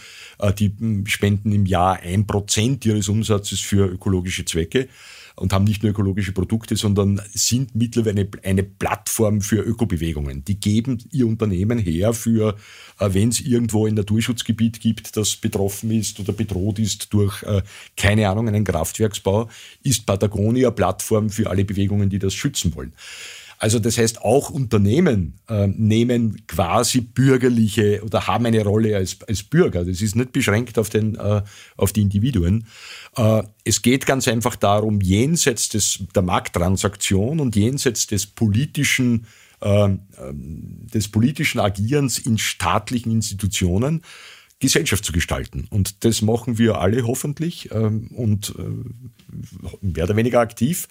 Die 0.58 0.72
spenden 1.06 1.52
im 1.52 1.64
Jahr 1.64 2.00
ein 2.00 2.26
Prozent 2.26 2.84
ihres 2.84 3.08
Umsatzes 3.08 3.60
für 3.60 3.86
ökologische 3.86 4.44
Zwecke 4.44 4.88
und 5.36 5.52
haben 5.52 5.64
nicht 5.64 5.82
nur 5.82 5.90
ökologische 5.90 6.32
Produkte, 6.32 6.76
sondern 6.76 7.20
sind 7.32 7.74
mittlerweile 7.74 8.28
eine 8.42 8.62
Plattform 8.62 9.40
für 9.40 9.62
Ökobewegungen. 9.62 10.44
Die 10.44 10.60
geben 10.60 11.02
ihr 11.10 11.26
Unternehmen 11.26 11.78
her 11.78 12.12
für, 12.12 12.56
äh, 13.00 13.08
wenn 13.12 13.30
es 13.30 13.40
irgendwo 13.40 13.86
ein 13.86 13.94
Naturschutzgebiet 13.94 14.80
gibt, 14.80 15.16
das 15.16 15.36
betroffen 15.36 15.90
ist 15.90 16.20
oder 16.20 16.32
bedroht 16.32 16.78
ist 16.78 17.12
durch, 17.12 17.42
äh, 17.42 17.62
keine 17.96 18.28
Ahnung, 18.28 18.48
einen 18.48 18.64
Kraftwerksbau, 18.64 19.48
ist 19.82 20.06
Patagonia 20.06 20.70
Plattform 20.70 21.30
für 21.30 21.50
alle 21.50 21.64
Bewegungen, 21.64 22.10
die 22.10 22.18
das 22.18 22.34
schützen 22.34 22.74
wollen. 22.74 22.92
Also 23.64 23.78
das 23.78 23.96
heißt, 23.96 24.20
auch 24.20 24.50
Unternehmen 24.50 25.40
äh, 25.48 25.66
nehmen 25.68 26.46
quasi 26.46 27.00
bürgerliche 27.00 28.02
oder 28.04 28.26
haben 28.26 28.44
eine 28.44 28.62
Rolle 28.62 28.94
als, 28.94 29.16
als 29.26 29.42
Bürger. 29.42 29.86
Das 29.86 30.02
ist 30.02 30.14
nicht 30.16 30.32
beschränkt 30.32 30.78
auf, 30.78 30.90
den, 30.90 31.14
äh, 31.14 31.40
auf 31.78 31.94
die 31.94 32.02
Individuen. 32.02 32.66
Äh, 33.16 33.42
es 33.64 33.80
geht 33.80 34.04
ganz 34.04 34.28
einfach 34.28 34.56
darum, 34.56 35.00
jenseits 35.00 35.70
des, 35.70 36.00
der 36.14 36.20
Markttransaktion 36.20 37.40
und 37.40 37.56
jenseits 37.56 38.06
des 38.06 38.26
politischen 38.26 39.26
äh, 39.62 39.84
ähm, 39.84 39.98
des 40.92 41.08
politischen 41.08 41.58
Agierens 41.58 42.18
in 42.18 42.36
staatlichen 42.36 43.12
Institutionen 43.12 44.02
Gesellschaft 44.60 45.04
zu 45.04 45.12
gestalten. 45.12 45.66
Und 45.70 46.04
das 46.04 46.22
machen 46.22 46.58
wir 46.58 46.80
alle 46.80 47.06
hoffentlich 47.06 47.70
ähm, 47.72 48.08
und 48.08 48.54
äh, 48.58 48.62
mehr 49.80 50.04
oder 50.04 50.16
weniger 50.16 50.40
aktiv. 50.40 50.86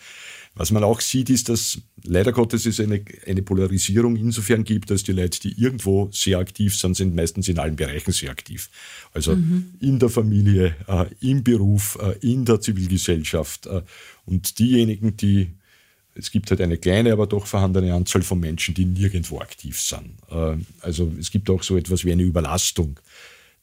Was 0.55 0.69
man 0.69 0.83
auch 0.83 1.01
sieht, 1.01 1.31
ist, 1.31 1.49
dass 1.49 1.81
leider 2.03 2.31
Gottes 2.31 2.67
es 2.67 2.79
eine, 2.79 3.03
eine 3.25 3.41
Polarisierung 3.41 4.15
insofern 4.15 4.63
gibt, 4.63 4.91
dass 4.91 5.03
die 5.03 5.11
Leute, 5.11 5.39
die 5.39 5.59
irgendwo 5.59 6.09
sehr 6.11 6.37
aktiv 6.37 6.75
sind, 6.75 6.95
sind 6.95 7.15
meistens 7.15 7.47
in 7.47 7.57
allen 7.57 7.75
Bereichen 7.75 8.11
sehr 8.11 8.29
aktiv. 8.29 8.69
Also 9.13 9.35
mhm. 9.35 9.73
in 9.79 9.97
der 9.97 10.09
Familie, 10.09 10.75
äh, 10.87 11.05
im 11.21 11.43
Beruf, 11.43 11.97
äh, 12.01 12.17
in 12.19 12.45
der 12.45 12.61
Zivilgesellschaft. 12.61 13.65
Äh, 13.65 13.81
und 14.25 14.59
diejenigen, 14.59 15.17
die 15.17 15.49
es 16.15 16.31
gibt 16.31 16.51
halt 16.51 16.61
eine 16.61 16.77
kleine, 16.77 17.11
aber 17.11 17.27
doch 17.27 17.47
vorhandene 17.47 17.93
Anzahl 17.93 18.21
von 18.21 18.39
Menschen, 18.39 18.75
die 18.75 18.85
nirgendwo 18.85 19.39
aktiv 19.39 19.81
sind. 19.81 20.11
Äh, 20.29 20.57
also 20.81 21.11
es 21.19 21.31
gibt 21.31 21.49
auch 21.49 21.63
so 21.63 21.77
etwas 21.77 22.05
wie 22.05 22.11
eine 22.11 22.23
Überlastung 22.23 22.99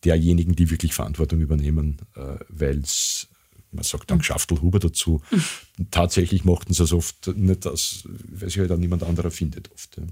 derjenigen, 0.05 0.57
die 0.57 0.71
wirklich 0.71 0.93
Verantwortung 0.93 1.41
übernehmen, 1.41 1.99
äh, 2.17 2.37
weil 2.49 2.79
es 2.79 3.29
man 3.73 3.85
sagt 3.85 4.11
dann. 4.11 4.23
Schaftelhuber 4.23 4.79
dazu. 4.79 5.23
Tatsächlich 5.91 6.45
mochten 6.45 6.73
sie 6.73 6.83
es 6.83 6.93
oft 6.93 7.29
nicht, 7.37 7.67
aus, 7.67 8.05
weil 8.05 8.49
sich 8.49 8.59
halt 8.59 8.73
auch 8.73 8.77
niemand 8.77 9.03
anderer 9.03 9.31
findet 9.31 9.71
oft. 9.73 9.97
Ja. 9.97 10.05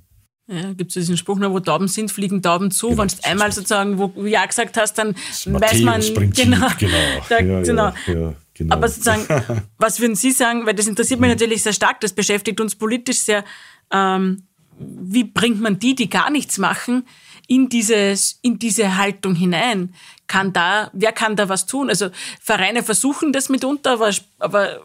Ja, 0.51 0.73
gibt 0.73 0.88
es 0.90 0.94
diesen 0.94 1.18
Spruch, 1.18 1.38
wo 1.38 1.61
Tauben 1.61 1.88
sind, 1.88 2.11
fliegen 2.11 2.40
Tauben 2.40 2.71
zu. 2.71 2.88
Genau, 2.88 3.03
Wenn 3.03 3.09
du 3.09 3.16
einmal 3.25 3.53
sozusagen 3.53 3.99
wo 3.99 4.25
Ja 4.25 4.47
gesagt 4.47 4.79
hast, 4.79 4.94
dann 4.94 5.14
weiß 5.44 5.81
man. 5.83 6.01
Genau. 6.01 6.68
Genau. 6.79 6.97
Da, 7.29 7.40
ja, 7.40 7.61
genau. 7.61 7.92
Ja, 8.07 8.35
genau. 8.55 8.75
Aber 8.75 8.88
sozusagen, 8.88 9.27
was 9.79 10.01
würden 10.01 10.16
Sie 10.16 10.31
sagen, 10.31 10.64
weil 10.64 10.75
das 10.75 10.87
interessiert 10.87 11.21
mich 11.21 11.29
mhm. 11.29 11.35
natürlich 11.35 11.62
sehr 11.62 11.75
stark, 11.75 12.01
das 12.01 12.14
beschäftigt 12.14 12.62
uns 12.62 12.75
politisch 12.77 13.18
sehr. 13.18 13.44
Ähm, 13.92 14.44
wie 14.79 15.25
bringt 15.25 15.61
man 15.61 15.79
die, 15.79 15.94
die 15.94 16.09
gar 16.09 16.31
nichts 16.31 16.57
machen, 16.57 17.05
in, 17.47 17.68
dieses, 17.68 18.38
in 18.40 18.59
diese 18.59 18.97
Haltung 18.97 19.35
hinein? 19.35 19.92
Kann 20.29 20.53
da, 20.53 20.91
wer 20.93 21.12
kann 21.12 21.37
da 21.37 21.49
was 21.49 21.67
tun? 21.67 21.88
Also 21.88 22.11
Vereine 22.41 22.83
versuchen 22.83 23.33
das 23.33 23.49
mitunter, 23.49 23.93
aber, 23.93 24.11
aber 24.38 24.83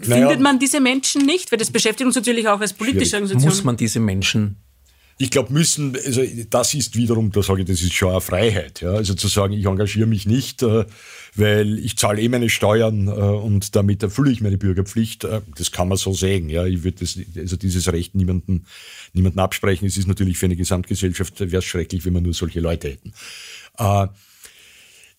findet 0.00 0.24
naja, 0.24 0.38
man 0.38 0.58
diese 0.58 0.80
Menschen 0.80 1.26
nicht? 1.26 1.52
Weil 1.52 1.58
das 1.58 1.70
beschäftigt 1.70 2.06
uns 2.06 2.16
natürlich 2.16 2.48
auch 2.48 2.60
als 2.60 2.72
politische 2.72 3.16
Organisation. 3.16 3.50
Muss 3.50 3.64
man 3.64 3.76
diese 3.76 4.00
Menschen 4.00 4.56
ich 5.16 5.30
glaube, 5.30 5.52
müssen, 5.52 5.94
also 5.94 6.22
das 6.50 6.74
ist 6.74 6.96
wiederum, 6.96 7.30
da 7.30 7.42
sage 7.42 7.62
ich, 7.62 7.68
das 7.68 7.82
ist 7.82 7.92
schon 7.92 8.10
eine 8.10 8.20
Freiheit. 8.20 8.80
Ja? 8.80 8.94
Also 8.94 9.14
zu 9.14 9.28
sagen, 9.28 9.52
ich 9.52 9.64
engagiere 9.64 10.06
mich 10.06 10.26
nicht, 10.26 10.62
äh, 10.62 10.86
weil 11.36 11.78
ich 11.78 11.96
zahle 11.96 12.20
eh 12.20 12.28
meine 12.28 12.50
Steuern 12.50 13.06
äh, 13.06 13.10
und 13.10 13.76
damit 13.76 14.02
erfülle 14.02 14.32
ich 14.32 14.40
meine 14.40 14.58
Bürgerpflicht, 14.58 15.24
äh, 15.24 15.40
das 15.56 15.70
kann 15.70 15.88
man 15.88 15.98
so 15.98 16.12
sehen. 16.12 16.50
Ja? 16.50 16.66
Ich 16.66 16.82
würde 16.82 17.06
also 17.36 17.56
dieses 17.56 17.92
Recht 17.92 18.16
niemanden, 18.16 18.66
niemanden 19.12 19.38
absprechen. 19.38 19.86
Es 19.86 19.96
ist 19.96 20.08
natürlich 20.08 20.36
für 20.36 20.46
eine 20.46 20.56
Gesamtgesellschaft, 20.56 21.38
wäre 21.38 21.58
es 21.58 21.64
schrecklich, 21.64 22.04
wenn 22.04 22.14
wir 22.14 22.20
nur 22.20 22.34
solche 22.34 22.60
Leute 22.60 22.88
hätten. 22.88 23.12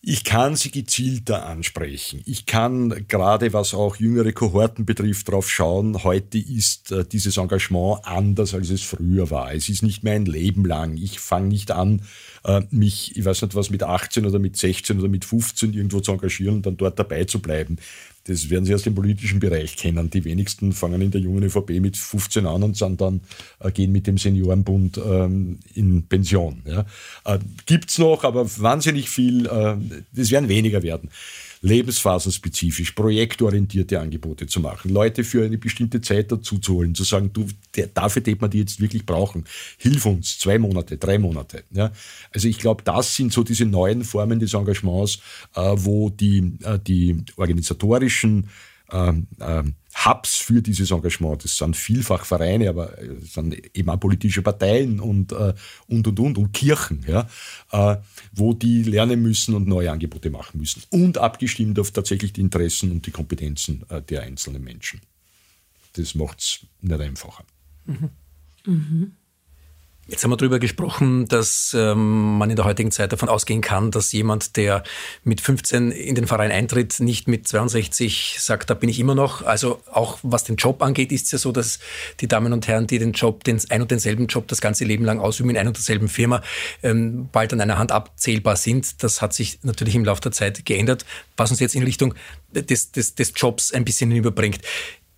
Ich 0.08 0.24
kann 0.24 0.56
sie 0.56 0.70
gezielter 0.70 1.48
ansprechen. 1.48 2.22
Ich 2.28 2.46
kann 2.46 3.08
gerade 3.08 3.54
was 3.54 3.74
auch 3.74 3.96
jüngere 3.96 4.34
Kohorten 4.34 4.86
betrifft 4.86 5.32
drauf 5.32 5.50
schauen. 5.50 6.04
Heute 6.04 6.38
ist 6.38 6.92
äh, 6.92 7.04
dieses 7.04 7.38
Engagement 7.38 8.02
anders, 8.06 8.54
als 8.54 8.70
es 8.70 8.84
früher 8.84 9.32
war. 9.32 9.52
Es 9.52 9.68
ist 9.68 9.82
nicht 9.82 10.04
mehr 10.04 10.14
ein 10.14 10.28
Leben 10.28 10.64
lang. 10.64 10.96
Ich 10.98 11.20
fange 11.20 11.48
nicht 11.48 11.72
an, 11.72 12.04
äh, 12.44 12.62
mich, 12.70 13.18
ich 13.18 13.26
weiß 13.26 13.42
nicht 13.42 13.56
was, 13.56 13.72
mit 13.72 13.82
18 13.82 14.28
oder 14.28 14.38
mit 14.38 14.58
16 14.58 15.00
oder 15.00 15.10
mit 15.10 15.26
15 15.26 15.74
irgendwo 15.74 16.02
zu 16.02 16.12
engagieren 16.12 16.58
und 16.58 16.68
dann 16.68 16.78
dort 16.78 17.00
dabei 17.00 17.24
zu 17.24 17.40
bleiben. 17.40 17.78
Das 18.28 18.50
werden 18.50 18.66
Sie 18.66 18.74
aus 18.74 18.82
dem 18.82 18.96
politischen 18.96 19.40
Bereich 19.40 19.78
kennen. 19.78 20.10
Die 20.10 20.26
wenigsten 20.26 20.74
fangen 20.74 21.02
in 21.02 21.12
der 21.12 21.22
jungen 21.22 21.44
ÖVP 21.44 21.80
mit 21.80 21.96
15 21.96 22.46
an 22.48 22.64
und 22.64 22.76
sind 22.76 23.00
dann, 23.00 23.22
äh, 23.60 23.72
gehen 23.72 23.92
mit 23.92 24.08
dem 24.08 24.18
Seniorenbund 24.18 24.98
ähm, 24.98 25.60
in 25.76 26.08
Pension. 26.08 26.64
Ja. 26.66 26.86
Äh, 27.24 27.40
Gibt 27.68 27.98
noch, 28.00 28.24
aber 28.24 28.46
wahnsinnig 28.60 29.10
viel, 29.10 29.46
äh, 29.46 29.76
das 30.14 30.32
werden 30.32 30.50
weniger 30.50 30.82
werden. 30.82 31.10
Lebensphasenspezifisch, 31.66 32.92
projektorientierte 32.92 34.00
Angebote 34.00 34.46
zu 34.46 34.60
machen, 34.60 34.92
Leute 34.92 35.24
für 35.24 35.44
eine 35.44 35.58
bestimmte 35.58 36.00
Zeit 36.00 36.32
dazu 36.32 36.60
zu 36.60 36.76
holen, 36.76 36.94
zu 36.94 37.04
sagen, 37.04 37.32
du, 37.34 37.48
der, 37.76 37.88
dafür 37.88 38.24
tät 38.24 38.40
man 38.40 38.52
die 38.52 38.60
jetzt 38.60 38.80
wirklich 38.80 39.06
brauchen. 39.06 39.46
Hilf 39.80 40.06
uns, 40.06 40.38
zwei 40.38 40.60
Monate, 40.60 40.98
drei 40.98 41.18
Monate. 41.18 41.64
Ja? 41.72 41.92
Also 42.32 42.48
ich 42.48 42.60
glaube, 42.60 42.84
das 42.84 43.16
sind 43.16 43.34
so 43.34 43.44
diese 43.44 43.66
neuen 43.66 44.04
Formen 44.04 44.40
des 44.40 44.54
Engagements, 44.54 45.20
äh, 45.56 45.74
wo 45.76 46.12
die, 46.12 46.54
äh, 46.64 46.78
die 46.80 47.24
organisatorischen 47.36 48.48
ähm, 48.92 49.28
ähm, 49.40 49.76
Hubs 50.06 50.36
für 50.36 50.62
dieses 50.62 50.92
Engagement. 50.92 51.44
Das 51.44 51.58
sind 51.58 51.76
vielfach 51.76 52.26
Vereine, 52.26 52.70
aber 52.70 53.02
es 53.02 53.34
sind 53.34 53.56
eben 53.76 53.90
auch 53.90 54.00
politische 54.00 54.42
Parteien 54.42 55.00
und, 55.00 55.32
äh, 55.32 55.54
und, 55.88 56.08
und, 56.08 56.20
und, 56.20 56.38
und 56.38 56.52
Kirchen, 56.52 57.06
ja, 57.08 57.28
äh, 57.72 57.98
wo 58.34 58.54
die 58.54 58.84
lernen 58.84 59.22
müssen 59.22 59.56
und 59.56 59.68
neue 59.68 59.92
Angebote 59.92 60.30
machen 60.30 60.60
müssen. 60.60 60.84
Und 60.90 61.18
abgestimmt 61.18 61.80
auf 61.80 61.92
tatsächlich 61.92 62.34
die 62.34 62.42
Interessen 62.42 62.92
und 62.92 63.06
die 63.06 63.12
Kompetenzen 63.12 63.84
äh, 63.90 64.02
der 64.02 64.24
einzelnen 64.24 64.64
Menschen. 64.64 65.02
Das 65.94 66.14
macht 66.14 66.40
es 66.40 66.60
nicht 66.82 67.00
einfacher. 67.00 67.46
Mhm. 67.86 68.10
Mhm. 68.66 69.12
Jetzt 70.08 70.24
haben 70.24 70.30
wir 70.30 70.38
darüber 70.38 70.60
gesprochen, 70.60 71.28
dass 71.28 71.76
ähm, 71.76 72.38
man 72.38 72.52
in 72.52 72.56
der 72.56 72.66
heutigen 72.66 72.92
Zeit 72.92 73.12
davon 73.12 73.28
ausgehen 73.28 73.62
kann, 73.62 73.90
dass 73.90 74.12
jemand, 74.12 74.56
der 74.56 74.84
mit 75.24 75.42
15 75.42 75.92
in 75.92 76.14
den 76.14 76.28
Verein 76.28 76.52
eintritt, 76.52 77.00
nicht 77.00 77.28
mit 77.28 77.48
62 77.48 78.38
sagt, 78.40 78.70
da 78.70 78.76
bin 78.76 78.88
ich 78.88 79.00
immer 79.00 79.16
noch. 79.16 79.42
Also 79.42 79.82
auch 79.92 80.20
was 80.22 80.44
den 80.44 80.58
Job 80.58 80.84
angeht, 80.84 81.12
ist 81.12 81.26
es 81.26 81.32
ja 81.32 81.38
so, 81.40 81.52
dass 81.52 81.80
die 82.20 82.28
Damen 82.28 82.54
und 82.54 82.68
Herren, 82.68 82.86
die 82.86 83.00
den 83.00 83.14
Job, 83.14 83.44
den 83.46 83.60
ein 83.70 83.82
und 83.82 83.90
denselben 83.90 84.28
Job 84.28 84.48
das 84.48 84.62
ganze 84.62 84.86
Leben 84.86 85.06
lang 85.06 85.20
ausüben 85.20 85.50
in 85.50 85.58
einer 85.58 85.70
und 85.70 85.78
derselben 85.78 86.08
Firma, 86.08 86.44
ähm, 86.84 87.28
bald 87.32 87.52
an 87.54 87.62
einer 87.62 87.80
Hand 87.80 87.92
abzählbar 87.92 88.58
sind. 88.58 89.02
Das 89.04 89.24
hat 89.24 89.34
sich 89.34 89.58
natürlich 89.64 89.96
im 89.96 90.06
Laufe 90.06 90.22
der 90.22 90.32
Zeit 90.32 90.66
geändert, 90.66 91.04
was 91.36 91.50
uns 91.50 91.60
jetzt 91.60 91.74
in 91.74 91.82
Richtung 91.82 92.14
des, 92.52 92.92
des, 92.92 93.16
des 93.16 93.34
Jobs 93.36 93.74
ein 93.74 93.84
bisschen 93.84 94.12
hinüberbringt. 94.12 94.60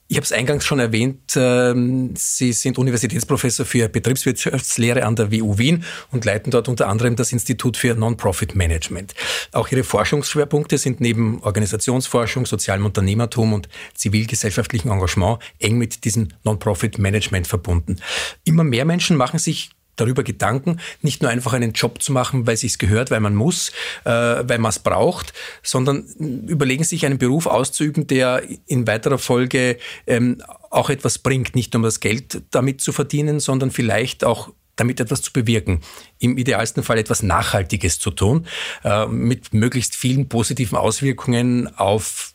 Ich 0.10 0.16
habe 0.16 0.24
es 0.24 0.32
eingangs 0.32 0.64
schon 0.64 0.80
erwähnt, 0.80 1.34
ähm, 1.36 2.14
Sie 2.16 2.54
sind 2.54 2.78
Universitätsprofessor 2.78 3.66
für 3.66 3.90
Betriebswirtschaftslehre 3.90 5.06
an 5.06 5.18
der 5.18 5.34
WU 5.34 5.58
Wien 5.58 5.84
und 6.12 6.24
leiten 6.24 6.50
dort 6.50 6.70
unter 6.70 6.88
anderem 6.88 7.18
das 7.18 7.34
Institut 7.34 7.76
für 7.76 7.94
Non-Profit 7.94 8.56
Management. 8.56 9.14
Auch 9.52 9.70
Ihre 9.70 9.84
Forschungsschwerpunkte 9.84 10.78
sind 10.78 11.02
neben 11.02 11.42
Organisationsforschung, 11.44 12.46
sozialem 12.46 12.86
Unternehmertum 12.86 13.52
und 13.52 13.68
zivilgesellschaftlichem 13.96 14.92
Engagement 14.92 15.40
eng 15.60 15.78
mit 15.78 16.06
diesem 16.06 16.30
Non-Profit 16.46 17.00
Management 17.00 17.46
verbunden. 17.46 17.98
Immer 18.46 18.64
mehr 18.64 18.86
Menschen 18.86 19.18
machen 19.18 19.40
sich 19.40 19.72
darüber 19.98 20.24
Gedanken, 20.24 20.80
nicht 21.02 21.22
nur 21.22 21.30
einfach 21.30 21.54
einen 21.54 21.74
Job 21.74 22.02
zu 22.02 22.14
machen, 22.14 22.48
weil 22.48 22.54
es 22.54 22.62
sich 22.62 22.78
gehört, 22.78 23.12
weil 23.12 23.20
man 23.20 23.36
muss, 23.36 23.72
äh, 24.06 24.10
weil 24.10 24.60
man 24.60 24.70
es 24.70 24.80
braucht, 24.80 25.34
sondern 25.62 26.06
überlegen 26.48 26.86
sich 26.86 27.06
einen 27.06 27.18
Beruf 27.18 27.48
auszuüben, 27.48 28.08
der 28.08 28.44
in 28.68 28.88
weiterer 28.88 29.18
Folge 29.18 29.78
ähm, 30.06 30.42
auch 30.70 30.90
etwas 30.90 31.20
bringt, 31.20 31.56
nicht 31.56 31.74
nur 31.74 31.80
um 31.80 31.84
das 31.84 32.00
Geld 32.00 32.42
damit 32.52 32.82
zu 32.82 32.94
verdienen, 32.94 33.40
sondern 33.40 33.72
vielleicht 33.72 34.24
auch 34.24 34.50
damit 34.78 35.00
etwas 35.00 35.22
zu 35.22 35.34
bewirken. 35.34 35.82
Im 36.20 36.38
idealsten 36.38 36.84
Fall 36.84 37.00
etwas 37.00 37.24
Nachhaltiges 37.24 38.00
zu 38.00 38.12
tun, 38.12 38.48
äh, 38.84 39.06
mit 39.08 39.54
möglichst 39.54 39.96
vielen 39.96 40.30
positiven 40.30 40.78
Auswirkungen 40.78 41.76
auf 41.76 42.34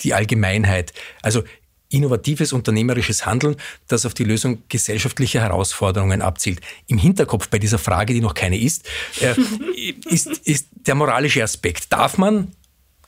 die 0.00 0.14
Allgemeinheit. 0.14 0.92
Also 1.22 1.44
innovatives 1.92 2.52
unternehmerisches 2.52 3.26
Handeln, 3.26 3.56
das 3.88 4.06
auf 4.06 4.14
die 4.14 4.24
Lösung 4.24 4.62
gesellschaftlicher 4.68 5.40
Herausforderungen 5.40 6.22
abzielt. 6.22 6.60
Im 6.86 6.98
Hinterkopf 6.98 7.48
bei 7.48 7.58
dieser 7.58 7.78
Frage, 7.78 8.14
die 8.14 8.20
noch 8.20 8.34
keine 8.34 8.58
ist, 8.58 8.88
äh, 9.20 9.34
ist, 10.08 10.28
ist 10.46 10.68
der 10.86 10.94
moralische 10.94 11.42
Aspekt. 11.42 11.92
Darf 11.92 12.18
man 12.18 12.52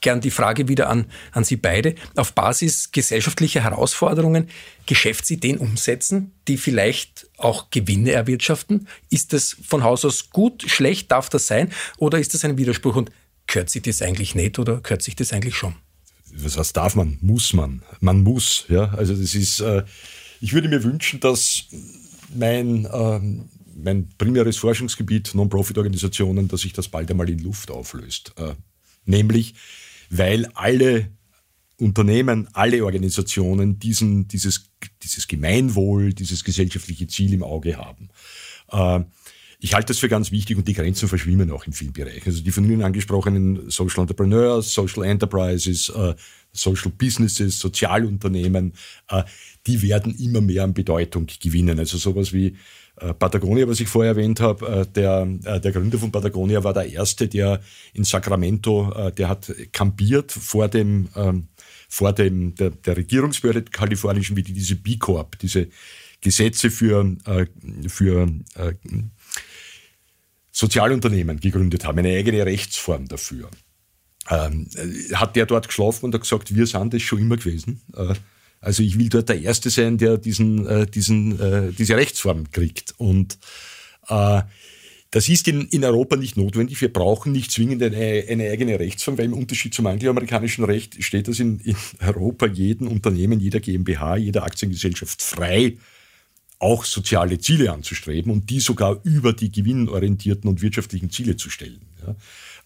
gern 0.01 0.21
die 0.21 0.31
Frage 0.31 0.67
wieder 0.67 0.89
an, 0.89 1.05
an 1.31 1.43
Sie 1.43 1.55
beide, 1.55 1.95
auf 2.15 2.33
Basis 2.33 2.91
gesellschaftlicher 2.91 3.63
Herausforderungen 3.63 4.49
Geschäftsideen 4.85 5.57
umsetzen, 5.57 6.31
die 6.47 6.57
vielleicht 6.57 7.27
auch 7.37 7.71
Gewinne 7.71 8.11
erwirtschaften? 8.11 8.87
Ist 9.09 9.33
das 9.33 9.57
von 9.67 9.83
Haus 9.83 10.05
aus 10.05 10.29
gut, 10.29 10.63
schlecht, 10.67 11.11
darf 11.11 11.29
das 11.29 11.47
sein? 11.47 11.71
Oder 11.97 12.19
ist 12.19 12.35
das 12.35 12.45
ein 12.45 12.57
Widerspruch 12.57 12.95
und 12.95 13.11
gehört 13.47 13.71
sich 13.71 13.81
das 13.81 14.03
eigentlich 14.03 14.35
nicht 14.35 14.59
oder 14.59 14.79
gehört 14.81 15.01
sich 15.01 15.15
das 15.15 15.33
eigentlich 15.33 15.55
schon? 15.55 15.75
Was 16.33 16.57
heißt 16.57 16.75
darf 16.75 16.95
man, 16.95 17.17
muss 17.21 17.53
man. 17.53 17.81
Man 17.99 18.23
muss, 18.23 18.65
ja. 18.69 18.89
Also 18.93 19.15
das 19.15 19.35
ist, 19.35 19.59
äh, 19.59 19.83
ich 20.41 20.53
würde 20.53 20.67
mir 20.67 20.83
wünschen, 20.83 21.19
dass 21.19 21.65
mein, 22.33 22.85
äh, 22.85 23.19
mein 23.75 24.09
primäres 24.17 24.57
Forschungsgebiet, 24.57 25.33
Non-Profit-Organisationen, 25.33 26.47
dass 26.47 26.61
sich 26.61 26.73
das 26.73 26.87
bald 26.87 27.09
einmal 27.11 27.29
in 27.29 27.39
Luft 27.39 27.71
auflöst. 27.71 28.33
Äh, 28.37 28.53
nämlich, 29.05 29.55
weil 30.09 30.45
alle 30.53 31.09
Unternehmen, 31.77 32.47
alle 32.53 32.85
Organisationen 32.85 33.79
diesen, 33.79 34.27
dieses, 34.27 34.71
dieses 35.03 35.27
Gemeinwohl, 35.27 36.13
dieses 36.13 36.43
gesellschaftliche 36.43 37.07
Ziel 37.07 37.33
im 37.33 37.43
Auge 37.43 37.77
haben. 37.77 38.09
Äh, 38.71 39.03
ich 39.59 39.73
halte 39.73 39.87
das 39.87 39.99
für 39.99 40.09
ganz 40.09 40.31
wichtig 40.31 40.57
und 40.57 40.67
die 40.67 40.73
Grenzen 40.73 41.07
verschwimmen 41.07 41.51
auch 41.51 41.65
in 41.65 41.73
vielen 41.73 41.93
Bereichen. 41.93 42.23
Also 42.25 42.43
die 42.43 42.51
von 42.51 42.63
Ihnen 42.65 42.83
angesprochenen 42.83 43.69
Social 43.69 44.01
Entrepreneurs, 44.01 44.73
Social 44.73 45.03
Enterprises, 45.03 45.89
äh, 45.89 46.15
Social 46.51 46.91
Businesses, 46.91 47.59
Sozialunternehmen, 47.59 48.73
äh, 49.09 49.23
die 49.67 49.81
werden 49.81 50.15
immer 50.17 50.41
mehr 50.41 50.63
an 50.63 50.73
Bedeutung 50.73 51.27
gewinnen. 51.41 51.79
Also 51.79 51.97
sowas 51.97 52.33
wie 52.33 52.55
äh, 52.97 53.13
Patagonia, 53.13 53.67
was 53.67 53.79
ich 53.79 53.87
vorher 53.87 54.13
erwähnt 54.13 54.39
habe, 54.39 54.87
der, 54.93 55.25
der 55.25 55.71
Gründer 55.71 55.97
von 55.97 56.11
Patagonia 56.11 56.63
war 56.63 56.73
der 56.73 56.89
Erste, 56.89 57.27
der 57.27 57.61
in 57.93 58.03
Sacramento, 58.03 59.11
der 59.17 59.29
hat 59.29 59.53
kampiert 59.71 60.31
vor 60.31 60.67
dem, 60.67 61.09
ähm, 61.15 61.47
vor 61.89 62.13
dem 62.13 62.55
der, 62.55 62.71
der 62.71 62.97
Regierungsbehörde 62.97 63.63
kalifornischen, 63.63 64.35
wie 64.35 64.43
die 64.43 64.53
diese 64.53 64.75
B 64.75 64.97
Corp, 64.97 65.37
diese 65.39 65.67
Gesetze 66.21 66.71
für, 66.71 67.15
für 67.87 68.27
Sozialunternehmen 70.55 71.41
gegründet 71.41 71.83
haben, 71.83 71.99
eine 71.99 72.15
eigene 72.15 72.45
Rechtsform 72.45 73.09
dafür. 73.09 73.49
Ähm, 74.29 74.69
hat 75.13 75.35
der 75.35 75.45
dort 75.45 75.67
geschlafen 75.67 76.05
und 76.05 76.13
hat 76.13 76.21
gesagt, 76.21 76.55
wir 76.55 76.65
sind 76.65 76.93
das 76.93 77.01
schon 77.01 77.19
immer 77.19 77.35
gewesen. 77.35 77.81
Äh, 77.93 78.13
also 78.61 78.81
ich 78.81 78.97
will 78.97 79.09
dort 79.09 79.27
der 79.27 79.41
Erste 79.41 79.69
sein, 79.69 79.97
der 79.97 80.17
diesen, 80.17 80.65
äh, 80.65 80.87
diesen, 80.87 81.37
äh, 81.41 81.73
diese 81.73 81.97
Rechtsform 81.97 82.51
kriegt. 82.51 82.95
Und 82.97 83.37
äh, 84.07 84.43
das 85.11 85.27
ist 85.27 85.49
in, 85.49 85.67
in 85.67 85.83
Europa 85.83 86.15
nicht 86.15 86.37
notwendig. 86.37 86.79
Wir 86.79 86.91
brauchen 86.91 87.33
nicht 87.33 87.51
zwingend 87.51 87.83
eine, 87.83 88.23
eine 88.29 88.49
eigene 88.49 88.79
Rechtsform, 88.79 89.17
weil 89.17 89.25
im 89.25 89.33
Unterschied 89.33 89.73
zum 89.73 89.87
angloamerikanischen 89.87 90.63
Recht 90.63 91.03
steht 91.03 91.27
das 91.27 91.41
in, 91.41 91.59
in 91.59 91.75
Europa 91.99 92.47
jedem 92.47 92.87
Unternehmen, 92.87 93.41
jeder 93.41 93.59
GmbH, 93.59 94.15
jeder 94.15 94.43
Aktiengesellschaft 94.43 95.21
frei, 95.21 95.75
auch 96.59 96.85
soziale 96.85 97.37
Ziele 97.39 97.71
anzustreben 97.71 98.31
und 98.31 98.49
die 98.49 98.59
sogar 98.59 98.99
über 99.03 99.33
die 99.33 99.51
gewinnorientierten 99.51 100.49
und 100.49 100.61
wirtschaftlichen 100.61 101.09
Ziele 101.09 101.35
zu 101.35 101.49
stellen. 101.49 101.81
Ja. 102.05 102.15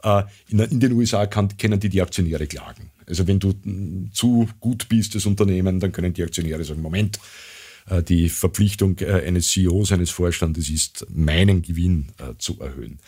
Äh, 0.04 0.24
in, 0.50 0.80
den 0.80 0.94
USA 0.94 1.26
kann, 1.26 1.58
können 1.58 1.80
die 1.80 1.90
die 1.90 2.02
Aktionäre 2.02 2.48
klagen. 2.48 2.92
Also 3.06 3.28
wenn 3.28 3.40
du 3.40 3.50
mm, 3.50 4.12
zu 4.14 4.48
gut 4.60 4.88
bist, 4.88 5.16
das 5.16 5.26
Unternehmen, 5.26 5.80
dann 5.80 5.92
können 5.92 6.14
die 6.14 6.24
Aktionäre 6.24 6.64
sagen, 6.64 6.82
Moment, 6.82 7.20
äh, 7.88 8.02
die 8.04 8.30
Verpflichtung 8.30 8.98
äh, 9.00 9.26
eines 9.26 9.50
CEOs, 9.50 9.92
eines 9.92 10.12
Vorstandes 10.12 10.70
ist, 10.70 11.06
meinen 11.10 11.62
Gewinn 11.62 12.12
zu 12.38 12.60
erhöhen. 12.60 13.00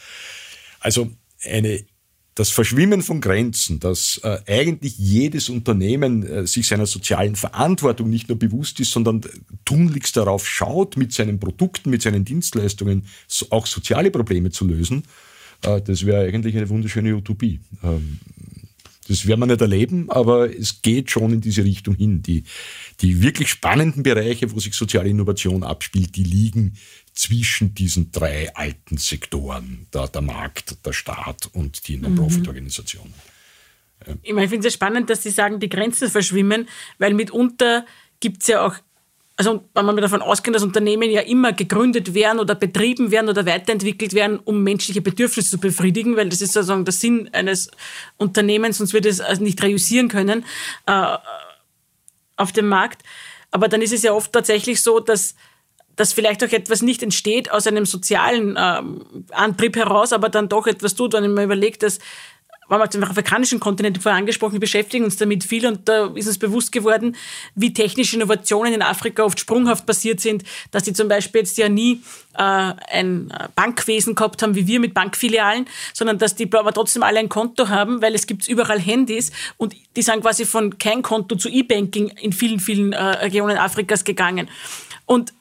Also 0.79 1.11
eine 1.43 1.83
das 2.35 2.49
Verschwimmen 2.49 3.01
von 3.01 3.19
Grenzen, 3.19 3.79
dass 3.79 4.19
äh, 4.23 4.39
eigentlich 4.47 4.97
jedes 4.97 5.49
Unternehmen 5.49 6.23
äh, 6.23 6.47
sich 6.47 6.67
seiner 6.67 6.85
sozialen 6.85 7.35
Verantwortung 7.35 8.09
nicht 8.09 8.29
nur 8.29 8.39
bewusst 8.39 8.79
ist, 8.79 8.91
sondern 8.91 9.21
tunlichst 9.65 10.15
darauf 10.15 10.47
schaut, 10.47 10.95
mit 10.95 11.11
seinen 11.11 11.39
Produkten, 11.39 11.89
mit 11.89 12.01
seinen 12.01 12.23
Dienstleistungen 12.23 13.05
so, 13.27 13.47
auch 13.49 13.67
soziale 13.67 14.11
Probleme 14.11 14.49
zu 14.49 14.65
lösen, 14.65 15.03
äh, 15.63 15.81
das 15.81 16.05
wäre 16.05 16.25
eigentlich 16.25 16.55
eine 16.55 16.69
wunderschöne 16.69 17.15
Utopie. 17.15 17.59
Ähm, 17.83 18.19
das 19.07 19.27
werden 19.27 19.41
wir 19.41 19.47
nicht 19.47 19.61
erleben, 19.61 20.09
aber 20.09 20.55
es 20.55 20.81
geht 20.81 21.11
schon 21.11 21.33
in 21.33 21.41
diese 21.41 21.65
Richtung 21.65 21.95
hin. 21.95 22.21
Die, 22.21 22.43
die 23.01 23.21
wirklich 23.21 23.49
spannenden 23.49 24.03
Bereiche, 24.03 24.51
wo 24.51 24.59
sich 24.59 24.73
soziale 24.73 25.09
Innovation 25.09 25.63
abspielt, 25.63 26.15
die 26.15 26.23
liegen 26.23 26.77
zwischen 27.13 27.73
diesen 27.75 28.11
drei 28.11 28.53
alten 28.55 28.97
Sektoren, 28.97 29.87
der, 29.93 30.07
der 30.07 30.21
Markt, 30.21 30.85
der 30.85 30.93
Staat 30.93 31.49
und 31.53 31.87
die 31.87 31.97
Non-Profit-Organisationen. 31.97 33.13
Mhm. 34.07 34.19
Ich, 34.23 34.33
meine, 34.33 34.45
ich 34.45 34.49
finde 34.49 34.67
es 34.67 34.73
spannend, 34.73 35.09
dass 35.09 35.23
Sie 35.23 35.29
sagen, 35.29 35.59
die 35.59 35.69
Grenzen 35.69 36.09
verschwimmen, 36.09 36.67
weil 36.97 37.13
mitunter 37.13 37.85
gibt 38.19 38.41
es 38.41 38.47
ja 38.47 38.65
auch, 38.65 38.75
also 39.35 39.67
wenn 39.73 39.85
man 39.85 39.97
davon 39.97 40.21
ausgeht, 40.21 40.55
dass 40.55 40.63
Unternehmen 40.63 41.09
ja 41.09 41.21
immer 41.21 41.53
gegründet 41.53 42.13
werden 42.13 42.39
oder 42.39 42.55
betrieben 42.55 43.11
werden 43.11 43.29
oder 43.29 43.45
weiterentwickelt 43.45 44.13
werden, 44.13 44.39
um 44.39 44.63
menschliche 44.63 45.01
Bedürfnisse 45.01 45.51
zu 45.51 45.57
befriedigen, 45.59 46.15
weil 46.15 46.29
das 46.29 46.41
ist 46.41 46.53
sozusagen 46.53 46.85
der 46.85 46.93
Sinn 46.93 47.29
eines 47.33 47.69
Unternehmens, 48.17 48.77
sonst 48.77 48.93
wird 48.93 49.05
es 49.05 49.19
also 49.19 49.43
nicht 49.43 49.61
reüssieren 49.61 50.07
können 50.07 50.45
äh, 50.85 51.17
auf 52.37 52.51
dem 52.51 52.67
Markt. 52.67 53.03
Aber 53.51 53.67
dann 53.67 53.81
ist 53.81 53.93
es 53.93 54.03
ja 54.03 54.13
oft 54.13 54.31
tatsächlich 54.31 54.81
so, 54.81 54.99
dass 54.99 55.35
dass 55.95 56.13
vielleicht 56.13 56.43
auch 56.43 56.51
etwas 56.51 56.81
nicht 56.81 57.03
entsteht 57.03 57.51
aus 57.51 57.67
einem 57.67 57.85
sozialen 57.85 58.57
ähm, 58.57 59.05
Antrieb 59.31 59.75
heraus, 59.75 60.13
aber 60.13 60.29
dann 60.29 60.49
doch 60.49 60.67
etwas 60.67 60.95
tut, 60.95 61.13
wenn 61.13 61.33
man 61.33 61.45
überlegt, 61.45 61.83
dass 61.83 61.99
wir 62.71 62.81
auf 62.81 62.89
dem 62.89 63.03
afrikanischen 63.03 63.59
Kontinent 63.59 64.01
vorher 64.01 64.17
angesprochen, 64.17 64.53
wir 64.53 64.59
beschäftigen 64.61 65.03
uns 65.03 65.17
damit 65.17 65.43
viel 65.43 65.67
und 65.67 65.89
da 65.89 66.05
ist 66.15 66.27
uns 66.27 66.37
bewusst 66.37 66.71
geworden, 66.71 67.17
wie 67.53 67.73
technische 67.73 68.15
Innovationen 68.15 68.73
in 68.73 68.81
Afrika 68.81 69.23
oft 69.23 69.39
sprunghaft 69.39 69.85
passiert 69.85 70.21
sind, 70.21 70.43
dass 70.71 70.83
die 70.83 70.93
zum 70.93 71.09
Beispiel 71.09 71.41
jetzt 71.41 71.57
ja 71.57 71.67
nie 71.67 72.01
äh, 72.37 72.41
ein 72.41 73.33
Bankwesen 73.55 74.15
gehabt 74.15 74.41
haben, 74.41 74.55
wie 74.55 74.67
wir 74.67 74.79
mit 74.79 74.93
Bankfilialen, 74.93 75.67
sondern 75.93 76.17
dass 76.17 76.35
die 76.35 76.49
aber 76.51 76.71
trotzdem 76.71 77.03
alle 77.03 77.19
ein 77.19 77.29
Konto 77.29 77.67
haben, 77.67 78.01
weil 78.01 78.15
es 78.15 78.25
gibt 78.25 78.47
überall 78.47 78.79
Handys 78.79 79.31
und 79.57 79.75
die 79.97 80.01
sind 80.01 80.21
quasi 80.21 80.45
von 80.45 80.77
kein 80.77 81.01
Konto 81.01 81.35
zu 81.35 81.49
E-Banking 81.49 82.07
in 82.21 82.31
vielen, 82.31 82.61
vielen 82.61 82.93
äh, 82.93 83.03
Regionen 83.03 83.57
Afrikas 83.57 84.05
gegangen. 84.05 84.49
Und 85.05 85.33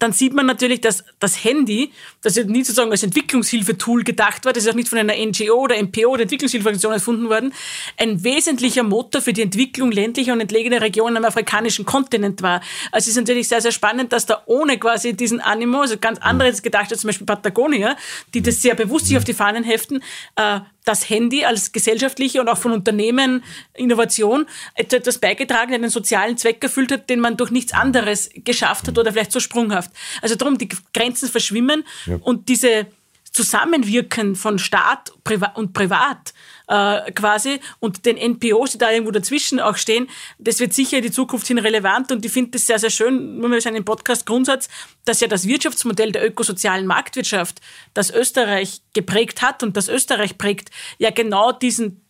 dann 0.00 0.12
sieht 0.12 0.32
man 0.32 0.46
natürlich, 0.46 0.80
dass 0.80 1.04
das 1.20 1.44
Handy, 1.44 1.92
das 2.22 2.34
ja 2.36 2.44
nie 2.44 2.64
sozusagen 2.64 2.90
als 2.90 3.02
Entwicklungshilfetool 3.02 4.02
gedacht 4.02 4.44
war, 4.44 4.52
das 4.52 4.64
ist 4.64 4.70
auch 4.70 4.74
nicht 4.74 4.88
von 4.88 4.98
einer 4.98 5.14
NGO 5.14 5.54
oder 5.54 5.80
MPO 5.80 6.08
oder 6.08 6.22
Entwicklungshilfeorganisation 6.22 6.92
erfunden 6.92 7.28
worden, 7.28 7.52
ein 7.98 8.24
wesentlicher 8.24 8.82
Motor 8.82 9.20
für 9.20 9.32
die 9.32 9.42
Entwicklung 9.42 9.92
ländlicher 9.92 10.32
und 10.32 10.40
entlegener 10.40 10.80
Regionen 10.80 11.18
am 11.18 11.24
afrikanischen 11.24 11.84
Kontinent 11.84 12.42
war. 12.42 12.62
Also 12.90 13.04
es 13.04 13.08
ist 13.08 13.16
natürlich 13.16 13.48
sehr, 13.48 13.60
sehr 13.60 13.72
spannend, 13.72 14.12
dass 14.12 14.26
da 14.26 14.42
ohne 14.46 14.78
quasi 14.78 15.14
diesen 15.14 15.40
Animo, 15.40 15.82
also 15.82 15.98
ganz 15.98 16.18
anderes 16.18 16.62
gedacht 16.62 16.90
hat, 16.90 16.98
zum 16.98 17.08
Beispiel 17.08 17.26
Patagonia, 17.26 17.96
die 18.34 18.42
das 18.42 18.62
sehr 18.62 18.74
bewusst 18.74 19.06
sich 19.06 19.16
auf 19.16 19.24
die 19.24 19.34
Fahnen 19.34 19.64
heften, 19.64 20.02
äh, 20.36 20.60
das 20.84 21.08
Handy 21.08 21.44
als 21.44 21.72
gesellschaftliche 21.72 22.40
und 22.40 22.48
auch 22.48 22.58
von 22.58 22.72
Unternehmen 22.72 23.44
Innovation 23.74 24.46
etwas 24.74 25.18
beigetragen, 25.18 25.74
einen 25.74 25.90
sozialen 25.90 26.36
Zweck 26.36 26.62
erfüllt 26.62 26.92
hat, 26.92 27.10
den 27.10 27.20
man 27.20 27.36
durch 27.36 27.50
nichts 27.50 27.72
anderes 27.72 28.30
geschafft 28.34 28.88
hat 28.88 28.98
oder 28.98 29.12
vielleicht 29.12 29.32
so 29.32 29.40
sprunghaft. 29.40 29.90
Also 30.22 30.36
darum, 30.36 30.58
die 30.58 30.68
Grenzen 30.94 31.28
verschwimmen 31.28 31.84
ja. 32.06 32.16
und 32.22 32.48
diese 32.48 32.86
Zusammenwirken 33.32 34.34
von 34.34 34.58
Staat 34.58 35.12
und 35.54 35.72
Privat 35.72 36.34
äh, 36.70 37.10
quasi. 37.12 37.60
Und 37.80 38.06
den 38.06 38.16
NPOs, 38.16 38.72
die 38.72 38.78
da 38.78 38.90
irgendwo 38.90 39.10
dazwischen 39.10 39.60
auch 39.60 39.76
stehen, 39.76 40.08
das 40.38 40.60
wird 40.60 40.72
sicher 40.72 40.98
in 40.98 41.02
die 41.02 41.10
Zukunft 41.10 41.46
hin 41.48 41.58
relevant. 41.58 42.12
Und 42.12 42.24
ich 42.24 42.32
finde 42.32 42.52
das 42.52 42.66
sehr, 42.66 42.78
sehr 42.78 42.90
schön, 42.90 43.38
nur 43.38 43.48
mal 43.48 43.60
seinen 43.60 43.84
Podcast 43.84 44.24
Grundsatz, 44.24 44.68
dass 45.04 45.20
ja 45.20 45.28
das 45.28 45.46
Wirtschaftsmodell 45.46 46.12
der 46.12 46.24
ökosozialen 46.24 46.86
Marktwirtschaft, 46.86 47.60
das 47.92 48.10
Österreich 48.10 48.82
geprägt 48.94 49.42
hat 49.42 49.62
und 49.62 49.76
das 49.76 49.88
Österreich 49.88 50.38
prägt, 50.38 50.70
ja 50.98 51.10
genau 51.10 51.52
diesen 51.52 52.00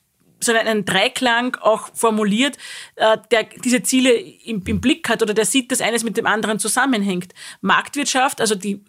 so 0.40 0.52
einen 0.52 0.84
Dreiklang 0.84 1.56
auch 1.56 1.88
formuliert, 1.94 2.56
äh, 2.96 3.18
der 3.30 3.44
diese 3.44 3.82
Ziele 3.82 4.12
im, 4.12 4.62
im, 4.66 4.80
Blick 4.80 5.08
hat 5.08 5.22
oder 5.22 5.34
der 5.34 5.44
sieht, 5.44 5.70
dass 5.70 5.80
eines 5.80 6.04
mit 6.04 6.16
dem 6.16 6.26
anderen 6.26 6.58
zusammenhängt. 6.58 7.32
Marktwirtschaft, 7.60 8.40
also 8.40 8.54
die 8.54 8.82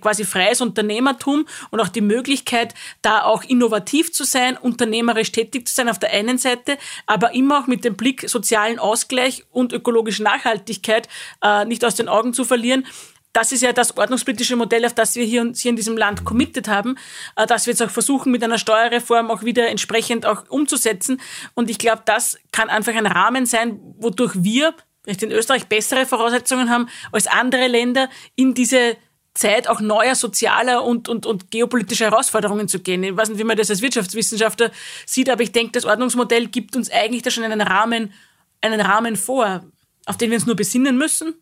quasi 0.00 0.24
freies 0.24 0.60
Unternehmertum 0.60 1.46
und 1.70 1.80
auch 1.80 1.88
die 1.88 2.00
Möglichkeit, 2.00 2.74
da 3.02 3.24
auch 3.24 3.44
innovativ 3.44 4.12
zu 4.12 4.24
sein, 4.24 4.56
unternehmerisch 4.56 5.32
tätig 5.32 5.68
zu 5.68 5.74
sein 5.74 5.88
auf 5.88 5.98
der 5.98 6.12
einen 6.12 6.38
Seite, 6.38 6.78
aber 7.06 7.34
immer 7.34 7.60
auch 7.60 7.66
mit 7.66 7.84
dem 7.84 7.96
Blick 7.96 8.28
sozialen 8.28 8.78
Ausgleich 8.78 9.44
und 9.50 9.72
ökologische 9.72 10.22
Nachhaltigkeit 10.22 11.08
äh, 11.42 11.64
nicht 11.64 11.84
aus 11.84 11.94
den 11.94 12.08
Augen 12.08 12.34
zu 12.34 12.44
verlieren 12.44 12.86
das 13.32 13.52
ist 13.52 13.62
ja 13.62 13.72
das 13.72 13.96
ordnungspolitische 13.96 14.56
Modell, 14.56 14.84
auf 14.84 14.94
das 14.94 15.14
wir 15.14 15.24
hier, 15.24 15.52
hier 15.54 15.70
in 15.70 15.76
diesem 15.76 15.96
Land 15.96 16.24
committed 16.24 16.68
haben, 16.68 16.96
äh, 17.36 17.46
dass 17.46 17.66
wir 17.66 17.72
jetzt 17.72 17.82
auch 17.82 17.90
versuchen, 17.90 18.30
mit 18.30 18.42
einer 18.44 18.58
Steuerreform 18.58 19.30
auch 19.30 19.42
wieder 19.42 19.68
entsprechend 19.68 20.26
auch 20.26 20.48
umzusetzen. 20.48 21.20
Und 21.54 21.70
ich 21.70 21.78
glaube, 21.78 22.02
das 22.04 22.38
kann 22.52 22.68
einfach 22.68 22.94
ein 22.94 23.06
Rahmen 23.06 23.46
sein, 23.46 23.80
wodurch 23.98 24.32
wir 24.36 24.74
vielleicht 25.02 25.22
in 25.22 25.32
Österreich 25.32 25.66
bessere 25.66 26.06
Voraussetzungen 26.06 26.70
haben 26.70 26.88
als 27.10 27.26
andere 27.26 27.66
Länder 27.66 28.08
in 28.36 28.54
diese 28.54 28.96
Zeit 29.34 29.66
auch 29.66 29.80
neuer 29.80 30.14
sozialer 30.14 30.84
und, 30.84 31.08
und, 31.08 31.24
und 31.24 31.50
geopolitischer 31.50 32.10
Herausforderungen 32.10 32.68
zu 32.68 32.80
gehen. 32.80 33.02
Ich 33.02 33.16
weiß 33.16 33.30
nicht, 33.30 33.38
wie 33.38 33.44
man 33.44 33.56
das 33.56 33.70
als 33.70 33.80
Wirtschaftswissenschaftler 33.80 34.70
sieht, 35.06 35.30
aber 35.30 35.42
ich 35.42 35.52
denke, 35.52 35.72
das 35.72 35.86
Ordnungsmodell 35.86 36.48
gibt 36.48 36.76
uns 36.76 36.90
eigentlich 36.90 37.22
da 37.22 37.30
schon 37.30 37.44
einen 37.44 37.62
Rahmen, 37.62 38.12
einen 38.60 38.80
Rahmen 38.80 39.16
vor, 39.16 39.64
auf 40.04 40.18
den 40.18 40.30
wir 40.30 40.36
uns 40.36 40.46
nur 40.46 40.54
besinnen 40.54 40.98
müssen 40.98 41.34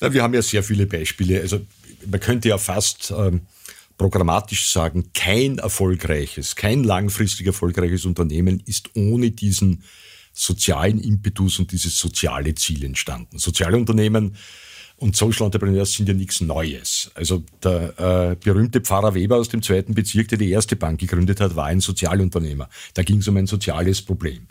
ja, 0.00 0.12
wir 0.12 0.22
haben 0.22 0.34
ja 0.34 0.42
sehr 0.42 0.62
viele 0.62 0.86
Beispiele. 0.86 1.40
Also 1.40 1.60
man 2.06 2.20
könnte 2.20 2.48
ja 2.48 2.58
fast 2.58 3.12
ähm, 3.16 3.42
programmatisch 3.98 4.70
sagen, 4.70 5.10
kein 5.12 5.58
erfolgreiches, 5.58 6.56
kein 6.56 6.84
langfristig 6.84 7.46
erfolgreiches 7.46 8.04
Unternehmen 8.06 8.62
ist 8.64 8.90
ohne 8.94 9.30
diesen 9.30 9.82
sozialen 10.32 10.98
Impetus 11.00 11.58
und 11.58 11.72
dieses 11.72 11.98
soziale 11.98 12.54
Ziel 12.54 12.84
entstanden. 12.84 13.38
Soziale 13.38 13.76
Unternehmen 13.76 14.36
und 14.96 15.16
Social 15.16 15.46
Entrepreneurs 15.46 15.94
sind 15.94 16.08
ja 16.08 16.14
nichts 16.14 16.40
Neues. 16.40 17.10
Also 17.14 17.42
der 17.62 17.98
äh, 17.98 18.36
berühmte 18.36 18.80
Pfarrer 18.80 19.14
Weber 19.14 19.36
aus 19.36 19.48
dem 19.48 19.62
zweiten 19.62 19.94
Bezirk, 19.94 20.28
der 20.28 20.38
die 20.38 20.50
erste 20.50 20.76
Bank 20.76 21.00
gegründet 21.00 21.40
hat, 21.40 21.56
war 21.56 21.66
ein 21.66 21.80
Sozialunternehmer. 21.80 22.68
Da 22.94 23.02
ging 23.02 23.18
es 23.18 23.28
um 23.28 23.36
ein 23.36 23.46
soziales 23.46 24.02
Problem. 24.02 24.46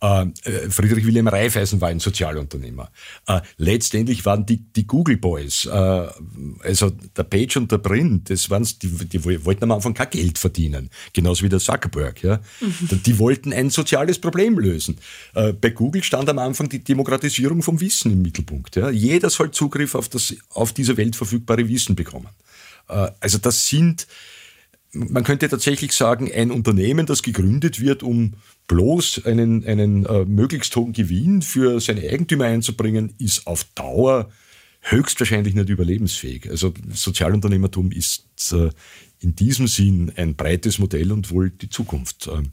Äh, 0.00 0.26
äh, 0.44 0.70
Friedrich 0.70 1.04
Wilhelm 1.04 1.26
Raiffeisen 1.26 1.80
war 1.80 1.88
ein 1.88 1.98
Sozialunternehmer. 1.98 2.90
Äh, 3.26 3.40
letztendlich 3.56 4.24
waren 4.24 4.46
die, 4.46 4.58
die 4.58 4.86
Google 4.86 5.16
Boys, 5.16 5.66
also 5.66 6.90
der 7.16 7.24
Page 7.24 7.56
und 7.56 7.72
der 7.72 7.78
Print, 7.78 8.30
das 8.30 8.48
waren, 8.50 8.66
die, 8.82 8.88
die 8.88 9.44
wollten 9.44 9.64
am 9.64 9.72
Anfang 9.72 9.94
kein 9.94 10.10
Geld 10.10 10.38
verdienen. 10.38 10.90
Genauso 11.12 11.44
wie 11.44 11.48
der 11.48 11.58
Zuckerberg. 11.58 12.22
Ja? 12.22 12.40
Mhm. 12.60 13.02
Die 13.08 13.18
wollten 13.18 13.52
ein 13.52 13.70
soziales 13.70 14.18
Problem 14.18 14.58
lösen. 14.58 14.96
Bei 15.32 15.70
Google 15.70 16.02
stand 16.02 16.28
am 16.28 16.38
Anfang 16.38 16.68
die 16.68 16.82
Demokratisierung 16.82 17.62
vom 17.62 17.80
Wissen 17.80 18.12
im 18.12 18.22
Mittelpunkt. 18.22 18.76
Ja? 18.76 18.90
Jeder 18.90 19.30
soll 19.30 19.50
Zugriff 19.50 19.94
auf 19.94 20.08
das 20.08 20.34
auf 20.50 20.72
dieser 20.72 20.96
Welt 20.96 21.16
verfügbare 21.16 21.68
Wissen 21.68 21.96
bekommen. 21.96 22.28
Also 22.86 23.38
das 23.38 23.66
sind 23.66 24.06
man 24.92 25.22
könnte 25.22 25.48
tatsächlich 25.48 25.92
sagen, 25.92 26.30
ein 26.32 26.50
Unternehmen, 26.50 27.04
das 27.04 27.22
gegründet 27.22 27.80
wird, 27.80 28.02
um 28.02 28.34
bloß 28.68 29.24
einen, 29.24 29.64
einen 29.66 30.06
äh, 30.06 30.24
möglichst 30.24 30.74
hohen 30.76 30.92
Gewinn 30.92 31.42
für 31.42 31.80
seine 31.80 32.02
Eigentümer 32.02 32.44
einzubringen, 32.44 33.14
ist 33.18 33.46
auf 33.46 33.64
Dauer 33.74 34.30
höchstwahrscheinlich 34.82 35.54
nicht 35.54 35.68
überlebensfähig. 35.68 36.48
Also 36.48 36.72
Sozialunternehmertum 36.90 37.90
ist 37.90 38.52
äh, 38.52 38.70
in 39.20 39.34
diesem 39.34 39.66
Sinn 39.66 40.12
ein 40.16 40.36
breites 40.36 40.78
Modell 40.78 41.10
und 41.10 41.30
wohl 41.30 41.50
die 41.50 41.68
Zukunft. 41.68 42.28
Ähm. 42.32 42.52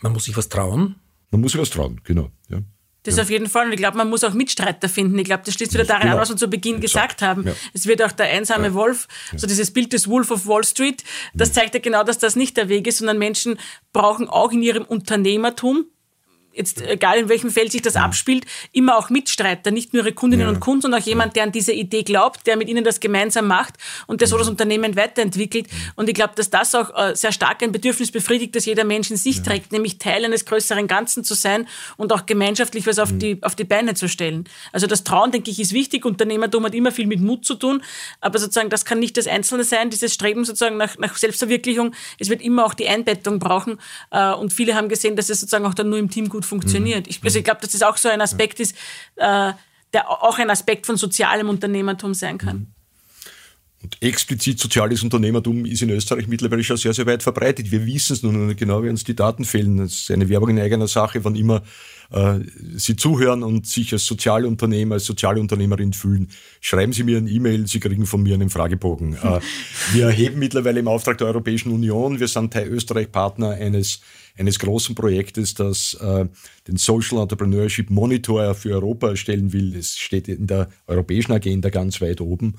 Man 0.00 0.12
muss 0.12 0.24
sich 0.24 0.36
was 0.36 0.48
trauen? 0.48 0.96
Man 1.30 1.40
muss 1.40 1.52
sich 1.52 1.60
was 1.60 1.70
trauen, 1.70 2.00
genau. 2.04 2.30
Ja. 2.50 2.60
Das 3.04 3.16
ja. 3.16 3.22
auf 3.22 3.30
jeden 3.30 3.48
Fall. 3.48 3.66
Und 3.66 3.72
ich 3.72 3.78
glaube, 3.78 3.96
man 3.96 4.10
muss 4.10 4.24
auch 4.24 4.34
Mitstreiter 4.34 4.88
finden. 4.88 5.18
Ich 5.18 5.24
glaube, 5.24 5.42
das 5.44 5.54
schließt 5.54 5.74
wieder 5.74 5.84
daran 5.84 6.02
genau. 6.02 6.14
an, 6.14 6.20
was 6.20 6.30
wir 6.30 6.36
zu 6.36 6.48
Beginn 6.48 6.80
gesagt 6.80 7.22
haben. 7.22 7.46
Ja. 7.46 7.52
Es 7.72 7.86
wird 7.86 8.02
auch 8.02 8.12
der 8.12 8.26
einsame. 8.26 8.74
Wolf, 8.74 9.08
so 9.36 9.46
dieses 9.46 9.70
Bild 9.70 9.92
des 9.92 10.08
Wolf 10.08 10.30
of 10.30 10.46
Wall 10.46 10.64
Street, 10.64 11.04
das 11.34 11.50
mhm. 11.50 11.52
zeigt 11.54 11.74
ja 11.74 11.80
genau, 11.80 12.02
dass 12.02 12.18
das 12.18 12.34
nicht 12.34 12.56
der 12.56 12.68
Weg 12.68 12.86
ist, 12.86 12.98
sondern 12.98 13.18
Menschen 13.18 13.58
brauchen 13.92 14.28
auch 14.28 14.52
in 14.52 14.62
ihrem 14.62 14.84
Unternehmertum 14.84 15.86
jetzt 16.56 16.82
egal 16.82 17.18
in 17.18 17.28
welchem 17.28 17.50
Feld 17.50 17.72
sich 17.72 17.82
das 17.82 17.96
abspielt, 17.96 18.44
immer 18.72 18.96
auch 18.96 19.10
Mitstreiter, 19.10 19.70
nicht 19.70 19.92
nur 19.92 20.04
ihre 20.04 20.12
Kundinnen 20.12 20.46
ja. 20.46 20.52
und 20.52 20.60
Kunden, 20.60 20.82
sondern 20.82 21.00
auch 21.00 21.06
jemand, 21.06 21.36
der 21.36 21.44
an 21.44 21.52
diese 21.52 21.72
Idee 21.72 22.02
glaubt, 22.02 22.46
der 22.46 22.56
mit 22.56 22.68
ihnen 22.68 22.84
das 22.84 23.00
gemeinsam 23.00 23.46
macht 23.46 23.74
und 24.06 24.20
der 24.20 24.28
so 24.28 24.38
das 24.38 24.48
Unternehmen 24.48 24.96
weiterentwickelt. 24.96 25.68
Und 25.96 26.08
ich 26.08 26.14
glaube, 26.14 26.34
dass 26.36 26.50
das 26.50 26.74
auch 26.74 26.96
äh, 26.96 27.14
sehr 27.14 27.32
stark 27.32 27.62
ein 27.62 27.72
Bedürfnis 27.72 28.10
befriedigt, 28.10 28.54
das 28.56 28.66
jeder 28.66 28.84
Mensch 28.84 29.10
in 29.10 29.16
sich 29.16 29.38
ja. 29.38 29.42
trägt, 29.42 29.72
nämlich 29.72 29.98
Teil 29.98 30.24
eines 30.24 30.44
größeren 30.44 30.86
Ganzen 30.86 31.24
zu 31.24 31.34
sein 31.34 31.66
und 31.96 32.12
auch 32.12 32.26
gemeinschaftlich 32.26 32.86
was 32.86 32.98
auf, 32.98 33.10
mhm. 33.10 33.18
die, 33.18 33.38
auf 33.42 33.54
die 33.54 33.64
Beine 33.64 33.94
zu 33.94 34.08
stellen. 34.08 34.44
Also 34.72 34.86
das 34.86 35.04
Trauen, 35.04 35.32
denke 35.32 35.50
ich, 35.50 35.60
ist 35.60 35.72
wichtig. 35.72 36.04
Unternehmertum 36.04 36.64
hat 36.64 36.74
immer 36.74 36.92
viel 36.92 37.06
mit 37.06 37.20
Mut 37.20 37.44
zu 37.44 37.54
tun, 37.54 37.82
aber 38.20 38.38
sozusagen 38.38 38.70
das 38.70 38.84
kann 38.84 38.98
nicht 38.98 39.16
das 39.16 39.26
Einzelne 39.26 39.64
sein, 39.64 39.90
dieses 39.90 40.14
Streben 40.14 40.44
sozusagen 40.44 40.76
nach, 40.76 40.98
nach 40.98 41.16
Selbstverwirklichung. 41.16 41.94
Es 42.18 42.28
wird 42.28 42.42
immer 42.42 42.64
auch 42.64 42.74
die 42.74 42.88
Einbettung 42.88 43.38
brauchen 43.38 43.78
äh, 44.10 44.32
und 44.32 44.52
viele 44.52 44.74
haben 44.74 44.88
gesehen, 44.88 45.16
dass 45.16 45.30
es 45.30 45.40
sozusagen 45.40 45.66
auch 45.66 45.74
dann 45.74 45.88
nur 45.88 45.98
im 45.98 46.10
Team 46.10 46.28
gut 46.28 46.43
gut 46.44 46.62
funktioniert. 46.62 47.08
Ich, 47.08 47.22
also 47.22 47.38
ich 47.38 47.44
glaube, 47.44 47.60
dass 47.60 47.72
das 47.72 47.82
auch 47.82 47.96
so 47.96 48.08
ein 48.08 48.20
Aspekt 48.20 48.60
ist, 48.60 48.74
äh, 49.16 49.52
der 49.92 50.10
auch 50.10 50.38
ein 50.38 50.50
Aspekt 50.50 50.86
von 50.86 50.96
sozialem 50.96 51.48
Unternehmertum 51.48 52.14
sein 52.14 52.38
kann. 52.38 52.56
Mhm. 52.56 52.66
Und 53.84 54.02
explizit 54.02 54.58
soziales 54.58 55.02
Unternehmertum 55.02 55.66
ist 55.66 55.82
in 55.82 55.90
Österreich 55.90 56.26
mittlerweile 56.26 56.64
schon 56.64 56.78
sehr, 56.78 56.94
sehr 56.94 57.04
weit 57.04 57.22
verbreitet. 57.22 57.70
Wir 57.70 57.84
wissen 57.84 58.14
es 58.14 58.22
nun 58.22 58.46
nicht 58.46 58.58
genau, 58.58 58.82
wie 58.82 58.88
uns 58.88 59.04
die 59.04 59.14
Daten 59.14 59.44
fehlen. 59.44 59.76
Das 59.76 59.92
ist 59.92 60.10
eine 60.10 60.30
Werbung 60.30 60.48
in 60.48 60.58
eigener 60.58 60.88
Sache, 60.88 61.22
wann 61.22 61.36
immer 61.36 61.62
äh, 62.10 62.38
Sie 62.76 62.96
zuhören 62.96 63.42
und 63.42 63.66
sich 63.66 63.92
als 63.92 64.06
Sozialunternehmer, 64.06 64.94
als 64.94 65.04
Sozialunternehmerin 65.04 65.92
fühlen, 65.92 66.30
schreiben 66.62 66.94
Sie 66.94 67.02
mir 67.02 67.18
ein 67.18 67.28
E-Mail, 67.28 67.66
Sie 67.66 67.78
kriegen 67.78 68.06
von 68.06 68.22
mir 68.22 68.34
einen 68.34 68.48
Fragebogen. 68.48 69.16
Äh, 69.16 69.40
wir 69.92 70.06
erheben 70.06 70.38
mittlerweile 70.38 70.80
im 70.80 70.88
Auftrag 70.88 71.18
der 71.18 71.26
Europäischen 71.26 71.70
Union, 71.70 72.20
wir 72.20 72.28
sind 72.28 72.54
Teil 72.54 72.68
Österreich 72.68 73.12
Partner 73.12 73.50
eines 73.50 74.00
eines 74.36 74.58
großen 74.58 74.94
Projektes, 74.94 75.54
das 75.54 75.94
äh, 75.94 76.26
den 76.66 76.76
Social 76.76 77.18
Entrepreneurship 77.18 77.90
Monitor 77.90 78.54
für 78.54 78.74
Europa 78.74 79.10
erstellen 79.10 79.52
will. 79.52 79.76
Es 79.76 79.96
steht 79.96 80.28
in 80.28 80.46
der 80.46 80.68
europäischen 80.86 81.32
Agenda 81.32 81.70
ganz 81.70 82.00
weit 82.00 82.20
oben. 82.20 82.56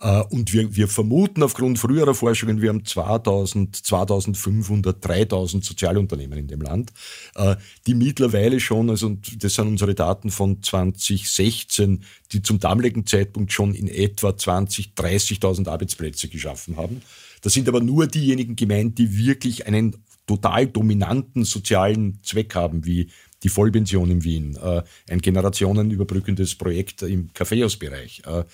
Äh, 0.00 0.22
und 0.30 0.52
wir, 0.52 0.74
wir 0.76 0.88
vermuten 0.88 1.42
aufgrund 1.42 1.78
früherer 1.78 2.14
Forschungen, 2.14 2.60
wir 2.60 2.68
haben 2.68 2.84
2000, 2.84 3.74
2500, 3.74 5.04
3000 5.04 5.64
Sozialunternehmen 5.64 6.38
in 6.38 6.46
dem 6.46 6.60
Land, 6.60 6.92
äh, 7.36 7.56
die 7.86 7.94
mittlerweile 7.94 8.60
schon, 8.60 8.90
also 8.90 9.16
das 9.38 9.54
sind 9.54 9.68
unsere 9.68 9.94
Daten 9.94 10.30
von 10.30 10.62
2016, 10.62 12.04
die 12.32 12.42
zum 12.42 12.58
damaligen 12.58 13.06
Zeitpunkt 13.06 13.52
schon 13.52 13.74
in 13.74 13.88
etwa 13.88 14.36
20, 14.36 14.92
30.000 14.94 15.68
Arbeitsplätze 15.68 16.28
geschaffen 16.28 16.76
haben. 16.76 17.02
Das 17.40 17.52
sind 17.52 17.68
aber 17.68 17.80
nur 17.80 18.06
diejenigen 18.06 18.56
gemeint, 18.56 18.98
die 18.98 19.16
wirklich 19.18 19.66
einen 19.66 19.96
total 20.26 20.66
dominanten 20.66 21.44
sozialen 21.44 22.20
Zweck 22.22 22.54
haben, 22.54 22.86
wie 22.86 23.10
die 23.42 23.48
Vollpension 23.48 24.10
in 24.10 24.24
Wien, 24.24 24.56
äh, 24.56 24.82
ein 25.10 25.20
generationenüberbrückendes 25.20 26.54
Projekt 26.54 27.02
im 27.02 27.32
Kaffeehausbereich 27.32 28.22
äh, 28.26 28.44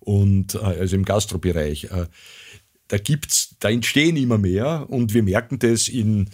und 0.00 0.54
äh, 0.54 0.58
also 0.58 0.96
im 0.96 1.04
Gastrobereich. 1.04 1.84
Äh, 1.84 2.06
da 2.88 2.98
gibt's, 2.98 3.56
da 3.60 3.70
entstehen 3.70 4.16
immer 4.16 4.38
mehr 4.38 4.86
und 4.90 5.14
wir 5.14 5.22
merken 5.22 5.60
das 5.60 5.86
in 5.86 6.28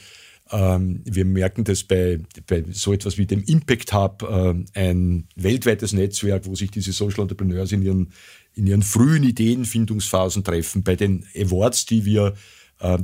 ähm, 0.50 1.02
wir 1.04 1.24
merken 1.24 1.64
das 1.64 1.82
bei, 1.82 2.20
bei 2.46 2.64
so 2.70 2.92
etwas 2.92 3.18
wie 3.18 3.26
dem 3.26 3.42
Impact 3.42 3.92
Hub, 3.92 4.22
äh, 4.22 4.54
ein 4.78 5.26
weltweites 5.34 5.92
Netzwerk, 5.92 6.46
wo 6.46 6.54
sich 6.54 6.70
diese 6.70 6.92
Social 6.92 7.22
Entrepreneurs 7.22 7.72
in 7.72 7.82
ihren, 7.82 8.12
in 8.54 8.66
ihren 8.66 8.82
frühen 8.82 9.24
Ideenfindungsphasen 9.24 10.44
treffen, 10.44 10.84
bei 10.84 10.94
den 10.94 11.26
Awards, 11.34 11.86
die 11.86 12.04
wir 12.04 12.34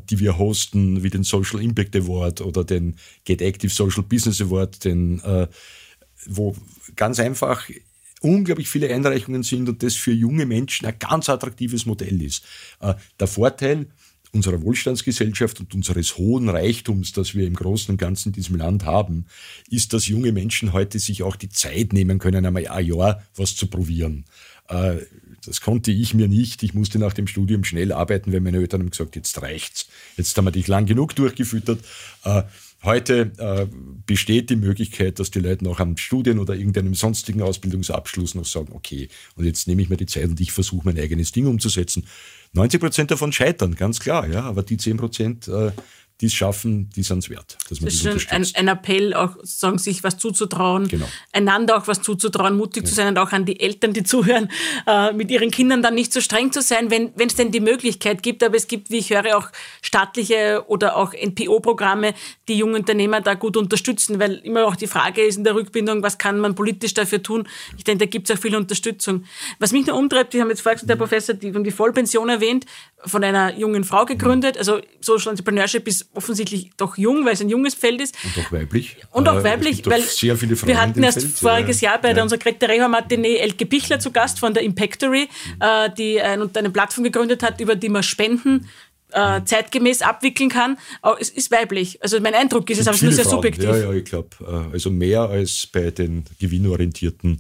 die 0.08 0.18
wir 0.18 0.38
hosten, 0.38 1.02
wie 1.02 1.10
den 1.10 1.24
Social 1.24 1.62
Impact 1.62 1.96
Award 1.96 2.40
oder 2.40 2.64
den 2.64 2.96
Get 3.24 3.40
Active 3.40 3.72
Social 3.72 4.02
Business 4.02 4.40
Award, 4.40 4.84
den, 4.84 5.20
äh, 5.20 5.48
wo 6.26 6.54
ganz 6.96 7.18
einfach 7.18 7.68
unglaublich 8.20 8.68
viele 8.68 8.92
Einreichungen 8.92 9.42
sind 9.42 9.68
und 9.68 9.82
das 9.82 9.94
für 9.94 10.12
junge 10.12 10.46
Menschen 10.46 10.86
ein 10.86 10.98
ganz 10.98 11.28
attraktives 11.28 11.86
Modell 11.86 12.22
ist. 12.22 12.44
Äh, 12.80 12.94
der 13.18 13.26
Vorteil 13.26 13.88
unserer 14.32 14.62
Wohlstandsgesellschaft 14.62 15.60
und 15.60 15.74
unseres 15.74 16.16
hohen 16.16 16.48
Reichtums, 16.48 17.12
das 17.12 17.34
wir 17.34 17.46
im 17.46 17.54
Großen 17.54 17.92
und 17.92 17.98
Ganzen 17.98 18.30
in 18.30 18.32
diesem 18.32 18.56
Land 18.56 18.84
haben, 18.86 19.26
ist, 19.68 19.92
dass 19.92 20.08
junge 20.08 20.32
Menschen 20.32 20.72
heute 20.72 20.98
sich 20.98 21.22
auch 21.22 21.36
die 21.36 21.50
Zeit 21.50 21.92
nehmen 21.92 22.18
können, 22.18 22.46
einmal 22.46 22.66
ein 22.66 22.86
Jahr 22.86 23.22
was 23.36 23.54
zu 23.54 23.66
probieren. 23.66 24.24
Äh, 24.68 24.96
das 25.44 25.60
konnte 25.60 25.90
ich 25.90 26.14
mir 26.14 26.28
nicht. 26.28 26.62
Ich 26.62 26.74
musste 26.74 26.98
nach 26.98 27.14
dem 27.14 27.26
Studium 27.26 27.64
schnell 27.64 27.92
arbeiten, 27.92 28.32
weil 28.32 28.40
meine 28.40 28.58
Eltern 28.58 28.82
haben 28.82 28.90
gesagt, 28.90 29.16
jetzt 29.16 29.42
reicht's. 29.42 29.88
Jetzt 30.16 30.36
haben 30.36 30.44
wir 30.44 30.52
dich 30.52 30.68
lang 30.68 30.86
genug 30.86 31.16
durchgefüttert. 31.16 31.80
Äh, 32.24 32.42
Heute 32.84 33.30
äh, 33.38 33.66
besteht 34.06 34.50
die 34.50 34.56
Möglichkeit, 34.56 35.20
dass 35.20 35.30
die 35.30 35.38
Leute 35.38 35.62
noch 35.62 35.78
am 35.78 35.96
Studien 35.96 36.40
oder 36.40 36.56
irgendeinem 36.56 36.94
sonstigen 36.94 37.40
Ausbildungsabschluss 37.40 38.34
noch 38.34 38.44
sagen, 38.44 38.72
okay, 38.72 39.08
und 39.36 39.44
jetzt 39.44 39.68
nehme 39.68 39.82
ich 39.82 39.88
mir 39.88 39.96
die 39.96 40.06
Zeit 40.06 40.28
und 40.28 40.40
ich 40.40 40.50
versuche 40.50 40.86
mein 40.86 40.98
eigenes 40.98 41.30
Ding 41.30 41.46
umzusetzen. 41.46 42.08
90 42.54 42.80
Prozent 42.80 43.10
davon 43.12 43.32
scheitern, 43.32 43.76
ganz 43.76 44.00
klar, 44.00 44.28
ja, 44.28 44.42
aber 44.42 44.64
die 44.64 44.78
10 44.78 44.96
Prozent, 44.96 45.46
äh, 45.46 45.70
die 46.22 46.26
es 46.26 46.34
schaffen, 46.34 46.88
die 46.94 47.02
sind 47.02 47.18
es 47.18 47.30
wert. 47.30 47.58
Dass 47.68 47.80
man 47.80 47.86
das 47.86 47.94
ist 47.96 48.30
ein, 48.30 48.46
ein, 48.54 48.68
Appell, 48.68 49.12
auch 49.12 49.36
sagen, 49.42 49.78
sich 49.78 50.04
was 50.04 50.18
zuzutrauen, 50.18 50.86
genau. 50.86 51.06
einander 51.32 51.76
auch 51.76 51.88
was 51.88 52.00
zuzutrauen, 52.00 52.56
mutig 52.56 52.84
ja. 52.84 52.88
zu 52.88 52.94
sein 52.94 53.08
und 53.08 53.18
auch 53.18 53.32
an 53.32 53.44
die 53.44 53.58
Eltern, 53.58 53.92
die 53.92 54.02
zuhören, 54.04 54.48
äh, 54.86 55.12
mit 55.12 55.32
ihren 55.32 55.50
Kindern 55.50 55.82
dann 55.82 55.94
nicht 55.94 56.12
so 56.12 56.20
streng 56.20 56.52
zu 56.52 56.62
sein, 56.62 56.90
wenn 56.92 57.12
es 57.18 57.34
denn 57.34 57.50
die 57.50 57.58
Möglichkeit 57.58 58.22
gibt. 58.22 58.44
Aber 58.44 58.56
es 58.56 58.68
gibt, 58.68 58.90
wie 58.90 58.98
ich 58.98 59.10
höre, 59.10 59.36
auch 59.36 59.48
staatliche 59.82 60.64
oder 60.68 60.96
auch 60.96 61.12
NPO-Programme, 61.12 62.14
die 62.46 62.54
junge 62.54 62.78
Unternehmer 62.78 63.20
da 63.20 63.34
gut 63.34 63.56
unterstützen, 63.56 64.20
weil 64.20 64.34
immer 64.44 64.64
auch 64.66 64.76
die 64.76 64.86
Frage 64.86 65.22
ist 65.22 65.38
in 65.38 65.44
der 65.44 65.56
Rückbindung, 65.56 66.04
was 66.04 66.18
kann 66.18 66.38
man 66.38 66.54
politisch 66.54 66.94
dafür 66.94 67.20
tun? 67.20 67.48
Ich 67.76 67.82
denke, 67.82 68.06
da 68.06 68.10
gibt 68.10 68.30
es 68.30 68.36
auch 68.36 68.40
viel 68.40 68.54
Unterstützung. 68.54 69.24
Was 69.58 69.72
mich 69.72 69.86
nur 69.86 69.96
umtreibt, 69.96 70.34
wir 70.34 70.40
haben 70.40 70.50
jetzt 70.50 70.60
vorher 70.60 70.76
gesagt, 70.76 70.88
der 70.88 70.96
Professor, 70.96 71.34
die 71.34 71.52
haben 71.52 71.64
die 71.64 71.72
Vollpension 71.72 72.28
erwähnt, 72.28 72.64
von 73.04 73.24
einer 73.24 73.58
jungen 73.58 73.82
Frau 73.82 74.04
gegründet. 74.04 74.56
Also 74.56 74.80
Social 75.00 75.30
Entrepreneurship 75.30 75.88
ist 75.88 76.11
offensichtlich 76.14 76.70
doch 76.76 76.96
jung, 76.96 77.24
weil 77.24 77.34
es 77.34 77.40
ein 77.40 77.48
junges 77.48 77.74
Feld 77.74 78.00
ist. 78.00 78.16
Und 78.24 78.44
auch 78.44 78.52
weiblich. 78.52 78.96
Und 79.10 79.28
auch 79.28 79.38
äh, 79.38 79.44
weiblich, 79.44 79.84
weil 79.86 80.02
sehr 80.02 80.36
viele 80.36 80.56
Frauen 80.56 80.68
wir 80.68 80.80
hatten 80.80 81.02
erst 81.02 81.20
Feld. 81.20 81.38
voriges 81.38 81.80
Jahr 81.80 82.00
bei 82.00 82.08
ja. 82.08 82.14
der 82.14 82.22
unserer 82.24 82.38
Greta 82.38 82.66
Reha 82.66 82.88
Matinee 82.88 83.36
Elke 83.36 83.66
Bichler 83.66 84.00
zu 84.00 84.10
Gast 84.10 84.38
von 84.38 84.54
der 84.54 84.62
Impactory, 84.62 85.28
mhm. 85.58 85.94
die 85.96 86.20
ein, 86.20 86.54
eine 86.54 86.70
Plattform 86.70 87.04
gegründet 87.04 87.42
hat, 87.42 87.60
über 87.60 87.76
die 87.76 87.88
man 87.88 88.02
Spenden 88.02 88.68
äh, 89.12 89.40
mhm. 89.40 89.46
zeitgemäß 89.46 90.02
abwickeln 90.02 90.48
kann. 90.48 90.78
Aber 91.00 91.20
es 91.20 91.30
ist 91.30 91.50
weiblich. 91.50 92.02
Also 92.02 92.20
mein 92.20 92.34
Eindruck 92.34 92.68
ist 92.70 92.78
es, 92.78 92.86
aber 92.86 92.94
es 92.94 93.02
ist 93.02 93.06
nur 93.06 93.12
sehr 93.12 93.24
Frauen. 93.24 93.36
subjektiv. 93.36 93.64
Ja, 93.64 93.76
ja, 93.76 93.92
ich 93.92 94.04
glaube, 94.04 94.28
äh, 94.40 94.72
also 94.72 94.90
mehr 94.90 95.22
als 95.22 95.66
bei 95.66 95.90
den 95.90 96.24
gewinnorientierten 96.38 97.38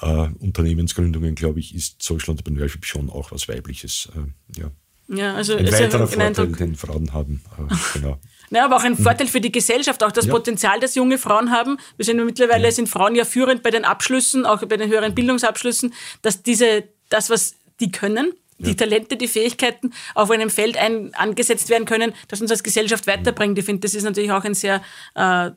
äh, 0.00 0.28
Unternehmensgründungen, 0.38 1.34
glaube 1.34 1.60
ich, 1.60 1.74
ist 1.74 2.02
Social 2.02 2.30
Entrepreneurship 2.30 2.84
schon 2.84 3.10
auch 3.10 3.32
was 3.32 3.48
Weibliches. 3.48 4.08
Äh, 4.14 4.60
ja. 4.60 4.70
Ja, 5.08 5.34
also 5.34 5.56
ein 5.56 5.66
weiterer 5.66 6.06
Vorteil, 6.06 6.26
Eindruck. 6.26 6.56
den 6.58 6.76
Frauen 6.76 7.12
haben. 7.12 7.42
Äh, 7.56 7.74
genau. 7.98 8.18
Ja, 8.50 8.64
aber 8.64 8.76
auch 8.76 8.84
ein 8.84 8.96
Vorteil 8.96 9.26
für 9.26 9.40
die 9.40 9.52
Gesellschaft, 9.52 10.02
auch 10.02 10.12
das 10.12 10.26
ja. 10.26 10.32
Potenzial, 10.32 10.80
das 10.80 10.94
junge 10.94 11.18
Frauen 11.18 11.50
haben. 11.50 11.78
Wir 11.96 12.04
sehen 12.04 12.24
mittlerweile, 12.24 12.64
ja. 12.64 12.72
sind 12.72 12.88
Frauen 12.88 13.14
ja 13.14 13.24
führend 13.24 13.62
bei 13.62 13.70
den 13.70 13.84
Abschlüssen, 13.84 14.46
auch 14.46 14.64
bei 14.64 14.76
den 14.76 14.88
höheren 14.88 15.14
Bildungsabschlüssen, 15.14 15.94
dass 16.22 16.42
diese, 16.42 16.84
das, 17.08 17.30
was 17.30 17.54
die 17.80 17.90
können, 17.90 18.32
die 18.58 18.70
ja. 18.70 18.74
Talente, 18.74 19.16
die 19.16 19.28
Fähigkeiten 19.28 19.92
auf 20.14 20.30
einem 20.30 20.50
Feld 20.50 20.76
ein, 20.76 21.14
angesetzt 21.14 21.68
werden 21.68 21.84
können, 21.84 22.12
das 22.28 22.40
uns 22.40 22.50
als 22.50 22.62
Gesellschaft 22.62 23.06
weiterbringt. 23.06 23.58
Ich 23.58 23.64
finde, 23.64 23.80
das 23.80 23.94
ist 23.94 24.02
natürlich 24.02 24.32
auch 24.32 24.44
ein 24.44 24.54
sehr 24.54 24.82
äh, 25.14 25.50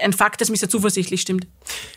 ein 0.00 0.12
Fakt, 0.12 0.40
das 0.40 0.48
mich 0.48 0.60
sehr 0.60 0.68
zuversichtlich 0.68 1.20
stimmt. 1.20 1.46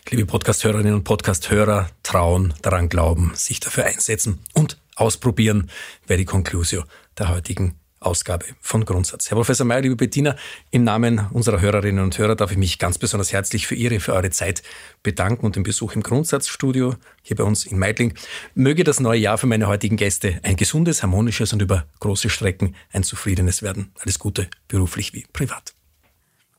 Liebe 0.09 0.25
Podcast-Hörerinnen 0.25 0.95
und 0.95 1.03
Podcast-Hörer, 1.03 1.89
trauen, 2.01 2.53
daran 2.61 2.89
glauben, 2.89 3.31
sich 3.35 3.59
dafür 3.59 3.85
einsetzen 3.85 4.39
und 4.53 4.77
ausprobieren, 4.95 5.69
wäre 6.07 6.17
die 6.17 6.25
Conclusio 6.25 6.83
der 7.17 7.29
heutigen 7.29 7.75
Ausgabe 8.05 8.45
von 8.61 8.85
Grundsatz. 8.85 9.29
Herr 9.29 9.35
Professor 9.35 9.65
Mayer, 9.65 9.81
liebe 9.81 9.95
Bettina, 9.95 10.35
im 10.71 10.83
Namen 10.83 11.27
unserer 11.31 11.61
Hörerinnen 11.61 12.03
und 12.03 12.17
Hörer 12.17 12.35
darf 12.35 12.51
ich 12.51 12.57
mich 12.57 12.79
ganz 12.79 12.97
besonders 12.97 13.31
herzlich 13.31 13.67
für 13.67 13.75
Ihre, 13.75 13.99
für 13.99 14.13
eure 14.13 14.29
Zeit 14.29 14.61
bedanken 15.01 15.45
und 15.45 15.55
den 15.55 15.63
Besuch 15.63 15.95
im 15.95 16.03
Grundsatzstudio 16.03 16.95
hier 17.21 17.35
bei 17.35 17.43
uns 17.43 17.65
in 17.65 17.79
Meidling. 17.79 18.13
Möge 18.55 18.83
das 18.83 18.99
neue 18.99 19.19
Jahr 19.19 19.37
für 19.37 19.47
meine 19.47 19.67
heutigen 19.67 19.97
Gäste 19.97 20.39
ein 20.43 20.55
gesundes, 20.55 21.01
harmonisches 21.01 21.53
und 21.53 21.61
über 21.61 21.85
große 21.99 22.29
Strecken 22.29 22.75
ein 22.91 23.03
zufriedenes 23.03 23.61
werden. 23.61 23.91
Alles 23.99 24.19
Gute, 24.19 24.49
beruflich 24.67 25.13
wie 25.13 25.25
privat. 25.31 25.73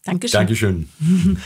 Dankeschön. 0.05 0.39
Dankeschön. 0.39 0.89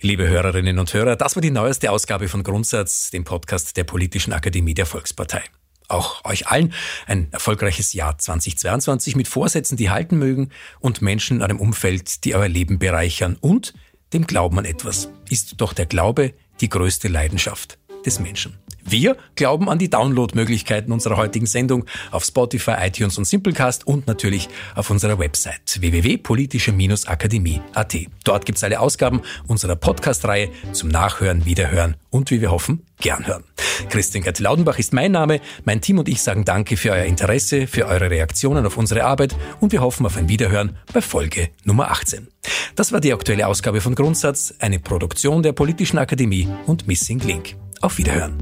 Liebe 0.00 0.28
Hörerinnen 0.28 0.78
und 0.78 0.92
Hörer, 0.92 1.16
das 1.16 1.34
war 1.36 1.40
die 1.40 1.50
neueste 1.50 1.90
Ausgabe 1.90 2.28
von 2.28 2.42
Grundsatz, 2.42 3.10
dem 3.10 3.24
Podcast 3.24 3.76
der 3.76 3.84
Politischen 3.84 4.34
Akademie 4.34 4.74
der 4.74 4.84
Volkspartei. 4.84 5.44
Auch 5.88 6.24
euch 6.24 6.46
allen 6.48 6.72
ein 7.06 7.28
erfolgreiches 7.30 7.92
Jahr 7.92 8.16
2022 8.16 9.16
mit 9.16 9.28
Vorsätzen, 9.28 9.76
die 9.76 9.90
halten 9.90 10.18
mögen 10.18 10.50
und 10.80 11.02
Menschen 11.02 11.38
in 11.38 11.42
einem 11.42 11.60
Umfeld, 11.60 12.24
die 12.24 12.34
euer 12.34 12.48
Leben 12.48 12.78
bereichern 12.78 13.36
und 13.40 13.74
dem 14.12 14.26
Glauben 14.26 14.58
an 14.58 14.64
etwas. 14.64 15.10
Ist 15.28 15.60
doch 15.60 15.72
der 15.72 15.86
Glaube 15.86 16.34
die 16.60 16.68
größte 16.68 17.08
Leidenschaft 17.08 17.78
des 18.06 18.20
Menschen. 18.20 18.56
Wir 18.86 19.16
glauben 19.34 19.70
an 19.70 19.78
die 19.78 19.88
Downloadmöglichkeiten 19.88 20.92
unserer 20.92 21.16
heutigen 21.16 21.46
Sendung 21.46 21.86
auf 22.10 22.22
Spotify, 22.24 22.74
iTunes 22.80 23.16
und 23.16 23.24
Simplecast 23.24 23.86
und 23.86 24.06
natürlich 24.06 24.50
auf 24.74 24.90
unserer 24.90 25.18
Website 25.18 25.80
www.politische-akademie.at. 25.80 27.96
Dort 28.24 28.44
gibt's 28.44 28.62
alle 28.62 28.80
Ausgaben 28.80 29.22
unserer 29.46 29.76
Podcast-Reihe 29.76 30.50
zum 30.72 30.90
Nachhören, 30.90 31.46
Wiederhören 31.46 31.96
und 32.10 32.30
wie 32.30 32.42
wir 32.42 32.50
hoffen, 32.50 32.82
gern 33.00 33.26
hören. 33.26 33.44
Christian 33.88 34.22
Gerd 34.22 34.38
Laudenbach 34.38 34.78
ist 34.78 34.92
mein 34.92 35.12
Name. 35.12 35.40
Mein 35.64 35.80
Team 35.80 35.98
und 35.98 36.06
ich 36.08 36.20
sagen 36.20 36.44
Danke 36.44 36.76
für 36.76 36.92
euer 36.92 37.04
Interesse, 37.04 37.66
für 37.66 37.86
eure 37.86 38.10
Reaktionen 38.10 38.66
auf 38.66 38.76
unsere 38.76 39.04
Arbeit 39.04 39.34
und 39.60 39.72
wir 39.72 39.80
hoffen 39.80 40.04
auf 40.04 40.18
ein 40.18 40.28
Wiederhören 40.28 40.76
bei 40.92 41.00
Folge 41.00 41.48
Nummer 41.64 41.90
18. 41.90 42.28
Das 42.76 42.92
war 42.92 43.00
die 43.00 43.14
aktuelle 43.14 43.46
Ausgabe 43.46 43.80
von 43.80 43.94
Grundsatz, 43.94 44.52
eine 44.58 44.78
Produktion 44.78 45.42
der 45.42 45.52
Politischen 45.52 45.96
Akademie 45.98 46.46
und 46.66 46.86
Missing 46.86 47.20
Link. 47.20 47.56
Auf 47.84 47.98
Wiederhören. 47.98 48.38